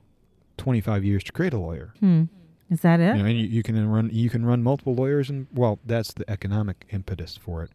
twenty-five 0.58 1.04
years 1.04 1.24
to 1.26 1.32
create 1.32 1.54
a 1.54 1.58
lawyer. 1.60 1.94
Hmm. 2.00 2.26
Is 2.70 2.82
that 2.82 3.00
it? 3.00 3.16
You 3.16 3.24
know, 3.24 3.28
and 3.30 3.38
you, 3.40 3.48
you 3.48 3.64
can 3.64 3.90
run 3.90 4.12
you 4.14 4.30
can 4.30 4.46
run 4.46 4.62
multiple 4.62 4.94
lawyers, 4.94 5.30
and 5.30 5.48
well, 5.54 5.80
that's 5.86 6.14
the 6.14 6.30
economic 6.30 6.86
impetus 6.92 7.36
for 7.36 7.64
it. 7.64 7.72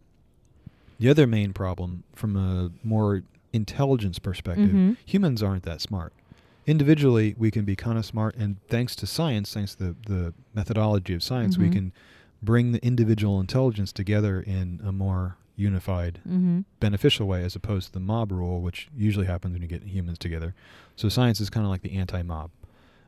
The 1.01 1.09
other 1.09 1.27
main 1.27 1.53
problem, 1.53 2.05
from 2.15 2.37
a 2.37 2.71
more 2.87 3.25
intelligence 3.53 4.19
perspective, 4.21 4.71
Mhm. 4.71 4.97
humans 5.05 5.43
aren't 5.43 5.65
that 5.65 5.81
smart. 5.81 6.13
Individually, 6.67 7.35
we 7.37 7.51
can 7.51 7.65
be 7.65 7.77
kind 7.77 7.99
of 7.99 8.07
smart, 8.07 8.35
and 8.37 8.57
thanks 8.69 8.97
to 8.97 9.07
science, 9.07 9.53
thanks 9.53 9.75
to 9.75 9.85
the, 9.85 9.97
the 10.07 10.35
methodology 10.55 11.15
of 11.15 11.23
science, 11.23 11.59
we 11.59 11.69
Mhm. 11.69 11.73
can 11.73 11.93
bring 12.43 12.73
the 12.73 12.85
individual 12.85 13.41
intelligence 13.41 13.93
together 13.93 14.41
in 14.41 14.81
a 14.85 14.91
more 14.93 15.37
unified, 15.57 16.21
Mm-hmm. 16.29 16.61
beneficial 16.81 17.27
way, 17.27 17.45
as 17.45 17.55
opposed 17.55 17.89
to 17.89 17.93
the 17.93 18.01
mob 18.01 18.33
rule, 18.33 18.61
which 18.61 18.89
usually 18.97 19.27
happens 19.27 19.53
when 19.53 19.63
you 19.63 19.69
get 19.69 19.83
humans 19.85 20.19
together. 20.19 20.55
So 20.97 21.09
science 21.09 21.41
is 21.41 21.51
kind 21.51 21.65
of 21.67 21.71
like 21.71 21.83
the 21.83 21.93
anti-mob. 21.93 22.51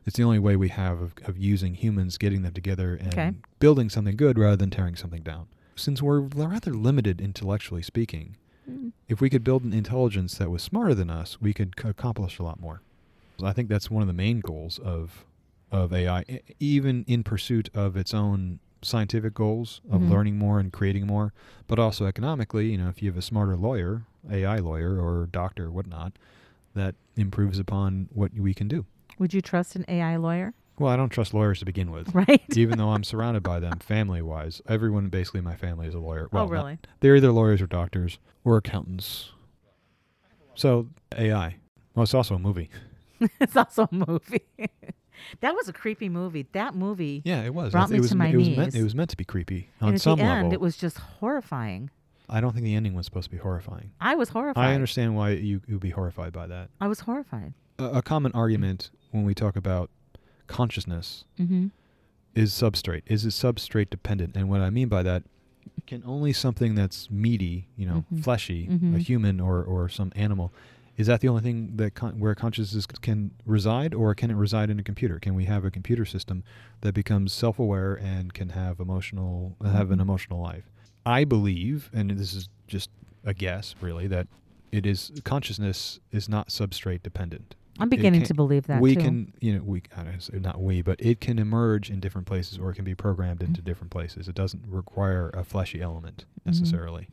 It's 0.05 0.15
the 0.17 0.23
only 0.23 0.39
way 0.39 0.55
we 0.55 0.69
have 0.69 1.01
of, 1.01 1.13
of 1.25 1.37
using 1.37 1.73
humans, 1.73 2.17
getting 2.17 2.43
them 2.43 2.53
together, 2.53 2.95
and 2.95 3.07
Okay. 3.13 3.31
building 3.59 3.89
something 3.89 4.15
good 4.15 4.37
rather 4.37 4.55
than 4.55 4.69
tearing 4.69 4.95
something 4.95 5.21
down. 5.23 5.47
Since 5.75 6.01
we're 6.01 6.21
rather 6.21 6.73
limited 6.73 7.19
intellectually 7.21 7.81
speaking, 7.81 8.35
Mm. 8.69 8.91
if 9.07 9.19
we 9.21 9.29
could 9.29 9.43
build 9.45 9.63
an 9.63 9.71
intelligence 9.73 10.37
that 10.39 10.49
was 10.51 10.61
smarter 10.61 10.93
than 10.93 11.09
us, 11.09 11.39
we 11.41 11.53
could 11.53 11.73
c- 11.81 11.87
accomplish 11.87 12.37
a 12.39 12.43
lot 12.43 12.59
more. 12.59 12.81
I 13.43 13.53
think 13.53 13.69
that's 13.69 13.89
one 13.91 14.01
of 14.01 14.07
the 14.07 14.13
main 14.13 14.39
goals 14.39 14.79
of 14.79 15.25
of 15.69 15.91
AI, 15.91 16.23
even 16.61 17.03
in 17.09 17.23
pursuit 17.23 17.69
of 17.73 17.97
its 17.97 18.13
own 18.13 18.59
scientific 18.81 19.33
goals 19.33 19.81
of 19.91 19.99
Mhm. 20.01 20.09
learning 20.09 20.37
more 20.37 20.59
and 20.61 20.71
creating 20.71 21.05
more, 21.05 21.33
but 21.67 21.77
also 21.77 22.05
economically. 22.05 22.71
You 22.71 22.77
know, 22.77 22.87
if 22.89 23.01
you 23.03 23.09
have 23.09 23.17
a 23.17 23.21
smarter 23.21 23.57
lawyer, 23.57 24.03
AI 24.31 24.59
lawyer 24.59 24.97
or 25.01 25.25
doctor, 25.29 25.65
or 25.65 25.71
whatnot, 25.71 26.13
that 26.73 26.95
improves 27.17 27.59
upon 27.59 28.07
what 28.13 28.33
we 28.33 28.53
can 28.53 28.67
do. 28.69 28.85
Would 29.19 29.33
you 29.33 29.41
trust 29.41 29.75
an 29.75 29.83
AI 29.89 30.15
lawyer? 30.15 30.53
Well, 30.79 30.89
I 30.91 30.95
don't 30.95 31.09
trust 31.09 31.33
lawyers 31.33 31.59
to 31.59 31.65
begin 31.65 31.89
with. 31.91 32.13
Right. 32.15 32.55
Even 32.55 32.77
though 32.77 32.91
I'm 32.91 33.03
surrounded 33.13 33.43
by 33.43 33.59
them 33.59 33.79
family 33.79 34.21
wise, 34.21 34.61
everyone 34.67 35.09
basically 35.09 35.39
in 35.39 35.43
my 35.43 35.55
family 35.55 35.87
is 35.87 35.95
a 35.95 35.99
lawyer. 35.99 36.29
Well, 36.31 36.43
oh, 36.43 36.45
not- 36.45 36.51
really? 36.53 36.77
they're 37.01 37.15
either 37.17 37.31
lawyers 37.33 37.61
or 37.61 37.67
doctors 37.67 38.19
or 38.45 38.55
accountants. 38.57 39.31
So 40.55 40.87
AI. 41.17 41.55
Well, 41.95 42.03
it's 42.03 42.13
also 42.13 42.35
a 42.35 42.39
movie. 42.39 42.69
it's 43.39 43.55
also 43.55 43.89
a 43.91 43.95
movie. 43.95 44.45
that 45.41 45.55
was 45.55 45.67
a 45.67 45.73
creepy 45.73 46.09
movie. 46.09 46.47
That 46.53 46.75
movie. 46.75 47.21
Yeah, 47.25 47.43
it 47.43 47.53
was. 47.53 47.71
Brought 47.71 47.89
it 47.89 47.93
me 47.93 47.99
was 47.99 48.09
to 48.11 48.15
my 48.15 48.27
it 48.27 48.35
was 48.35 48.47
knees. 48.47 48.57
meant 48.57 48.75
it 48.75 48.83
was 48.83 48.95
meant 48.95 49.09
to 49.11 49.17
be 49.17 49.23
creepy 49.25 49.69
on 49.81 49.89
and 49.89 49.95
at 49.95 50.01
some 50.01 50.19
the 50.19 50.25
end, 50.25 50.33
level. 50.43 50.53
it 50.53 50.61
was 50.61 50.77
just 50.77 50.97
horrifying. 50.97 51.89
I 52.29 52.41
don't 52.41 52.51
think 52.51 52.65
the 52.65 52.75
ending 52.75 52.93
was 52.93 53.05
supposed 53.05 53.25
to 53.25 53.31
be 53.31 53.37
horrifying. 53.37 53.91
I 54.01 54.15
was 54.15 54.29
horrified. 54.29 54.65
I 54.69 54.73
understand 54.73 55.15
why 55.15 55.31
you 55.31 55.61
would 55.69 55.79
be 55.79 55.91
horrified 55.91 56.33
by 56.33 56.45
that. 56.47 56.69
I 56.81 56.87
was 56.87 57.01
horrified. 57.01 57.53
A, 57.79 57.85
a 57.85 58.01
common 58.01 58.31
argument 58.33 58.89
when 59.11 59.23
we 59.23 59.33
talk 59.33 59.55
about 59.55 59.89
consciousness 60.47 61.23
Mm-hmm. 61.39 61.67
is 62.35 62.51
substrate. 62.51 63.03
Is 63.07 63.25
it 63.25 63.29
substrate 63.29 63.89
dependent? 63.89 64.35
And 64.35 64.49
what 64.49 64.61
I 64.61 64.69
mean 64.69 64.87
by 64.89 65.03
that, 65.03 65.23
can 65.85 66.03
only 66.05 66.33
something 66.33 66.75
that's 66.75 67.09
meaty, 67.09 67.67
you 67.77 67.85
know, 67.85 68.03
Mhm. 68.13 68.23
fleshy, 68.23 68.65
a 68.67 68.69
Mhm. 68.71 68.99
human 68.99 69.39
or 69.39 69.63
or 69.63 69.87
some 69.89 70.11
animal, 70.15 70.51
is 70.97 71.07
that 71.07 71.21
the 71.21 71.27
only 71.27 71.41
thing 71.41 71.77
that 71.77 71.93
con- 71.95 72.19
where 72.19 72.33
consciousness 72.35 72.85
can 72.87 73.31
reside, 73.45 73.93
or 73.93 74.13
can 74.15 74.31
it 74.31 74.35
reside 74.35 74.69
in 74.69 74.79
a 74.79 74.83
computer? 74.83 75.19
Can 75.19 75.35
we 75.35 75.45
have 75.45 75.63
a 75.63 75.71
computer 75.71 76.05
system 76.05 76.43
that 76.81 76.93
becomes 76.93 77.31
self-aware 77.33 77.93
and 77.95 78.33
can 78.33 78.49
have 78.49 78.79
emotional 78.79 79.55
have 79.63 79.91
an 79.91 79.99
Mhm. 79.99 80.01
emotional 80.01 80.41
life? 80.41 80.69
I 81.05 81.23
believe, 81.23 81.89
and 81.93 82.09
this 82.11 82.33
is 82.33 82.49
just 82.67 82.89
a 83.23 83.33
guess, 83.33 83.75
really, 83.79 84.07
that 84.07 84.27
it 84.71 84.85
is 84.85 85.11
consciousness 85.23 85.99
is 86.11 86.27
not 86.27 86.49
substrate 86.49 87.01
dependent 87.03 87.55
I'm 87.79 87.89
beginning 87.89 88.21
can- 88.21 88.27
to 88.29 88.33
believe 88.33 88.65
that 88.67 88.81
we 88.81 88.95
too. 88.95 89.01
can 89.01 89.33
you 89.39 89.55
know 89.55 89.63
we 89.63 89.83
I 89.95 90.03
don't 90.03 90.19
say 90.21 90.39
not 90.39 90.59
we 90.59 90.81
but 90.81 90.99
it 90.99 91.21
can 91.21 91.37
emerge 91.39 91.89
in 91.91 91.99
different 92.01 92.25
places 92.27 92.57
or 92.57 92.71
it 92.71 92.75
can 92.75 92.83
be 92.83 92.95
programmed 92.95 93.43
into 93.43 93.61
Mhm. 93.61 93.65
different 93.65 93.91
places 93.91 94.27
it 94.27 94.33
doesn't 94.35 94.63
require 94.67 95.29
a 95.29 95.43
fleshy 95.43 95.79
element 95.79 96.25
Mhm. 96.41 96.47
necessarily 96.47 97.07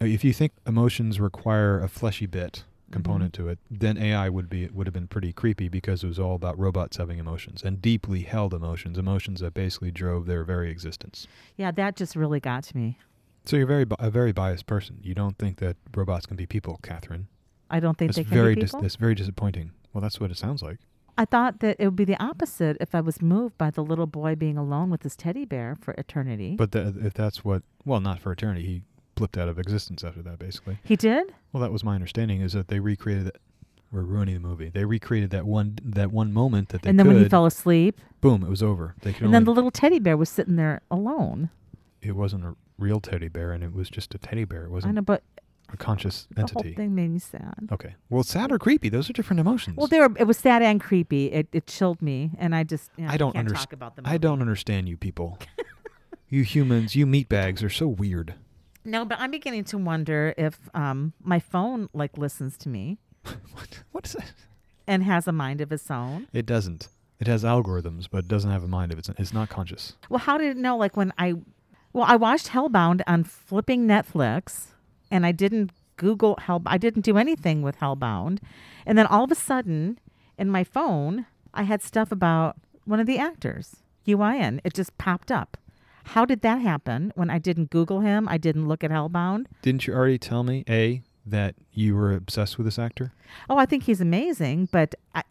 Uh, 0.00 0.04
if 0.06 0.24
you 0.24 0.32
think 0.32 0.52
emotions 0.66 1.18
require 1.20 1.80
a 1.80 1.88
fleshy 1.88 2.26
bit 2.26 2.64
Mm-hmm. 2.86 2.92
component 3.02 3.32
to 3.34 3.48
it 3.48 3.58
then 3.68 3.98
ai 3.98 4.28
would 4.28 4.48
be 4.48 4.68
would 4.68 4.86
have 4.86 4.94
been 4.94 5.08
pretty 5.08 5.32
creepy 5.32 5.68
because 5.68 6.04
it 6.04 6.06
was 6.06 6.20
all 6.20 6.36
about 6.36 6.56
robots 6.56 6.98
having 6.98 7.18
emotions 7.18 7.62
and 7.64 7.82
deeply 7.82 8.20
held 8.22 8.54
emotions 8.54 8.96
emotions 8.96 9.40
that 9.40 9.54
basically 9.54 9.90
drove 9.90 10.26
their 10.26 10.44
very 10.44 10.70
existence 10.70 11.26
yeah, 11.56 11.72
that 11.72 11.96
just 11.96 12.14
really 12.14 12.38
got 12.38 12.62
to 12.62 12.76
me. 12.76 12.96
so 13.44 13.56
you're 13.56 13.66
very 13.66 13.84
bi- 13.84 13.96
a 13.98 14.08
very 14.08 14.30
biased 14.32 14.66
person 14.66 15.00
you 15.02 15.14
don't 15.14 15.36
think 15.36 15.58
that 15.58 15.76
robots 15.96 16.26
can 16.26 16.36
be 16.36 16.46
people 16.46 16.78
catherine 16.82 17.26
I 17.68 17.80
don't 17.80 17.98
think 17.98 18.10
that's 18.10 18.18
they 18.18 18.24
can 18.24 18.32
very 18.32 18.54
be 18.54 18.60
dis- 18.60 18.70
people. 18.70 18.82
that's 18.82 18.96
very 18.96 19.16
disappointing 19.16 19.72
well 19.92 20.00
that's 20.00 20.20
what 20.20 20.30
it 20.30 20.36
sounds 20.36 20.62
like 20.62 20.78
I 21.18 21.24
thought 21.24 21.60
that 21.60 21.76
it 21.80 21.86
would 21.86 21.96
be 21.96 22.04
the 22.04 22.22
opposite 22.22 22.76
if 22.78 22.94
I 22.94 23.00
was 23.00 23.20
moved 23.22 23.56
by 23.58 23.70
the 23.70 23.82
little 23.82 24.06
boy 24.06 24.34
being 24.36 24.58
alone 24.58 24.90
with 24.90 25.02
his 25.02 25.16
teddy 25.16 25.46
bear 25.46 25.74
for 25.80 25.92
eternity. 25.94 26.56
But 26.56 26.72
tha 26.72 26.92
if 27.08 27.14
that's 27.14 27.42
what, 27.42 27.62
well, 27.86 28.00
not 28.00 28.20
for 28.20 28.32
eternity. 28.32 28.66
He 28.66 28.82
blipped 29.16 29.40
out 29.40 29.48
of 29.48 29.58
existence 29.58 30.04
after 30.04 30.22
that, 30.22 30.38
basically. 30.38 30.78
he 30.84 30.94
did? 30.96 31.34
Well, 31.52 31.60
that 31.62 31.72
was 31.72 31.82
my 31.82 31.94
understanding. 31.94 32.40
Is 32.40 32.52
that 32.52 32.68
they 32.68 32.78
recreated 32.78 33.26
it. 33.28 33.36
We're 33.92 34.02
ruining 34.02 34.34
the 34.34 34.40
movie. 34.48 34.68
They 34.68 34.84
recreated 34.84 35.30
that 35.30 35.46
one 35.46 35.78
that 35.82 36.12
one 36.12 36.32
moment 36.32 36.68
that 36.70 36.82
they 36.82 36.90
and 36.90 36.98
then 36.98 37.06
could. 37.06 37.14
when 37.14 37.22
he 37.24 37.28
fell 37.28 37.46
asleep, 37.46 38.00
boom, 38.20 38.42
it 38.42 38.48
was 38.50 38.62
over. 38.62 38.94
They 39.02 39.12
could 39.12 39.24
and 39.24 39.34
then 39.34 39.44
the 39.44 39.52
little 39.52 39.70
teddy 39.70 39.98
bear 39.98 40.16
was 40.16 40.28
sitting 40.28 40.56
there 40.56 40.80
alone. 40.90 41.50
it 42.02 42.12
wasn't 42.16 42.44
a 42.44 42.54
real 42.78 43.00
teddy 43.00 43.28
bear, 43.28 43.52
and 43.52 43.64
it 43.64 43.72
was 43.72 43.88
just 43.88 44.14
a 44.14 44.18
teddy 44.18 44.44
bear. 44.44 44.64
It 44.64 44.70
wasn't 44.70 44.90
I 44.90 44.94
know, 44.96 45.02
but 45.02 45.22
a 45.72 45.76
conscious 45.76 46.26
the 46.34 46.40
entity. 46.42 46.68
whole 46.70 46.76
thing 46.76 46.94
made 46.94 47.10
me 47.10 47.18
sad. 47.18 47.68
Okay. 47.72 47.94
Well, 48.10 48.22
sad 48.22 48.52
or 48.52 48.58
creepy, 48.58 48.88
those 48.88 49.08
are 49.08 49.12
different 49.12 49.40
emotions. 49.40 49.76
Well, 49.76 49.86
there 49.86 50.04
it 50.18 50.24
was 50.26 50.36
sad 50.36 50.62
and 50.62 50.80
creepy. 50.80 51.26
It 51.32 51.46
it 51.52 51.66
chilled 51.66 52.02
me, 52.02 52.32
and 52.38 52.54
I 52.54 52.64
just 52.64 52.90
you 52.96 53.06
know, 53.06 53.12
I 53.12 53.16
don't 53.16 53.32
can't 53.34 53.48
underst- 53.48 53.54
talk 53.54 53.72
about 53.72 53.96
the 53.96 54.02
I 54.04 54.18
don't 54.18 54.40
understand 54.42 54.88
you 54.88 54.96
people. 54.96 55.38
you 56.28 56.42
humans, 56.42 56.96
you 56.96 57.06
meatbags 57.06 57.62
are 57.62 57.70
so 57.70 57.86
weird. 57.86 58.34
No, 58.86 59.04
but 59.04 59.18
I'm 59.20 59.30
beginning 59.30 59.64
to 59.64 59.78
wonder 59.78 60.32
if 60.38 60.58
um 60.74 61.12
my 61.22 61.38
phone 61.40 61.88
like 61.92 62.16
listens 62.16 62.56
to 62.58 62.68
me 62.68 62.98
what? 63.52 63.82
What 63.92 64.06
is 64.06 64.12
that? 64.12 64.32
and 64.86 65.02
has 65.02 65.26
a 65.26 65.32
mind 65.32 65.60
of 65.60 65.72
its 65.72 65.90
own. 65.90 66.28
It 66.32 66.46
doesn't. 66.46 66.88
It 67.18 67.26
has 67.26 67.42
algorithms, 67.44 68.06
but 68.10 68.18
it 68.18 68.28
doesn't 68.28 68.50
have 68.50 68.62
a 68.62 68.68
mind 68.68 68.92
of 68.92 68.98
its. 68.98 69.08
It's 69.18 69.32
not 69.32 69.48
conscious. 69.48 69.94
Well, 70.08 70.18
how 70.20 70.38
did 70.38 70.56
it 70.56 70.56
know? 70.56 70.76
Like 70.76 70.96
when 70.96 71.12
I, 71.18 71.34
well, 71.92 72.04
I 72.06 72.14
watched 72.16 72.48
Hellbound 72.48 73.02
on 73.06 73.24
flipping 73.24 73.86
Netflix, 73.88 74.66
and 75.10 75.24
I 75.26 75.32
didn't 75.32 75.72
Google 75.96 76.36
Hell. 76.40 76.62
I 76.66 76.78
didn't 76.78 77.02
do 77.04 77.16
anything 77.16 77.62
with 77.62 77.78
Hellbound, 77.78 78.38
and 78.84 78.96
then 78.98 79.06
all 79.06 79.24
of 79.24 79.32
a 79.32 79.34
sudden, 79.34 79.98
in 80.38 80.50
my 80.50 80.62
phone, 80.62 81.26
I 81.54 81.62
had 81.64 81.82
stuff 81.82 82.12
about 82.12 82.56
one 82.84 83.00
of 83.00 83.06
the 83.06 83.18
actors, 83.18 83.76
Yoo 84.04 84.20
Ah-in. 84.22 84.60
It 84.62 84.74
just 84.74 84.96
popped 84.98 85.32
up. 85.32 85.56
How 86.06 86.24
did 86.24 86.40
that 86.42 86.60
happen? 86.60 87.12
When 87.14 87.30
I 87.30 87.38
didn't 87.38 87.70
Google 87.70 88.00
him, 88.00 88.28
I 88.28 88.38
didn't 88.38 88.68
look 88.68 88.82
at 88.84 88.90
Hellbound. 88.90 89.46
Didn't 89.62 89.86
you 89.86 89.94
already 89.94 90.18
tell 90.18 90.42
me 90.44 90.64
a 90.68 91.02
that 91.26 91.54
you 91.72 91.94
were 91.96 92.12
obsessed 92.12 92.56
with 92.56 92.66
this 92.66 92.78
actor? 92.78 93.12
Oh, 93.50 93.56
I 93.58 93.66
think 93.66 93.82
he's 93.84 94.00
amazing, 94.00 94.68
but 94.70 94.94
I, 95.14 95.22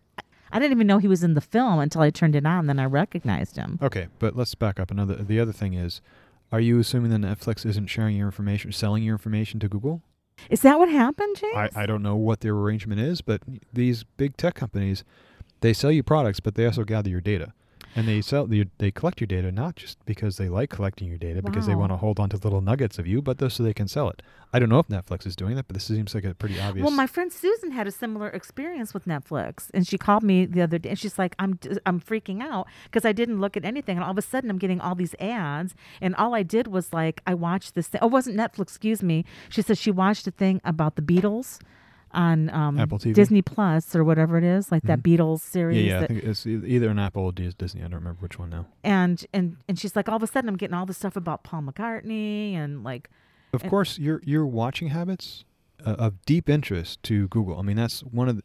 I- 0.52 0.60
didn't 0.60 0.72
even 0.74 0.88
know 0.88 0.98
he 1.00 1.08
was 1.08 1.24
in 1.24 1.34
the 1.34 1.42
film 1.42 1.80
until 1.80 2.02
I 2.02 2.10
turned 2.10 2.36
it 2.36 2.46
on. 2.46 2.68
Then 2.68 2.80
I 2.80 2.86
recognized 2.86 3.56
him. 3.56 3.80
Okay, 3.82 4.08
but 4.20 4.36
let's 4.36 4.54
back 4.56 4.80
up. 4.80 4.92
Another 4.92 5.16
the 5.16 5.40
other 5.40 5.52
thing 5.54 5.74
is, 5.74 6.02
are 6.52 6.60
you 6.60 6.80
assuming 6.80 7.12
that 7.12 7.22
Netflix 7.40 7.66
isn't 7.66 7.88
sharing 7.88 8.16
your 8.18 8.28
information, 8.28 8.72
selling 8.72 9.04
your 9.04 9.16
information 9.16 9.60
to 9.62 9.68
Google? 9.70 10.02
Is 10.50 10.62
that 10.62 10.78
what 10.80 10.90
happened, 10.90 11.38
James? 11.38 11.56
I, 11.56 11.70
I 11.84 11.86
don't 11.86 12.04
know 12.04 12.16
what 12.18 12.42
their 12.42 12.54
arrangement 12.54 13.00
is, 13.00 13.22
but 13.22 13.42
these 13.74 14.04
big 14.18 14.36
tech 14.38 14.54
companies, 14.56 15.04
they 15.62 15.72
sell 15.74 15.92
you 15.92 16.04
products, 16.04 16.42
but 16.42 16.56
they 16.56 16.66
also 16.66 16.84
gather 16.84 17.10
your 17.10 17.22
data. 17.22 17.54
And 17.96 18.08
they 18.08 18.22
sell 18.22 18.46
the, 18.46 18.68
they 18.78 18.92
collect 18.92 19.22
your 19.22 19.28
data 19.28 19.52
not 19.54 19.78
just 19.78 20.04
because 20.06 20.36
they 20.36 20.50
like 20.50 20.70
collecting 20.70 21.08
your 21.08 21.18
data 21.18 21.42
because 21.42 21.66
they 21.66 21.76
want 21.76 21.94
to 21.94 21.98
hold 21.98 22.20
on 22.20 22.30
to 22.30 22.38
little 22.38 22.60
nuggets 22.60 23.00
of 23.00 23.08
you, 23.08 23.22
but 23.22 23.38
those 23.38 23.54
so 23.54 23.64
they 23.64 23.74
can 23.74 23.88
sell 23.88 24.10
it. 24.10 24.22
I 24.52 24.60
don't 24.60 24.68
know 24.70 24.80
if 24.80 24.88
Netflix 24.90 25.26
is 25.26 25.36
doing 25.36 25.56
that, 25.56 25.68
but 25.68 25.76
this 25.76 25.86
seems 25.86 26.14
like 26.14 26.26
a 26.26 26.34
pretty 26.34 26.60
obvious. 26.60 26.84
Well, 26.84 26.94
my 26.94 27.08
friend 27.08 27.32
Susan 27.32 27.72
had 27.72 27.88
a 27.88 27.92
similar 27.92 28.28
experience 28.30 28.94
with 28.94 29.06
Netflix, 29.06 29.70
and 29.74 29.88
she 29.88 29.98
called 29.98 30.24
me 30.24 30.46
the 30.46 30.62
other 30.62 30.78
day, 30.78 30.90
and 30.90 31.00
she's 31.00 31.18
like, 31.18 31.36
"I'm 31.40 31.58
I'm 31.86 32.00
freaking 32.02 32.42
out 32.42 32.68
because 32.86 33.06
I 33.06 33.12
didn't 33.12 33.40
look 33.40 33.56
at 33.56 33.66
anything, 33.66 33.98
and 33.98 34.04
all 34.04 34.12
of 34.12 34.18
a 34.18 34.22
sudden 34.22 34.50
I'm 34.50 34.58
getting 34.58 34.82
all 34.82 34.96
these 34.96 35.16
ads, 35.20 35.74
and 36.02 36.16
all 36.16 36.36
I 36.36 36.44
did 36.44 36.68
was 36.68 36.94
like 36.94 37.22
I 37.26 37.34
watched 37.34 37.76
this 37.76 37.88
thing. 37.88 38.00
Oh, 38.02 38.08
it 38.08 38.12
wasn't 38.12 38.38
Netflix, 38.38 38.62
excuse 38.62 39.02
me. 39.02 39.26
She 39.50 39.62
said 39.62 39.78
she 39.78 39.92
watched 39.92 40.28
a 40.28 40.32
thing 40.32 40.62
about 40.64 40.96
the 40.96 41.02
Beatles 41.02 41.60
on 42.15 42.49
um, 42.49 42.80
Apple 42.80 42.97
TV? 42.97 43.13
Disney 43.13 43.41
Plus 43.41 43.95
or 43.95 44.04
whatever 44.04 44.38
it 44.38 44.43
is, 44.43 44.71
like 44.71 44.84
that 44.84 44.99
Mhm. 45.04 45.17
Beatles 45.17 45.41
series. 45.41 45.86
yeah, 45.86 45.97
I 45.97 45.99
that- 46.01 46.08
think 46.10 46.23
it's 46.23 46.47
either 46.47 46.89
an 46.89 46.97
Apple 46.99 47.23
or 47.25 47.32
Dis- 47.32 47.54
Disney. 47.54 47.82
I 47.82 47.86
don't 47.86 47.95
remember 47.99 48.19
which 48.21 48.39
one 48.39 48.49
now. 48.49 48.65
and 48.84 49.23
and 49.34 49.58
and 49.67 49.78
she's 49.78 49.95
like, 49.95 50.10
all 50.10 50.15
of 50.15 50.23
a 50.23 50.28
sudden 50.28 50.49
I'm 50.49 50.58
getting 50.58 50.73
all 50.73 50.86
this 50.86 50.97
stuff 50.97 51.15
about 51.15 51.43
Paul 51.43 51.62
McCartney 51.63 52.54
and 52.54 52.84
like 52.84 53.10
Of 53.54 53.62
And- 53.63 53.69
course, 53.69 53.97
your 53.99 54.21
your 54.25 54.45
watching 54.45 54.88
habits 54.89 55.45
uh, 55.86 55.91
of 55.99 56.25
deep 56.25 56.49
interest 56.49 57.04
to 57.04 57.28
Google. 57.28 57.60
I 57.60 57.62
mean, 57.62 57.75
that's 57.78 58.01
one 58.01 58.28
of 58.30 58.38
the, 58.38 58.43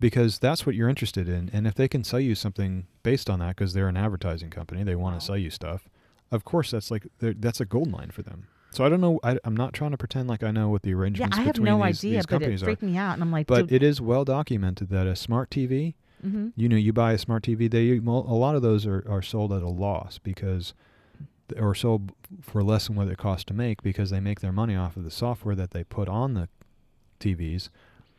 because 0.00 0.38
that's 0.38 0.66
what 0.66 0.74
you're 0.74 0.88
interested 0.88 1.28
in, 1.28 1.48
and 1.52 1.66
if 1.66 1.74
they 1.74 1.86
can 1.88 2.02
sell 2.04 2.18
you 2.20 2.34
something 2.34 2.86
based 3.02 3.30
on 3.30 3.38
that, 3.38 3.54
because 3.56 3.72
they're 3.74 3.88
an 3.88 3.96
advertising 3.96 4.50
company, 4.50 4.82
they 4.82 4.96
want 4.96 5.14
Wow. 5.14 5.18
to 5.20 5.24
sell 5.24 5.36
you 5.36 5.50
stuff. 5.50 5.88
Of 6.30 6.44
course, 6.44 6.70
that's 6.72 6.90
like 6.90 7.06
that's 7.20 7.60
a 7.60 7.64
gold 7.64 7.90
mine 7.90 8.10
for 8.10 8.22
them. 8.22 8.46
So 8.72 8.84
I 8.84 8.88
don't 8.88 9.00
know. 9.00 9.20
I, 9.22 9.38
I'm 9.44 9.56
not 9.56 9.72
trying 9.74 9.90
to 9.90 9.98
pretend 9.98 10.28
like 10.28 10.42
I 10.42 10.50
know 10.50 10.68
what 10.70 10.82
the 10.82 10.94
arrangements. 10.94 11.36
yeah, 11.36 11.42
I 11.42 11.44
have 11.44 11.54
between 11.54 11.66
no 11.66 11.76
these, 11.86 11.98
idea, 11.98 12.16
these 12.18 12.26
but 12.26 12.42
it 12.42 12.62
are. 12.62 12.64
freaked 12.64 12.82
me 12.82 12.96
out, 12.96 13.12
and 13.14 13.22
I'm 13.22 13.30
like, 13.30 13.46
But 13.46 13.70
it 13.70 13.82
is 13.82 14.00
well 14.00 14.24
documented 14.24 14.88
that 14.90 15.06
a 15.06 15.14
smart 15.14 15.50
TV, 15.50 15.94
hmm 16.22 16.48
you 16.56 16.68
know, 16.68 16.76
you 16.76 16.92
buy 16.92 17.12
a 17.12 17.18
smart 17.18 17.42
TV, 17.42 17.70
they 17.70 17.96
a 17.96 18.00
lot 18.10 18.54
of 18.54 18.62
those 18.62 18.86
are, 18.86 19.04
are 19.08 19.22
sold 19.22 19.52
at 19.52 19.62
a 19.62 19.68
loss 19.68 20.18
because 20.18 20.74
or 21.56 21.74
sold 21.74 22.12
for 22.40 22.62
less 22.62 22.86
than 22.86 22.96
what 22.96 23.08
it 23.08 23.18
costs 23.18 23.44
to 23.44 23.52
make 23.54 23.82
because 23.82 24.10
they 24.10 24.20
make 24.20 24.40
their 24.40 24.52
money 24.52 24.74
off 24.74 24.96
of 24.96 25.04
the 25.04 25.10
software 25.10 25.54
that 25.54 25.72
they 25.72 25.84
put 25.84 26.08
on 26.08 26.34
the 26.34 26.48
TVs 27.20 27.68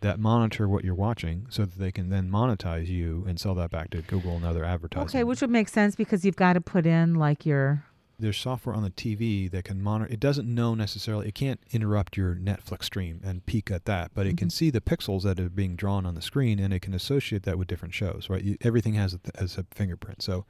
that 0.02 0.20
monitor 0.20 0.68
what 0.68 0.84
you're 0.84 0.94
watching 0.94 1.48
so 1.50 1.64
that 1.64 1.80
they 1.80 1.92
can 1.92 2.10
then 2.10 2.30
monetize 2.30 2.88
you 2.88 3.24
and 3.28 3.40
sell 3.40 3.56
that 3.56 3.72
back 3.72 3.90
to 3.90 4.02
Google 4.02 4.36
and 4.36 4.46
other 4.46 4.66
advertisers. 4.66 5.16
Okay, 5.16 5.24
which 5.24 5.40
would 5.42 5.50
make 5.50 5.70
sense 5.70 5.96
because 5.96 6.26
you've 6.26 6.36
got 6.36 6.54
to 6.54 6.62
put 6.62 6.86
in 6.86 7.16
like 7.16 7.46
your 7.46 7.86
there's 8.24 8.38
software 8.38 8.76
on 8.76 8.82
the 8.84 8.90
TV 8.90 9.50
that 9.52 9.66
can 9.66 9.82
monitor. 9.84 10.12
It 10.12 10.20
doesn't 10.20 10.48
know 10.48 10.74
necessarily. 10.74 11.28
It 11.28 11.36
can't 11.36 11.60
interrupt 11.72 12.18
your 12.18 12.36
Netflix 12.36 12.86
stream 12.86 13.22
and 13.24 13.46
peek 13.46 13.70
at 13.70 13.86
that, 13.86 14.12
but 14.14 14.26
it 14.26 14.38
can 14.38 14.48
Mhm. 14.48 14.52
see 14.54 14.70
the 14.70 14.82
pixels 14.82 15.22
that 15.24 15.40
are 15.40 15.50
being 15.50 15.76
drawn 15.76 16.06
on 16.06 16.16
the 16.16 16.22
screen, 16.22 16.58
and 16.60 16.74
it 16.74 16.80
can 16.82 16.94
associate 16.94 17.44
that 17.44 17.58
with 17.58 17.68
different 17.68 17.94
shows. 17.94 18.30
Right? 18.30 18.44
You, 18.44 18.58
everything 18.62 18.94
has 18.96 19.14
a, 19.14 19.18
th- 19.20 19.36
has 19.38 19.58
a 19.58 19.66
fingerprint. 19.76 20.22
So 20.22 20.46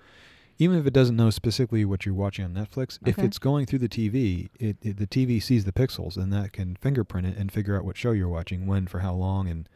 even 0.60 0.78
if 0.78 0.86
it 0.86 0.94
doesn't 0.94 1.16
know 1.16 1.32
specifically 1.32 1.84
what 1.84 2.06
you're 2.06 2.14
watching 2.14 2.46
on 2.46 2.54
Netflix, 2.54 3.00
if 3.06 3.18
it's 3.18 3.40
going 3.40 3.66
through 3.66 3.80
the 3.80 3.90
TV, 3.90 4.50
it, 4.60 4.78
it 4.84 4.98
the 4.98 5.08
TV 5.08 5.42
sees 5.42 5.66
the 5.66 5.72
pixels, 5.72 6.16
and 6.16 6.32
that 6.32 6.54
can 6.54 6.76
fingerprint 6.76 7.26
it 7.28 7.36
and 7.38 7.52
figure 7.52 7.76
out 7.76 7.84
what 7.86 7.98
show 7.98 8.12
you're 8.12 8.28
watching, 8.28 8.68
when, 8.68 8.86
for 8.88 9.00
how 9.00 9.14
long, 9.14 9.48
and 9.48 9.68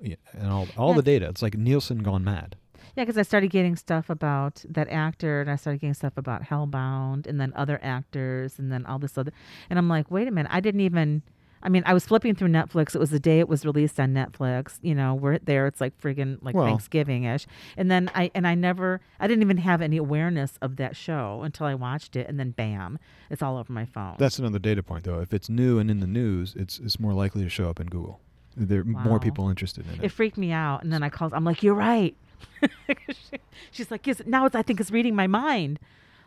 and 0.00 0.50
all 0.50 0.66
all 0.76 0.92
the 0.94 1.02
data. 1.02 1.28
It's 1.28 1.42
like 1.42 1.56
Nielsen 1.56 1.98
gone 2.02 2.22
mad. 2.24 2.56
Yeah, 2.96 3.04
because 3.04 3.18
I 3.18 3.22
started 3.22 3.50
getting 3.50 3.76
stuff 3.76 4.08
about 4.10 4.64
that 4.68 4.88
actor, 4.90 5.40
and 5.42 5.50
I 5.50 5.56
started 5.56 5.80
getting 5.80 5.94
stuff 5.94 6.14
about 6.16 6.42
Hellbound, 6.44 7.26
and 7.26 7.40
then 7.40 7.52
other 7.54 7.78
actors, 7.82 8.58
and 8.58 8.72
then 8.72 8.86
all 8.86 8.98
this 8.98 9.16
other, 9.18 9.32
and 9.70 9.78
I'm 9.78 9.88
like, 9.88 10.10
wait 10.10 10.26
a 10.28 10.30
minute, 10.30 10.50
I 10.52 10.60
didn't 10.60 10.80
even. 10.80 11.22
I 11.62 11.68
mean, 11.68 11.82
I 11.86 11.94
was 11.94 12.06
flipping 12.06 12.34
through 12.36 12.50
Netflix. 12.50 12.94
It 12.94 12.98
was 12.98 13.10
the 13.10 13.18
day 13.18 13.40
it 13.40 13.48
was 13.48 13.64
released 13.64 13.98
on 13.98 14.12
Netflix. 14.14 14.78
You 14.82 14.94
know, 14.94 15.14
we're 15.14 15.38
there. 15.38 15.66
It's 15.66 15.80
like 15.80 15.98
friggin' 16.00 16.38
like 16.40 16.54
Well- 16.54 16.66
Thanksgiving 16.66 17.24
ish. 17.24 17.46
And 17.76 17.90
then 17.90 18.08
I 18.14 18.30
and 18.34 18.46
I 18.46 18.54
never, 18.54 19.00
I 19.18 19.26
didn't 19.26 19.42
even 19.42 19.56
have 19.56 19.80
any 19.82 19.96
awareness 19.96 20.58
of 20.62 20.76
that 20.76 20.94
show 20.94 21.40
until 21.42 21.66
I 21.66 21.74
watched 21.74 22.14
it, 22.14 22.28
and 22.28 22.38
then 22.38 22.50
bam, 22.50 22.98
it's 23.30 23.42
all 23.42 23.56
over 23.56 23.72
my 23.72 23.84
phone. 23.86 24.14
That's 24.18 24.38
another 24.38 24.58
data 24.60 24.82
point, 24.82 25.04
though. 25.04 25.18
If 25.18 25.32
it's 25.34 25.48
new 25.48 25.78
and 25.78 25.90
in 25.90 25.98
the 26.00 26.06
news, 26.06 26.54
it's 26.56 26.78
it's 26.78 27.00
more 27.00 27.14
likely 27.14 27.42
to 27.42 27.48
show 27.48 27.68
up 27.68 27.80
in 27.80 27.88
Google. 27.88 28.20
There 28.54 28.80
are 28.82 28.84
more 28.84 29.18
people 29.18 29.48
interested 29.48 29.86
in 29.86 29.94
it. 30.00 30.04
it 30.04 30.08
freaked 30.12 30.38
me 30.38 30.52
out. 30.52 30.82
And 30.84 30.92
then 30.92 31.02
I 31.02 31.08
called. 31.08 31.34
I'm 31.34 31.44
like, 31.44 31.62
"You're 31.62 31.74
right." 31.74 32.14
She's 33.70 33.90
like, 33.90 34.06
"Yes." 34.06 34.22
Now 34.26 34.46
it's, 34.46 34.54
I 34.56 34.62
think 34.62 34.80
it's 34.80 34.90
reading 34.90 35.14
my 35.14 35.26
mind. 35.26 35.78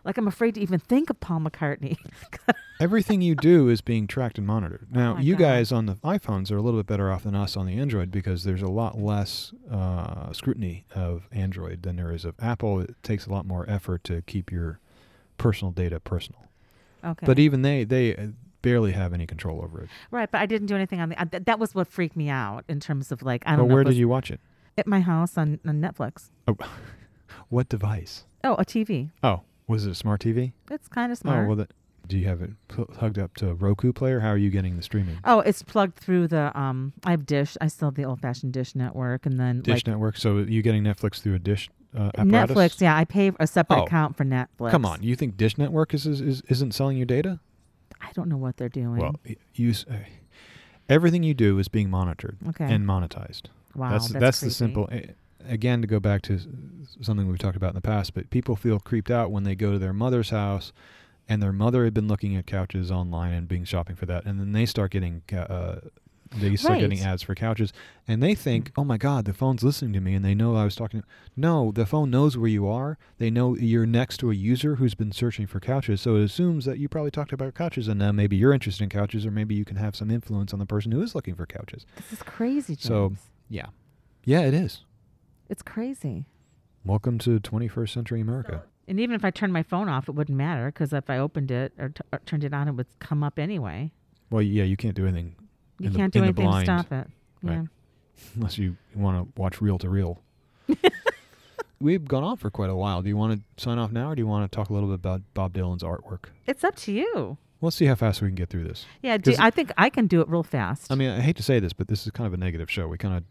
Like 0.05 0.17
I'm 0.17 0.27
afraid 0.27 0.55
to 0.55 0.61
even 0.61 0.79
think 0.79 1.09
of 1.09 1.19
Paul 1.19 1.41
McCartney. 1.41 1.97
Everything 2.79 3.21
you 3.21 3.35
do 3.35 3.67
is 3.67 3.81
being 3.81 4.07
tracked 4.07 4.37
and 4.37 4.47
monitored. 4.47 4.87
Now, 4.89 5.17
Oh 5.17 5.21
you 5.21 5.33
God. 5.35 5.39
guys 5.43 5.71
on 5.73 5.85
the 5.87 5.95
iPhones 5.95 6.49
are 6.51 6.57
a 6.57 6.61
little 6.61 6.79
bit 6.79 6.87
better 6.87 7.11
off 7.11 7.23
than 7.23 7.35
us 7.35 7.57
on 7.57 7.65
the 7.65 7.77
Android 7.77 8.09
because 8.09 8.45
there's 8.45 8.61
a 8.61 8.69
lot 8.69 8.97
less 8.97 9.51
uh, 9.69 10.31
scrutiny 10.31 10.85
of 10.95 11.27
Android 11.33 11.83
than 11.83 11.97
there 11.97 12.13
is 12.13 12.23
of 12.23 12.35
Apple. 12.39 12.79
It 12.79 12.95
takes 13.03 13.25
a 13.25 13.29
lot 13.31 13.45
more 13.45 13.69
effort 13.69 14.05
to 14.05 14.21
keep 14.21 14.51
your 14.53 14.79
personal 15.37 15.71
data 15.73 15.99
personal. 15.99 16.45
okay. 17.03 17.25
But 17.25 17.37
even 17.37 17.61
they 17.63 17.83
they 17.83 18.15
uh, 18.15 18.27
barely 18.61 18.93
have 18.93 19.13
any 19.13 19.27
control 19.27 19.61
over 19.61 19.81
it. 19.83 19.89
right, 20.11 20.31
but 20.31 20.39
I 20.39 20.45
didn't 20.45 20.67
do 20.67 20.75
anything 20.75 21.01
on 21.01 21.09
the. 21.09 21.21
Uh, 21.21 21.25
th- 21.25 21.43
that 21.43 21.59
was 21.59 21.75
what 21.75 21.87
freaked 21.89 22.15
me 22.15 22.29
out 22.29 22.63
in 22.69 22.79
terms 22.79 23.11
of 23.11 23.21
like 23.21 23.43
I 23.45 23.51
But 23.51 23.57
don't 23.57 23.67
know. 23.67 23.75
where 23.75 23.83
did 23.83 23.95
you 23.95 24.07
watch 24.07 24.31
it? 24.31 24.39
At 24.77 24.87
my 24.87 25.01
house 25.01 25.37
on, 25.37 25.59
on 25.65 25.81
Netflix. 25.81 26.29
Oh, 26.47 26.57
what 27.49 27.69
device? 27.69 28.25
Oh, 28.43 28.53
a 28.55 28.65
TV. 28.65 29.11
Oh, 29.23 29.41
was 29.67 29.85
it 29.85 29.91
a 29.91 29.95
smart 29.95 30.21
TV? 30.21 30.53
It's 30.71 30.87
kind 30.87 31.11
of 31.11 31.17
smart. 31.17 31.45
Oh, 31.45 31.47
well, 31.47 31.55
that, 31.57 31.71
do 32.07 32.17
you 32.17 32.25
have 32.27 32.41
it 32.41 32.51
pl- 32.67 32.89
hugged 32.97 33.19
up 33.19 33.35
to 33.35 33.49
a 33.49 33.53
Roku 33.53 33.93
player? 33.93 34.19
How 34.19 34.29
are 34.29 34.37
you 34.37 34.49
getting 34.49 34.77
the 34.77 34.83
streaming? 34.83 35.17
Oh, 35.25 35.41
it's 35.41 35.61
plugged 35.61 35.97
through 35.97 36.27
the 36.29 36.57
um. 36.59 36.93
I 37.05 37.11
have 37.11 37.25
Dish. 37.25 37.55
I 37.61 37.67
still 37.67 37.89
have 37.89 37.95
the 37.95 38.05
old 38.05 38.19
fashioned 38.19 38.53
Dish 38.53 38.75
network, 38.75 39.25
and 39.25 39.39
then 39.39 39.61
Dish 39.61 39.75
like 39.75 39.87
Network. 39.87 40.17
So 40.17 40.37
you 40.39 40.61
getting 40.61 40.83
Netflix 40.83 41.21
through 41.21 41.35
a 41.35 41.39
Dish 41.39 41.69
uh, 41.95 42.11
apparatus? 42.17 42.55
Netflix. 42.55 42.81
Yeah, 42.81 42.95
I 42.95 43.05
pay 43.05 43.31
a 43.39 43.47
separate 43.47 43.81
Oh. 43.81 43.83
account 43.83 44.17
for 44.17 44.25
Netflix. 44.25 44.71
Come 44.71 44.85
on, 44.85 45.03
you 45.03 45.15
think 45.15 45.37
Dish 45.37 45.57
Network 45.57 45.93
is, 45.93 46.07
is, 46.07 46.19
is 46.21 46.41
isn't 46.49 46.73
selling 46.73 46.97
your 46.97 47.05
data? 47.05 47.39
I 48.01 48.11
don't 48.13 48.29
know 48.29 48.37
what 48.37 48.57
they're 48.57 48.69
doing. 48.69 48.97
Well, 48.97 49.15
you 49.53 49.73
uh, 49.89 49.95
everything 50.87 51.23
you 51.23 51.33
do 51.33 51.59
is 51.59 51.67
being 51.67 51.89
monitored 51.89 52.37
okay. 52.49 52.65
and 52.73 52.87
monetized. 52.87 53.43
Wow, 53.75 53.91
that's 53.91 54.07
that's, 54.09 54.19
that's 54.21 54.39
the 54.41 54.51
simple. 54.51 54.89
eh, 54.91 55.01
Again, 55.47 55.81
to 55.81 55.87
go 55.87 55.99
back 55.99 56.21
to 56.23 56.37
something 57.01 57.27
we've 57.27 57.39
talked 57.39 57.55
about 57.55 57.69
in 57.69 57.75
the 57.75 57.81
past, 57.81 58.13
but 58.13 58.29
people 58.29 58.55
feel 58.55 58.79
creeped 58.79 59.09
out 59.09 59.31
when 59.31 59.43
they 59.43 59.55
go 59.55 59.71
to 59.71 59.79
their 59.79 59.93
mother's 59.93 60.29
house, 60.31 60.73
and 61.29 61.41
their 61.41 61.53
mother 61.53 61.85
had 61.85 61.93
been 61.93 62.07
looking 62.07 62.35
at 62.35 62.45
couches 62.45 62.91
online 62.91 63.33
and 63.33 63.47
being 63.47 63.63
shopping 63.63 63.95
for 63.95 64.05
that, 64.05 64.25
and 64.25 64.39
then 64.39 64.51
they 64.51 64.65
start 64.65 64.91
getting 64.91 65.21
uh, 65.33 65.79
they 66.35 66.55
start 66.57 66.75
getting 66.81 66.99
ads 66.99 67.23
for 67.23 67.33
couches, 67.35 67.71
and 68.07 68.21
they 68.21 68.35
think, 68.35 68.71
"Oh 68.77 68.83
my 68.83 68.97
God, 68.97 69.25
the 69.25 69.33
phone's 69.33 69.63
listening 69.63 69.93
to 69.93 70.01
me," 70.01 70.13
and 70.13 70.23
they 70.23 70.35
know 70.35 70.55
I 70.55 70.65
was 70.65 70.75
talking. 70.75 71.03
No, 71.37 71.71
the 71.71 71.85
phone 71.87 72.11
knows 72.11 72.37
where 72.37 72.49
you 72.49 72.67
are. 72.67 72.97
They 73.17 73.31
know 73.31 73.55
you're 73.55 73.85
next 73.87 74.17
to 74.17 74.29
a 74.29 74.35
user 74.35 74.75
who's 74.75 74.93
been 74.93 75.11
searching 75.13 75.47
for 75.47 75.59
couches, 75.59 76.01
so 76.01 76.17
it 76.17 76.23
assumes 76.23 76.65
that 76.65 76.77
you 76.79 76.87
probably 76.89 77.11
talked 77.11 77.31
about 77.33 77.55
couches, 77.55 77.87
and 77.87 77.97
now 77.97 78.11
maybe 78.11 78.35
you're 78.35 78.53
interested 78.53 78.83
in 78.83 78.89
couches, 78.89 79.25
or 79.25 79.31
maybe 79.31 79.55
you 79.55 79.65
can 79.65 79.77
have 79.77 79.95
some 79.95 80.11
influence 80.11 80.51
on 80.53 80.59
the 80.59 80.65
person 80.67 80.91
who 80.91 81.01
is 81.01 81.15
looking 81.15 81.33
for 81.33 81.45
couches. 81.47 81.85
This 81.95 82.11
is 82.13 82.21
crazy, 82.23 82.75
James. 82.75 82.83
So- 82.87 83.13
Yeah, 83.49 83.67
yeah, 84.23 84.41
it 84.41 84.53
is. 84.53 84.81
it's 85.49 85.61
crazy. 85.61 86.25
Welcome 86.85 87.17
to 87.19 87.39
21st 87.39 87.89
century 87.89 88.21
America. 88.21 88.63
And 88.87 88.99
even 88.99 89.15
if 89.15 89.25
I 89.25 89.31
turned 89.31 89.53
my 89.53 89.63
phone 89.63 89.89
off, 89.89 90.07
it 90.07 90.13
wouldn't 90.13 90.37
matter 90.37 90.67
because 90.67 90.93
if 90.93 91.09
I 91.09 91.17
opened 91.17 91.51
it 91.51 91.73
or, 91.77 91.89
t- 91.89 92.01
or 92.13 92.19
turned 92.25 92.43
it 92.43 92.53
on, 92.53 92.67
it 92.67 92.71
would 92.73 92.87
come 92.99 93.23
up 93.23 93.37
anyway. 93.37 93.91
Well, 94.31 94.41
yeah, 94.41 94.63
you 94.63 94.77
can't 94.77 94.95
do 94.95 95.05
anything 95.05 95.35
You 95.79 95.87
In 95.89 95.95
can't 95.95 96.13
do 96.13 96.19
in 96.19 96.23
the 96.23 96.27
anything 96.29 96.45
blind. 96.45 96.65
to 96.67 96.73
stop 96.73 96.91
it. 96.91 97.07
Right. 97.43 97.53
Yeah. 97.53 97.63
unless 98.35 98.57
you 98.57 98.77
want 98.95 99.17
to 99.35 99.41
watch 99.41 99.61
reel 99.61 99.77
to 99.79 99.89
reel. 99.89 100.21
We've 101.81 102.05
gone 102.05 102.23
on 102.23 102.37
for 102.37 102.49
quite 102.49 102.69
a 102.69 102.75
while. 102.75 103.01
Do 103.01 103.07
you 103.09 103.15
want 103.17 103.39
to 103.57 103.63
sign 103.63 103.77
off 103.79 103.91
now, 103.91 104.11
or 104.11 104.15
do 104.15 104.21
you 104.21 104.27
want 104.27 104.49
to 104.51 104.55
talk 104.55 104.69
a 104.69 104.73
little 104.73 104.89
bit 104.89 104.95
about 104.95 105.21
Bob 105.33 105.53
Dylan's 105.53 105.81
artwork? 105.81 106.25
It's 106.45 106.63
up 106.63 106.75
to 106.77 106.91
you. 106.91 107.37
Let's 107.61 107.75
see 107.77 107.85
how 107.85 107.95
fast 107.95 108.21
we 108.21 108.27
can 108.27 108.35
get 108.35 108.49
through 108.49 108.65
this. 108.65 108.85
Yeah, 109.01 109.17
do, 109.17 109.31
'Cause- 109.31 109.39
I 109.39 109.49
think 109.49 109.71
I 109.77 109.89
can 109.89 110.07
do 110.07 110.19
it 110.21 110.27
real 110.27 110.43
fast. 110.43 110.91
I 110.91 110.95
mean, 110.95 111.09
I 111.09 111.21
hate 111.21 111.37
to 111.37 111.43
say 111.43 111.59
this, 111.59 111.71
but 111.73 111.87
this 111.87 112.05
is 112.05 112.11
kind 112.11 112.27
of 112.27 112.33
a 112.33 112.37
negative 112.37 112.69
show. 112.69 112.87
We 112.87 112.97
kind 112.97 113.15
of 113.17 113.23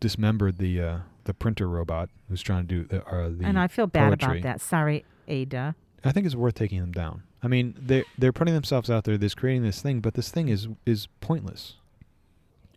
dismembered 0.00 0.58
the 0.58 0.80
uh, 0.80 0.98
the 1.24 1.34
printer 1.34 1.68
robot 1.68 2.08
who's 2.28 2.42
trying 2.42 2.66
to 2.66 2.74
do 2.82 2.84
the, 2.84 3.06
uh, 3.06 3.28
the 3.28 3.44
and 3.44 3.58
I 3.58 3.68
feel 3.68 3.86
bad 3.86 4.18
poetry. 4.18 4.40
about 4.40 4.48
that. 4.54 4.60
Sorry, 4.60 5.04
Ai-Da. 5.28 5.72
I 6.04 6.12
think 6.12 6.26
it's 6.26 6.34
worth 6.34 6.54
taking 6.54 6.80
them 6.80 6.92
down. 6.92 7.22
I 7.42 7.48
mean, 7.48 7.74
they 7.78 8.04
they're 8.18 8.32
putting 8.32 8.54
themselves 8.54 8.90
out 8.90 9.04
there. 9.04 9.16
They're 9.16 9.28
creating 9.30 9.62
this 9.62 9.80
thing, 9.80 10.00
but 10.00 10.14
this 10.14 10.30
thing 10.30 10.48
is 10.48 10.68
is 10.86 11.08
pointless. 11.20 11.76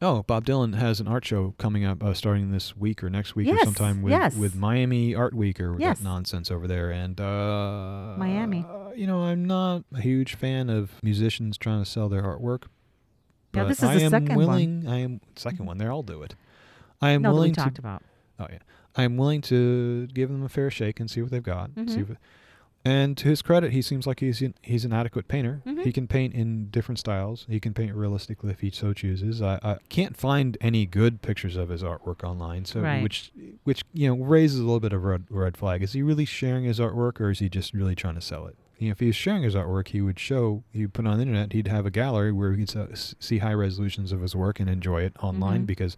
Oh, 0.01 0.23
Bob 0.23 0.43
Dylan 0.43 0.75
has 0.75 0.99
an 0.99 1.07
art 1.07 1.23
show 1.23 1.53
coming 1.57 1.85
up, 1.85 2.03
uh, 2.03 2.13
starting 2.13 2.51
this 2.51 2.75
week 2.75 3.01
or 3.01 3.09
next 3.09 3.37
week 3.37 3.47
or 3.47 3.57
sometime 3.59 4.01
with 4.01 4.11
yes. 4.11 4.35
with 4.35 4.53
Miami 4.53 5.15
Art 5.15 5.33
Week 5.33 5.61
or 5.61 5.79
Yes. 5.79 5.99
that 5.99 6.03
nonsense 6.03 6.51
over 6.51 6.67
there. 6.67 6.91
And 6.91 7.21
uh, 7.21 8.15
Miami. 8.17 8.65
uh, 8.69 8.91
you 8.93 9.07
know, 9.07 9.21
I'm 9.23 9.45
not 9.45 9.85
a 9.93 10.01
huge 10.01 10.35
fan 10.35 10.69
of 10.69 10.91
musicians 11.01 11.57
trying 11.57 11.81
to 11.81 11.89
sell 11.89 12.09
their 12.09 12.23
artwork. 12.23 12.63
Yeah, 13.53 13.61
but 13.63 13.67
this 13.69 13.77
is 13.77 13.83
I 13.85 13.95
the 13.95 14.03
am 14.03 14.11
second 14.11 14.35
one. 14.35 14.37
willing. 14.37 14.87
I 14.87 14.97
am 14.99 15.21
second 15.37 15.65
one. 15.67 15.77
They 15.77 15.87
all 15.87 16.03
do 16.03 16.21
it. 16.21 16.35
I 17.03 17.11
am 17.11 17.21
no, 17.21 17.29
that 17.29 17.33
we 17.33 17.35
willing 17.39 17.53
talked 17.53 17.75
to 17.75 17.81
about. 17.81 18.03
Oh 18.39 18.47
yeah, 18.51 18.59
I'm 18.95 19.17
willing 19.17 19.41
to 19.41 20.07
give 20.07 20.29
them 20.29 20.43
a 20.43 20.49
fair 20.49 20.71
shake 20.71 20.99
and 20.99 21.09
see 21.09 21.21
what 21.21 21.31
they've 21.31 21.43
got. 21.43 21.71
See 21.75 21.81
Mhm. 21.81 22.11
if, 22.11 22.17
and 22.85 23.15
to 23.17 23.29
his 23.29 23.41
credit, 23.41 23.71
he 23.71 23.81
seems 23.81 24.05
like 24.05 24.19
he's 24.19 24.41
an, 24.41 24.55
he's 24.61 24.83
an 24.83 24.91
adequate 24.91 25.27
painter. 25.29 25.61
Mhm. 25.65 25.83
He 25.83 25.91
can 25.93 26.05
paint 26.07 26.33
in 26.33 26.67
different 26.69 26.99
styles. 26.99 27.45
He 27.49 27.59
can 27.61 27.73
paint 27.73 27.95
realistically 27.95 28.51
if 28.51 28.59
he 28.59 28.71
so 28.71 28.91
chooses. 28.91 29.41
I, 29.41 29.57
I 29.63 29.77
can't 29.87 30.17
find 30.17 30.57
any 30.59 30.85
good 30.85 31.21
pictures 31.21 31.55
of 31.55 31.69
his 31.69 31.81
artwork 31.83 32.23
online, 32.23 32.65
so 32.65 32.81
Right. 32.81 33.01
which 33.03 33.31
which 33.63 33.83
you 33.93 34.07
know 34.13 34.21
raises 34.23 34.59
a 34.59 34.63
little 34.63 34.79
bit 34.81 34.91
of 34.93 35.03
a 35.03 35.07
red, 35.07 35.23
red 35.29 35.55
flag. 35.57 35.81
Is 35.83 35.93
he 35.93 36.01
really 36.01 36.25
sharing 36.25 36.65
his 36.65 36.79
artwork, 36.79 37.21
or 37.21 37.29
is 37.29 37.39
he 37.39 37.47
just 37.49 37.73
really 37.73 37.95
trying 37.95 38.15
to 38.15 38.21
sell 38.21 38.47
it? 38.47 38.55
You 38.79 38.87
know, 38.89 38.91
if 38.93 38.99
he 38.99 39.05
was 39.07 39.15
sharing 39.15 39.43
his 39.43 39.55
artwork, 39.55 39.89
he 39.89 40.01
would 40.01 40.19
show, 40.19 40.63
he 40.73 40.81
would 40.81 40.93
put 40.93 41.05
it 41.05 41.07
on 41.07 41.15
the 41.17 41.21
internet, 41.21 41.53
he'd 41.53 41.67
have 41.69 41.85
a 41.85 41.91
gallery 41.91 42.33
where 42.33 42.51
he 42.53 42.65
could 42.65 42.97
see 43.19 43.37
high 43.37 43.53
resolutions 43.53 44.11
of 44.11 44.19
his 44.21 44.35
work 44.35 44.59
and 44.59 44.69
enjoy 44.69 45.03
it 45.03 45.13
online 45.21 45.61
Mhm. 45.63 45.67
because, 45.67 45.95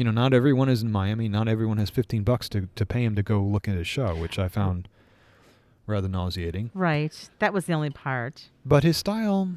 you 0.00 0.04
know, 0.04 0.10
not 0.10 0.32
everyone 0.32 0.70
is 0.70 0.82
in 0.82 0.90
Miami. 0.90 1.28
Not 1.28 1.46
everyone 1.46 1.76
has 1.76 1.90
15 1.90 2.22
bucks 2.22 2.48
to, 2.48 2.70
to 2.74 2.86
pay 2.86 3.04
him 3.04 3.14
to 3.16 3.22
go 3.22 3.42
look 3.42 3.68
at 3.68 3.74
his 3.74 3.86
show, 3.86 4.16
which 4.16 4.38
I 4.38 4.48
found 4.48 4.88
rather 5.86 6.08
nauseating. 6.08 6.70
Right. 6.72 7.28
That 7.38 7.52
was 7.52 7.66
the 7.66 7.74
only 7.74 7.90
part. 7.90 8.48
But 8.64 8.82
his 8.82 8.96
style, 8.96 9.50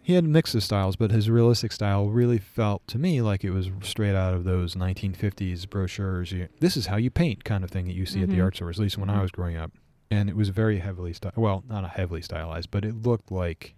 he 0.00 0.12
had 0.14 0.22
a 0.24 0.28
mix 0.28 0.54
of 0.54 0.62
styles, 0.62 0.94
but 0.94 1.10
his 1.10 1.28
realistic 1.28 1.72
style 1.72 2.10
really 2.10 2.38
felt 2.38 2.86
to 2.86 2.98
me 2.98 3.20
like 3.22 3.42
it 3.42 3.50
was 3.50 3.70
straight 3.82 4.14
out 4.14 4.34
of 4.34 4.44
those 4.44 4.76
1950s 4.76 5.68
brochures. 5.68 6.30
You- 6.30 6.48
This 6.60 6.76
is 6.76 6.86
how 6.86 6.96
you 6.96 7.10
paint 7.10 7.42
kind 7.42 7.64
of 7.64 7.70
thing 7.70 7.86
that 7.86 7.94
you 7.96 8.06
see 8.06 8.22
at 8.22 8.28
the 8.30 8.36
Mhm. 8.36 8.44
art 8.44 8.54
stores, 8.54 8.78
at 8.78 8.82
least 8.84 8.98
when 8.98 9.10
I 9.10 9.16
Mhm. 9.18 9.22
was 9.22 9.30
growing 9.32 9.56
up. 9.56 9.72
And 10.12 10.28
it 10.30 10.36
was 10.36 10.50
very 10.50 10.78
heavily 10.78 11.12
stylized. 11.12 11.38
Well, 11.38 11.64
not 11.68 11.82
a 11.84 11.88
heavily 11.88 12.22
stylized, 12.22 12.70
but 12.70 12.84
it 12.84 13.02
looked 13.02 13.32
like 13.32 13.74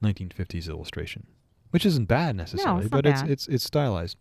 1950s 0.00 0.66
illustration, 0.66 1.26
which 1.72 1.84
isn't 1.84 2.06
bad 2.06 2.36
necessarily, 2.36 2.84
it's 2.86 2.90
not 2.90 3.02
but 3.02 3.06
it's 3.10 3.20
it's 3.22 3.46
it's 3.48 3.64
stylized. 3.64 4.16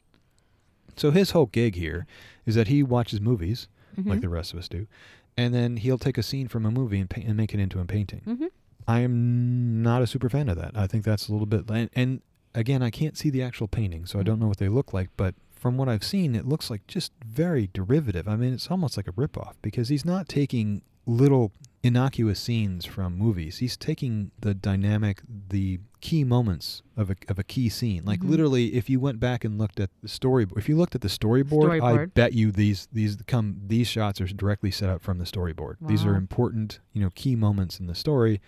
So 0.98 1.12
his 1.12 1.32
whole 1.32 1.46
gig 1.48 1.76
here 1.76 2.06
is 2.46 2.56
that 2.56 2.68
he 2.68 2.84
watches 2.84 3.22
movies 3.22 3.68
like 3.98 4.20
Mhm. 4.20 4.22
the 4.22 4.30
rest 4.30 4.54
of 4.54 4.60
us 4.60 4.68
do, 4.68 4.86
and 5.36 5.54
then 5.54 5.78
he'll 5.78 5.98
take 5.98 6.18
a 6.18 6.24
scene 6.24 6.48
from 6.48 6.66
a 6.66 6.72
movie 6.72 7.00
and, 7.00 7.10
pa- 7.10 7.22
and 7.26 7.36
make 7.38 7.54
it 7.54 7.60
into 7.60 7.80
a 7.80 7.86
painting. 7.86 8.22
Mhm. 8.28 8.50
I 8.88 9.00
am 9.00 9.82
not 9.82 10.02
a 10.02 10.08
super 10.08 10.30
fan 10.30 10.50
of 10.50 10.58
that. 10.58 10.78
I 10.78 10.86
think 10.88 11.04
that's 11.04 11.28
a 11.28 11.32
little 11.32 11.48
bit. 11.48 11.70
And, 11.70 11.90
and 11.96 12.22
again, 12.54 12.82
I 12.84 12.90
can't 12.90 13.18
see 13.18 13.30
the 13.30 13.42
actual 13.42 13.68
painting, 13.68 14.06
so 14.06 14.20
I 14.20 14.24
don't 14.24 14.38
Mhm. 14.38 14.42
know 14.42 14.48
what 14.48 14.58
they 14.58 14.70
look 14.70 14.94
like. 14.94 15.10
But 15.18 15.34
from 15.52 15.78
what 15.78 15.90
I've 15.90 16.04
seen, 16.04 16.36
it 16.36 16.46
looks 16.48 16.70
like 16.70 16.86
just 16.88 17.12
very 17.26 17.70
derivative. 17.74 18.28
I 18.28 18.36
mean, 18.36 18.54
it's 18.54 18.70
almost 18.70 18.96
like 18.98 19.08
a 19.08 19.12
ripoff 19.14 19.54
because 19.62 19.90
he's 19.90 20.06
not 20.06 20.30
taking 20.30 20.84
little 21.08 21.52
innocuous 21.88 22.40
scenes 22.40 22.86
from 22.86 23.18
movies. 23.18 23.58
He's 23.58 23.76
taking 23.78 24.32
the 24.40 24.54
dynamic, 24.54 25.22
the 25.50 25.80
key 26.02 26.24
moments 26.24 26.84
of 26.96 27.10
a 27.10 27.16
of 27.28 27.40
a 27.40 27.44
key 27.44 27.70
scene. 27.70 28.04
Like 28.06 28.20
Mhm. 28.22 28.30
literally, 28.30 28.76
if 28.76 28.90
you 28.90 29.00
went 29.00 29.20
back 29.20 29.44
and 29.44 29.58
looked 29.58 29.80
at 29.80 29.90
the 30.02 30.08
storyboard, 30.08 30.58
if 30.58 30.70
you 30.70 30.76
looked 30.78 30.94
at 30.96 31.02
the 31.02 31.08
storyboard, 31.08 31.82
I 31.82 32.06
bet 32.06 32.34
you 32.34 32.52
these 32.52 32.88
these 32.92 33.16
come 33.28 33.62
these 33.68 33.88
shots 33.88 34.22
are 34.22 34.28
directly 34.28 34.70
set 34.72 34.90
up 34.90 35.02
from 35.02 35.18
the 35.18 35.26
storyboard. 35.26 35.76
These 35.88 36.06
are 36.06 36.16
important, 36.16 36.80
you 36.94 37.02
know, 37.02 37.10
key 37.16 37.36
moments 37.36 37.80
in 37.80 37.88
the 37.88 37.96
story. 37.96 38.40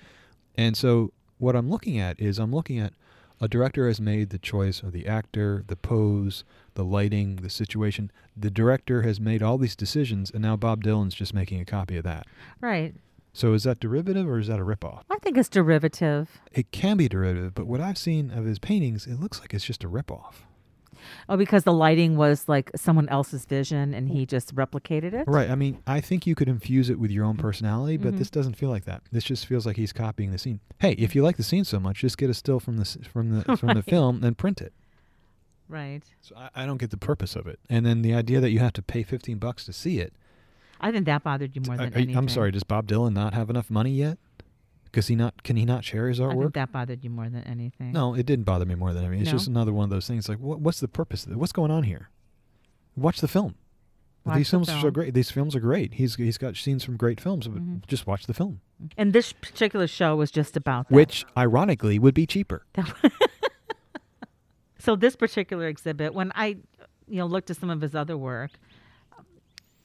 And 0.56 0.76
so 0.78 1.12
what 1.38 1.56
I'm 1.56 1.70
looking 1.70 1.98
at 1.98 2.20
is 2.20 2.38
I'm 2.40 2.54
looking 2.54 2.78
at 2.80 2.94
a 3.42 3.48
director 3.48 3.88
has 3.88 4.02
made 4.02 4.32
the 4.32 4.38
choice 4.38 4.84
of 4.84 4.92
the 4.92 5.08
actor, 5.08 5.64
the 5.68 5.78
pose, 5.78 6.44
the 6.74 6.84
lighting, 6.84 7.38
the 7.38 7.50
situation. 7.50 8.12
The 8.36 8.52
director 8.52 9.04
has 9.04 9.20
made 9.22 9.42
all 9.42 9.58
these 9.58 9.78
decisions, 9.78 10.30
and 10.30 10.42
now 10.42 10.58
Bob 10.58 10.84
Dylan's 10.84 11.14
just 11.16 11.34
making 11.34 11.62
a 11.62 11.66
copy 11.66 11.96
of 11.96 12.04
that. 12.04 12.28
Right. 12.60 12.94
So 13.34 13.54
is 13.54 13.64
that 13.64 13.80
derivative 13.80 14.28
or 14.28 14.40
is 14.40 14.48
that 14.48 14.60
a 14.60 14.66
ripoff? 14.66 15.02
I 15.10 15.18
think 15.20 15.38
it's 15.38 15.50
derivative. 15.50 16.42
It 16.52 16.72
can 16.72 16.98
be 16.98 17.08
derivative, 17.08 17.54
but 17.54 17.68
what 17.68 17.80
I've 17.80 17.98
seen 17.98 18.32
of 18.32 18.46
his 18.46 18.60
paintings, 18.60 19.06
it 19.08 19.20
looks 19.20 19.40
like 19.40 19.54
it's 19.54 19.64
just 19.66 19.84
a 19.84 19.90
ripoff. 19.90 20.34
Oh, 21.30 21.38
because 21.38 21.64
the 21.64 21.72
lighting 21.72 22.18
was 22.18 22.50
like 22.50 22.70
someone 22.76 23.08
else's 23.08 23.46
vision 23.46 23.94
and 23.94 24.10
he 24.10 24.26
just 24.26 24.54
replicated 24.56 25.14
it? 25.14 25.28
Right. 25.28 25.50
I 25.50 25.56
mean, 25.56 25.82
I 25.88 26.02
think 26.02 26.28
you 26.28 26.36
could 26.36 26.50
infuse 26.50 26.90
it 26.90 27.00
with 27.00 27.10
your 27.12 27.24
own 27.24 27.38
personality, 27.38 27.96
but 27.98 28.14
Mhm. 28.14 28.18
this 28.18 28.30
doesn't 28.30 28.56
feel 28.56 28.70
like 28.70 28.84
that. 28.86 29.04
This 29.12 29.24
just 29.24 29.46
feels 29.46 29.66
like 29.66 29.78
he's 29.78 29.94
copying 29.94 30.32
the 30.32 30.38
scene. 30.38 30.60
Hey, 30.80 30.94
if 30.94 31.16
you 31.16 31.24
like 31.24 31.38
the 31.38 31.44
scene 31.44 31.64
so 31.64 31.80
much, 31.80 32.00
just 32.00 32.18
get 32.18 32.30
a 32.30 32.34
still 32.34 32.60
from 32.60 32.78
the 32.78 32.86
from 32.86 33.30
the 33.30 33.56
from 33.58 33.76
the 33.76 33.82
film 33.94 34.24
and 34.24 34.38
print 34.38 34.60
it. 34.60 34.74
Right. 35.70 36.02
So 36.22 36.36
I, 36.36 36.50
I 36.56 36.66
don't 36.66 36.78
get 36.80 36.90
the 36.90 36.98
purpose 36.98 37.36
of 37.36 37.48
it. 37.48 37.60
And 37.70 37.86
then 37.86 38.02
the 38.02 38.14
idea 38.14 38.42
that 38.42 38.50
you 38.50 38.60
have 38.60 38.74
to 38.74 38.82
pay 38.82 39.04
15 39.04 39.38
bucks 39.38 39.66
to 39.66 39.74
see 39.74 40.00
it. 40.00 40.14
I 40.82 40.92
think 40.92 41.06
that 41.06 41.24
bothered 41.24 41.56
you 41.56 41.62
more 41.68 41.78
than 41.78 41.94
I- 41.94 41.98
anything. 41.98 42.18
I'm 42.18 42.30
sorry, 42.30 42.52
does 42.52 42.64
Bob 42.64 42.88
Dylan 42.88 43.14
not 43.14 43.34
have 43.34 43.50
enough 43.50 43.70
money 43.70 43.92
yet? 43.92 44.18
Because 44.86 45.08
he 45.08 45.16
not 45.16 45.44
can 45.44 45.56
he 45.56 45.66
not 45.66 45.84
share 45.84 46.08
his 46.08 46.20
I 46.20 46.30
think 46.30 46.42
artwork? 46.42 46.54
that 46.54 46.72
bothered 46.72 47.04
you 47.04 47.10
more 47.12 47.30
than 47.30 47.44
anything. 47.44 47.92
No, 47.92 48.16
it 48.16 48.26
didn't 48.26 48.46
bother 48.46 48.66
me 48.66 48.74
more 48.76 48.92
than 48.94 49.04
anything. 49.04 49.22
It's 49.22 49.32
No? 49.32 49.38
just 49.38 49.48
another 49.48 49.72
one 49.74 49.84
of 49.84 49.90
those 49.92 50.08
things. 50.08 50.28
Like, 50.28 50.40
what, 50.40 50.60
what's 50.62 50.80
the 50.80 50.88
purpose? 50.88 51.26
Of 51.26 51.34
it? 51.34 51.38
What's 51.38 51.52
going 51.52 51.70
on 51.70 51.84
here? 51.84 52.10
Watch 52.96 53.22
the 53.22 53.28
film. 53.28 53.54
Watch 54.26 54.38
These 54.38 54.48
the 54.48 54.52
films 54.52 54.70
are 54.70 54.82
so 54.82 54.92
great. 54.92 55.14
These 55.14 55.30
films 55.32 55.56
are 55.56 55.60
great. 55.60 55.94
He's 55.94 56.16
he's 56.16 56.38
got 56.40 56.56
scenes 56.58 56.84
from 56.84 56.98
great 56.98 57.22
films. 57.22 57.48
But 57.48 57.62
Mhm. 57.62 57.88
Just 57.88 58.08
watch 58.08 58.26
the 58.26 58.34
film, 58.34 58.62
And 58.98 59.14
this 59.14 59.32
particular 59.32 59.86
show 59.88 60.16
was 60.16 60.32
just 60.32 60.58
about 60.58 60.90
that. 60.90 60.96
which 60.96 61.24
ironically 61.38 62.00
would 62.00 62.16
be 62.16 62.26
cheaper. 62.26 62.66
so 64.80 64.96
this 64.96 65.16
particular 65.16 65.68
exhibit, 65.68 66.14
when 66.14 66.32
I, 66.36 66.58
you 67.08 67.18
know, 67.18 67.26
looked 67.26 67.50
at 67.50 67.58
some 67.58 67.70
of 67.70 67.82
his 67.82 67.96
other 67.96 68.18
work, 68.18 68.52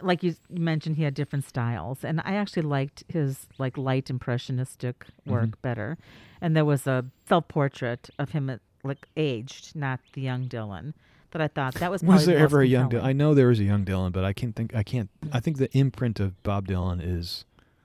like 0.05 0.23
you 0.23 0.35
mentioned, 0.51 0.97
he 0.97 1.03
had 1.03 1.15
different 1.15 1.45
styles, 1.45 2.05
and 2.05 2.21
I 2.25 2.35
actually 2.35 2.63
liked 2.63 3.03
his 3.09 3.47
like 3.59 3.77
light 3.79 4.11
impressionistic 4.11 5.07
work 5.27 5.51
Mhm. 5.51 5.63
better. 5.63 5.99
And 6.41 6.55
there 6.57 6.65
was 6.65 6.87
a 6.87 7.07
self 7.29 7.49
portrait 7.49 8.11
of 8.19 8.31
him 8.31 8.51
at 8.51 8.61
like 8.83 9.07
aged, 9.17 9.75
not 9.75 10.01
the 10.13 10.21
young 10.21 10.47
Dylan, 10.49 10.93
that 11.31 11.41
I 11.41 11.49
thought 11.49 11.75
that 11.77 11.91
was. 11.91 12.03
Was 12.03 12.27
the 12.27 12.33
there 12.33 12.41
most 12.41 12.45
ever 12.53 12.61
a 12.61 12.67
young 12.67 12.91
Dylan? 12.91 13.03
I 13.03 13.13
know 13.13 13.35
there 13.35 13.49
was 13.49 13.59
a 13.61 13.65
young 13.65 13.85
Dylan, 13.85 14.13
but 14.13 14.25
I 14.25 14.33
can't 14.33 14.55
think. 14.55 14.75
I 14.75 14.83
can't. 14.83 15.09
I 15.33 15.41
think 15.41 15.57
the 15.57 15.71
imprint 15.77 16.21
of 16.21 16.41
Bob 16.43 16.69
Dylan 16.69 17.01
is 17.03 17.45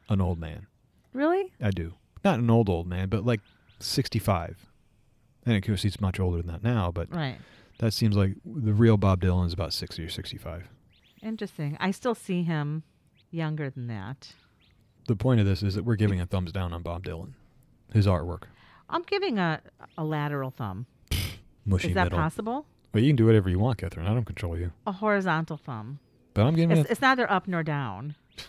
an 0.09 0.19
old 0.21 0.39
man. 0.39 0.67
Really? 1.13 1.53
I 1.61 1.71
do. 1.71 1.93
Not 2.23 2.39
an 2.39 2.49
old 2.49 2.67
old 2.69 2.85
man, 2.85 3.07
but 3.09 3.25
like 3.25 3.39
65. 3.79 4.67
And 5.45 5.55
of 5.55 5.63
course, 5.63 5.83
he's 5.83 6.01
much 6.01 6.19
older 6.19 6.37
than 6.41 6.47
that 6.47 6.63
now. 6.63 6.91
But 6.91 7.09
Right. 7.15 7.37
that 7.79 7.93
seems 7.93 8.15
like 8.17 8.35
the 8.45 8.73
real 8.73 8.97
Bob 8.97 9.21
Dylan 9.21 9.45
is 9.47 9.53
about 9.53 9.71
60 9.73 10.03
or 10.03 10.09
65. 10.09 10.67
Interesting. 11.23 11.77
I 11.79 11.91
still 11.91 12.15
see 12.15 12.43
him 12.43 12.83
younger 13.31 13.69
than 13.69 13.87
that. 13.87 14.33
The 15.07 15.15
point 15.15 15.39
of 15.39 15.45
this 15.45 15.63
is 15.63 15.75
that 15.75 15.83
we're 15.85 15.95
giving 15.95 16.19
a 16.21 16.25
thumbs 16.25 16.51
down 16.51 16.73
on 16.73 16.81
Bob 16.83 17.03
Dylan, 17.03 17.33
his 17.93 18.05
artwork. 18.07 18.43
I'm 18.89 19.03
giving 19.03 19.37
a 19.39 19.61
a 19.97 20.03
lateral 20.03 20.51
thumb. 20.51 20.85
Mushy 21.65 21.89
Is 21.89 21.93
that 21.95 22.05
middle. 22.05 22.19
possible? 22.19 22.65
Well, 22.93 23.03
you 23.03 23.09
can 23.09 23.15
do 23.15 23.25
whatever 23.25 23.49
you 23.49 23.59
want, 23.59 23.77
Catherine. 23.77 24.07
I 24.07 24.13
don't 24.13 24.25
control 24.25 24.57
you. 24.57 24.71
A 24.87 24.91
horizontal 24.91 25.57
thumb. 25.57 25.99
But 26.33 26.45
I'm 26.45 26.55
giving 26.55 26.77
It's, 26.77 26.89
it. 26.89 26.91
it's 26.93 27.01
neither 27.01 27.29
up 27.31 27.47
nor 27.47 27.63
down. 27.63 28.15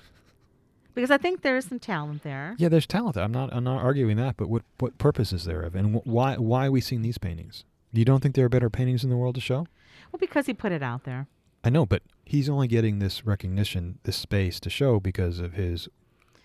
Because 0.93 1.11
I 1.13 1.19
think 1.19 1.43
there 1.43 1.57
is 1.57 1.67
some 1.67 1.79
talent 1.79 2.25
there. 2.25 2.57
Yeah, 2.59 2.69
there's 2.69 2.87
talent. 2.87 3.17
I'm 3.17 3.31
not. 3.31 3.51
I'm 3.53 3.63
not 3.63 3.81
arguing 3.83 4.17
that. 4.17 4.37
But 4.37 4.49
what 4.51 4.63
what 4.81 4.99
purpose 4.99 5.33
is 5.33 5.45
there 5.45 5.63
of, 5.63 5.75
and 5.77 5.95
wh- 5.95 6.07
why 6.07 6.35
why 6.37 6.67
are 6.67 6.73
we 6.73 6.81
seeing 6.81 7.03
these 7.03 7.17
paintings? 7.17 7.65
You 7.93 8.05
don't 8.05 8.21
think 8.21 8.35
there 8.35 8.45
are 8.45 8.49
better 8.51 8.69
paintings 8.69 9.05
in 9.05 9.09
the 9.09 9.17
world 9.17 9.37
to 9.37 9.41
show? 9.41 9.67
Well, 10.11 10.19
because 10.19 10.47
he 10.47 10.53
put 10.53 10.73
it 10.73 10.83
out 10.83 11.05
there. 11.05 11.29
I 11.63 11.71
know, 11.71 11.87
but 11.87 12.03
he's 12.31 12.49
only 12.49 12.69
getting 12.69 12.99
this 13.01 13.27
recognition, 13.27 13.99
this 14.05 14.17
space 14.17 14.61
to 14.61 14.71
show 14.71 15.01
because 15.01 15.39
of 15.41 15.55
his, 15.55 15.89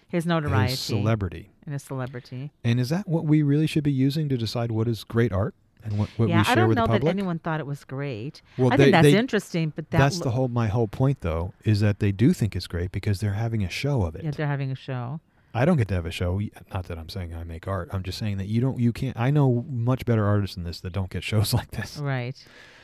His 0.07 0.25
notoriety 0.25 0.71
his 0.71 0.79
celebrity. 0.79 1.49
and 1.65 1.73
his 1.73 1.83
celebrity. 1.83 2.51
And 2.63 2.79
is 2.79 2.89
that 2.89 3.07
what 3.07 3.25
we 3.25 3.41
really 3.43 3.67
should 3.67 3.83
be 3.83 3.91
using 3.91 4.27
to 4.29 4.37
decide 4.37 4.71
what 4.71 4.87
is 4.87 5.03
great 5.03 5.31
art 5.31 5.53
and 5.83 5.99
what, 5.99 6.09
what 6.17 6.27
yeah, 6.29 6.39
we 6.39 6.43
share 6.45 6.51
I 6.51 6.55
don't 6.55 6.69
with 6.69 6.77
know 6.77 6.87
the 6.87 6.99
that 6.99 7.05
anyone 7.07 7.37
thought 7.39 7.59
it 7.59 7.67
was 7.67 7.83
great. 7.83 8.41
well, 8.57 8.73
I 8.73 8.77
they, 8.77 8.83
think 8.85 8.93
that's 8.93 9.03
they- 9.05 9.17
interesting, 9.17 9.73
but 9.75 9.89
that 9.91 9.97
that's 9.99 10.17
lo- 10.19 10.23
the 10.23 10.31
whole 10.31 10.47
my 10.47 10.67
whole 10.67 10.87
point 10.87 11.21
though 11.21 11.53
is 11.63 11.79
that 11.81 11.99
they 11.99 12.11
do 12.11 12.33
think 12.33 12.55
it's 12.55 12.67
great 12.67 12.91
because 12.91 13.19
they're 13.19 13.33
having 13.33 13.63
a 13.63 13.69
show 13.69 14.01
of 14.03 14.15
it. 14.15 14.23
yeah, 14.23 14.31
they're 14.31 14.47
having 14.47 14.71
a 14.71 14.75
show. 14.75 15.19
I 15.53 15.63
don't 15.63 15.77
get 15.77 15.87
to 15.89 15.93
have 15.93 16.05
a 16.07 16.11
show. 16.11 16.41
Not 16.73 16.85
that 16.87 16.97
I'm 16.97 17.07
saying 17.07 17.33
I 17.33 17.43
make 17.45 17.65
art. 17.65 17.87
I'm 17.93 18.03
just 18.03 18.17
saying 18.17 18.37
that 18.39 18.47
you 18.47 18.59
don't. 18.59 18.77
You 18.77 18.91
can't. 18.91 19.15
I 19.17 19.29
know 19.31 19.63
much 19.69 20.03
better 20.05 20.25
artists 20.25 20.55
than 20.55 20.65
this 20.65 20.81
that 20.81 20.91
don't 20.91 21.09
get 21.09 21.23
shows 21.23 21.53
like 21.59 21.69
this. 21.71 21.97
Right. 21.97 22.35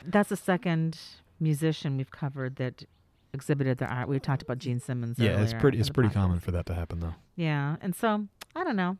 That's 0.06 0.28
the 0.30 0.36
second 0.36 0.96
musician 1.42 1.96
we've 1.96 2.10
covered 2.10 2.56
that 2.56 2.84
exhibited 3.34 3.78
their 3.78 3.88
art. 3.88 4.08
We 4.08 4.18
talked 4.20 4.42
about 4.42 4.58
Gene 4.58 4.80
Simmons. 4.80 5.18
Yeah, 5.18 5.40
it's 5.40 5.54
pretty. 5.54 5.78
It's 5.78 5.90
pretty 5.90 6.10
podcast. 6.10 6.14
common 6.14 6.40
for 6.40 6.50
that 6.52 6.66
to 6.66 6.74
happen 6.74 7.00
though. 7.00 7.14
Yeah, 7.36 7.76
and 7.80 7.94
so 7.94 8.26
I 8.54 8.64
don't 8.64 8.76
know. 8.76 8.98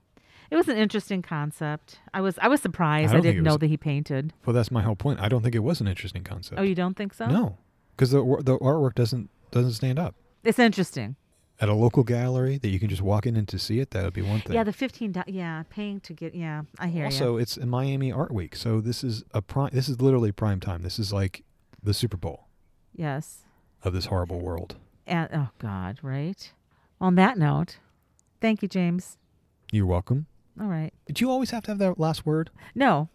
It 0.50 0.56
was 0.56 0.68
an 0.68 0.76
interesting 0.76 1.22
concept. 1.22 1.98
I 2.12 2.20
was 2.20 2.38
I 2.40 2.48
was 2.48 2.60
surprised. 2.60 3.14
I 3.14 3.18
I, 3.18 3.20
didn't 3.20 3.42
know 3.44 3.52
was- 3.52 3.58
that 3.60 3.68
he 3.68 3.76
painted. 3.76 4.32
Well, 4.44 4.54
that's 4.54 4.70
my 4.70 4.82
whole 4.82 4.96
point. 4.96 5.20
I 5.20 5.28
don't 5.28 5.42
think 5.42 5.54
it 5.54 5.60
was 5.62 5.80
an 5.80 5.88
interesting 5.88 6.24
concept. 6.24 6.60
Oh, 6.60 6.62
you 6.62 6.74
don't 6.74 6.94
think 6.96 7.14
so? 7.14 7.26
No, 7.26 7.56
because 7.96 8.10
the 8.10 8.18
the 8.44 8.58
artwork 8.58 8.94
doesn't 8.94 9.30
doesn't 9.50 9.72
stand 9.72 9.98
up 9.98 10.14
It's 10.44 10.58
interesting. 10.58 11.16
at 11.60 11.68
a 11.68 11.74
local 11.74 12.02
gallery 12.02 12.58
that 12.58 12.68
you 12.68 12.78
can 12.80 12.88
just 12.88 13.02
walk 13.02 13.26
in 13.26 13.36
and 13.36 13.46
to 13.48 13.58
see 13.58 13.78
it. 13.80 13.90
That 13.92 14.04
would 14.04 14.12
be 14.14 14.22
one 14.22 14.40
thing. 14.40 14.54
Yeah, 14.54 14.64
the 14.64 14.72
fifteen. 14.72 15.12
do- 15.12 15.22
Yeah, 15.26 15.62
paying 15.70 16.00
to 16.00 16.12
get. 16.12 16.34
Yeah, 16.34 16.62
I 16.78 16.88
hear 16.88 17.02
you. 17.02 17.06
also, 17.06 17.36
it's 17.38 17.56
a 17.56 17.64
Miami 17.66 18.10
Art 18.12 18.32
Week, 18.32 18.54
so 18.56 18.80
this 18.80 19.02
is 19.04 19.24
a 19.32 19.40
prime. 19.40 19.70
This 19.72 19.88
is 19.88 20.00
literally 20.02 20.32
prime 20.32 20.60
time. 20.60 20.82
This 20.82 20.98
is 20.98 21.12
like 21.14 21.44
the 21.82 21.94
Super 21.94 22.16
Bowl 22.16 22.46
Yes. 22.94 23.44
of 23.82 23.92
this 23.92 24.06
horrible 24.06 24.40
world. 24.40 24.76
And 25.06 25.28
oh 25.32 25.48
God, 25.58 25.98
right. 26.02 26.52
On 27.00 27.14
that 27.16 27.36
note, 27.38 27.78
thank 28.40 28.62
you, 28.62 28.68
James. 28.68 29.18
You're 29.72 29.86
welcome. 29.86 30.26
All 30.60 30.68
right. 30.68 30.92
Did 31.06 31.20
you 31.20 31.30
always 31.30 31.50
have 31.50 31.64
to 31.64 31.70
have 31.72 31.78
that 31.78 31.98
last 31.98 32.24
word? 32.26 32.50
No, 32.74 33.08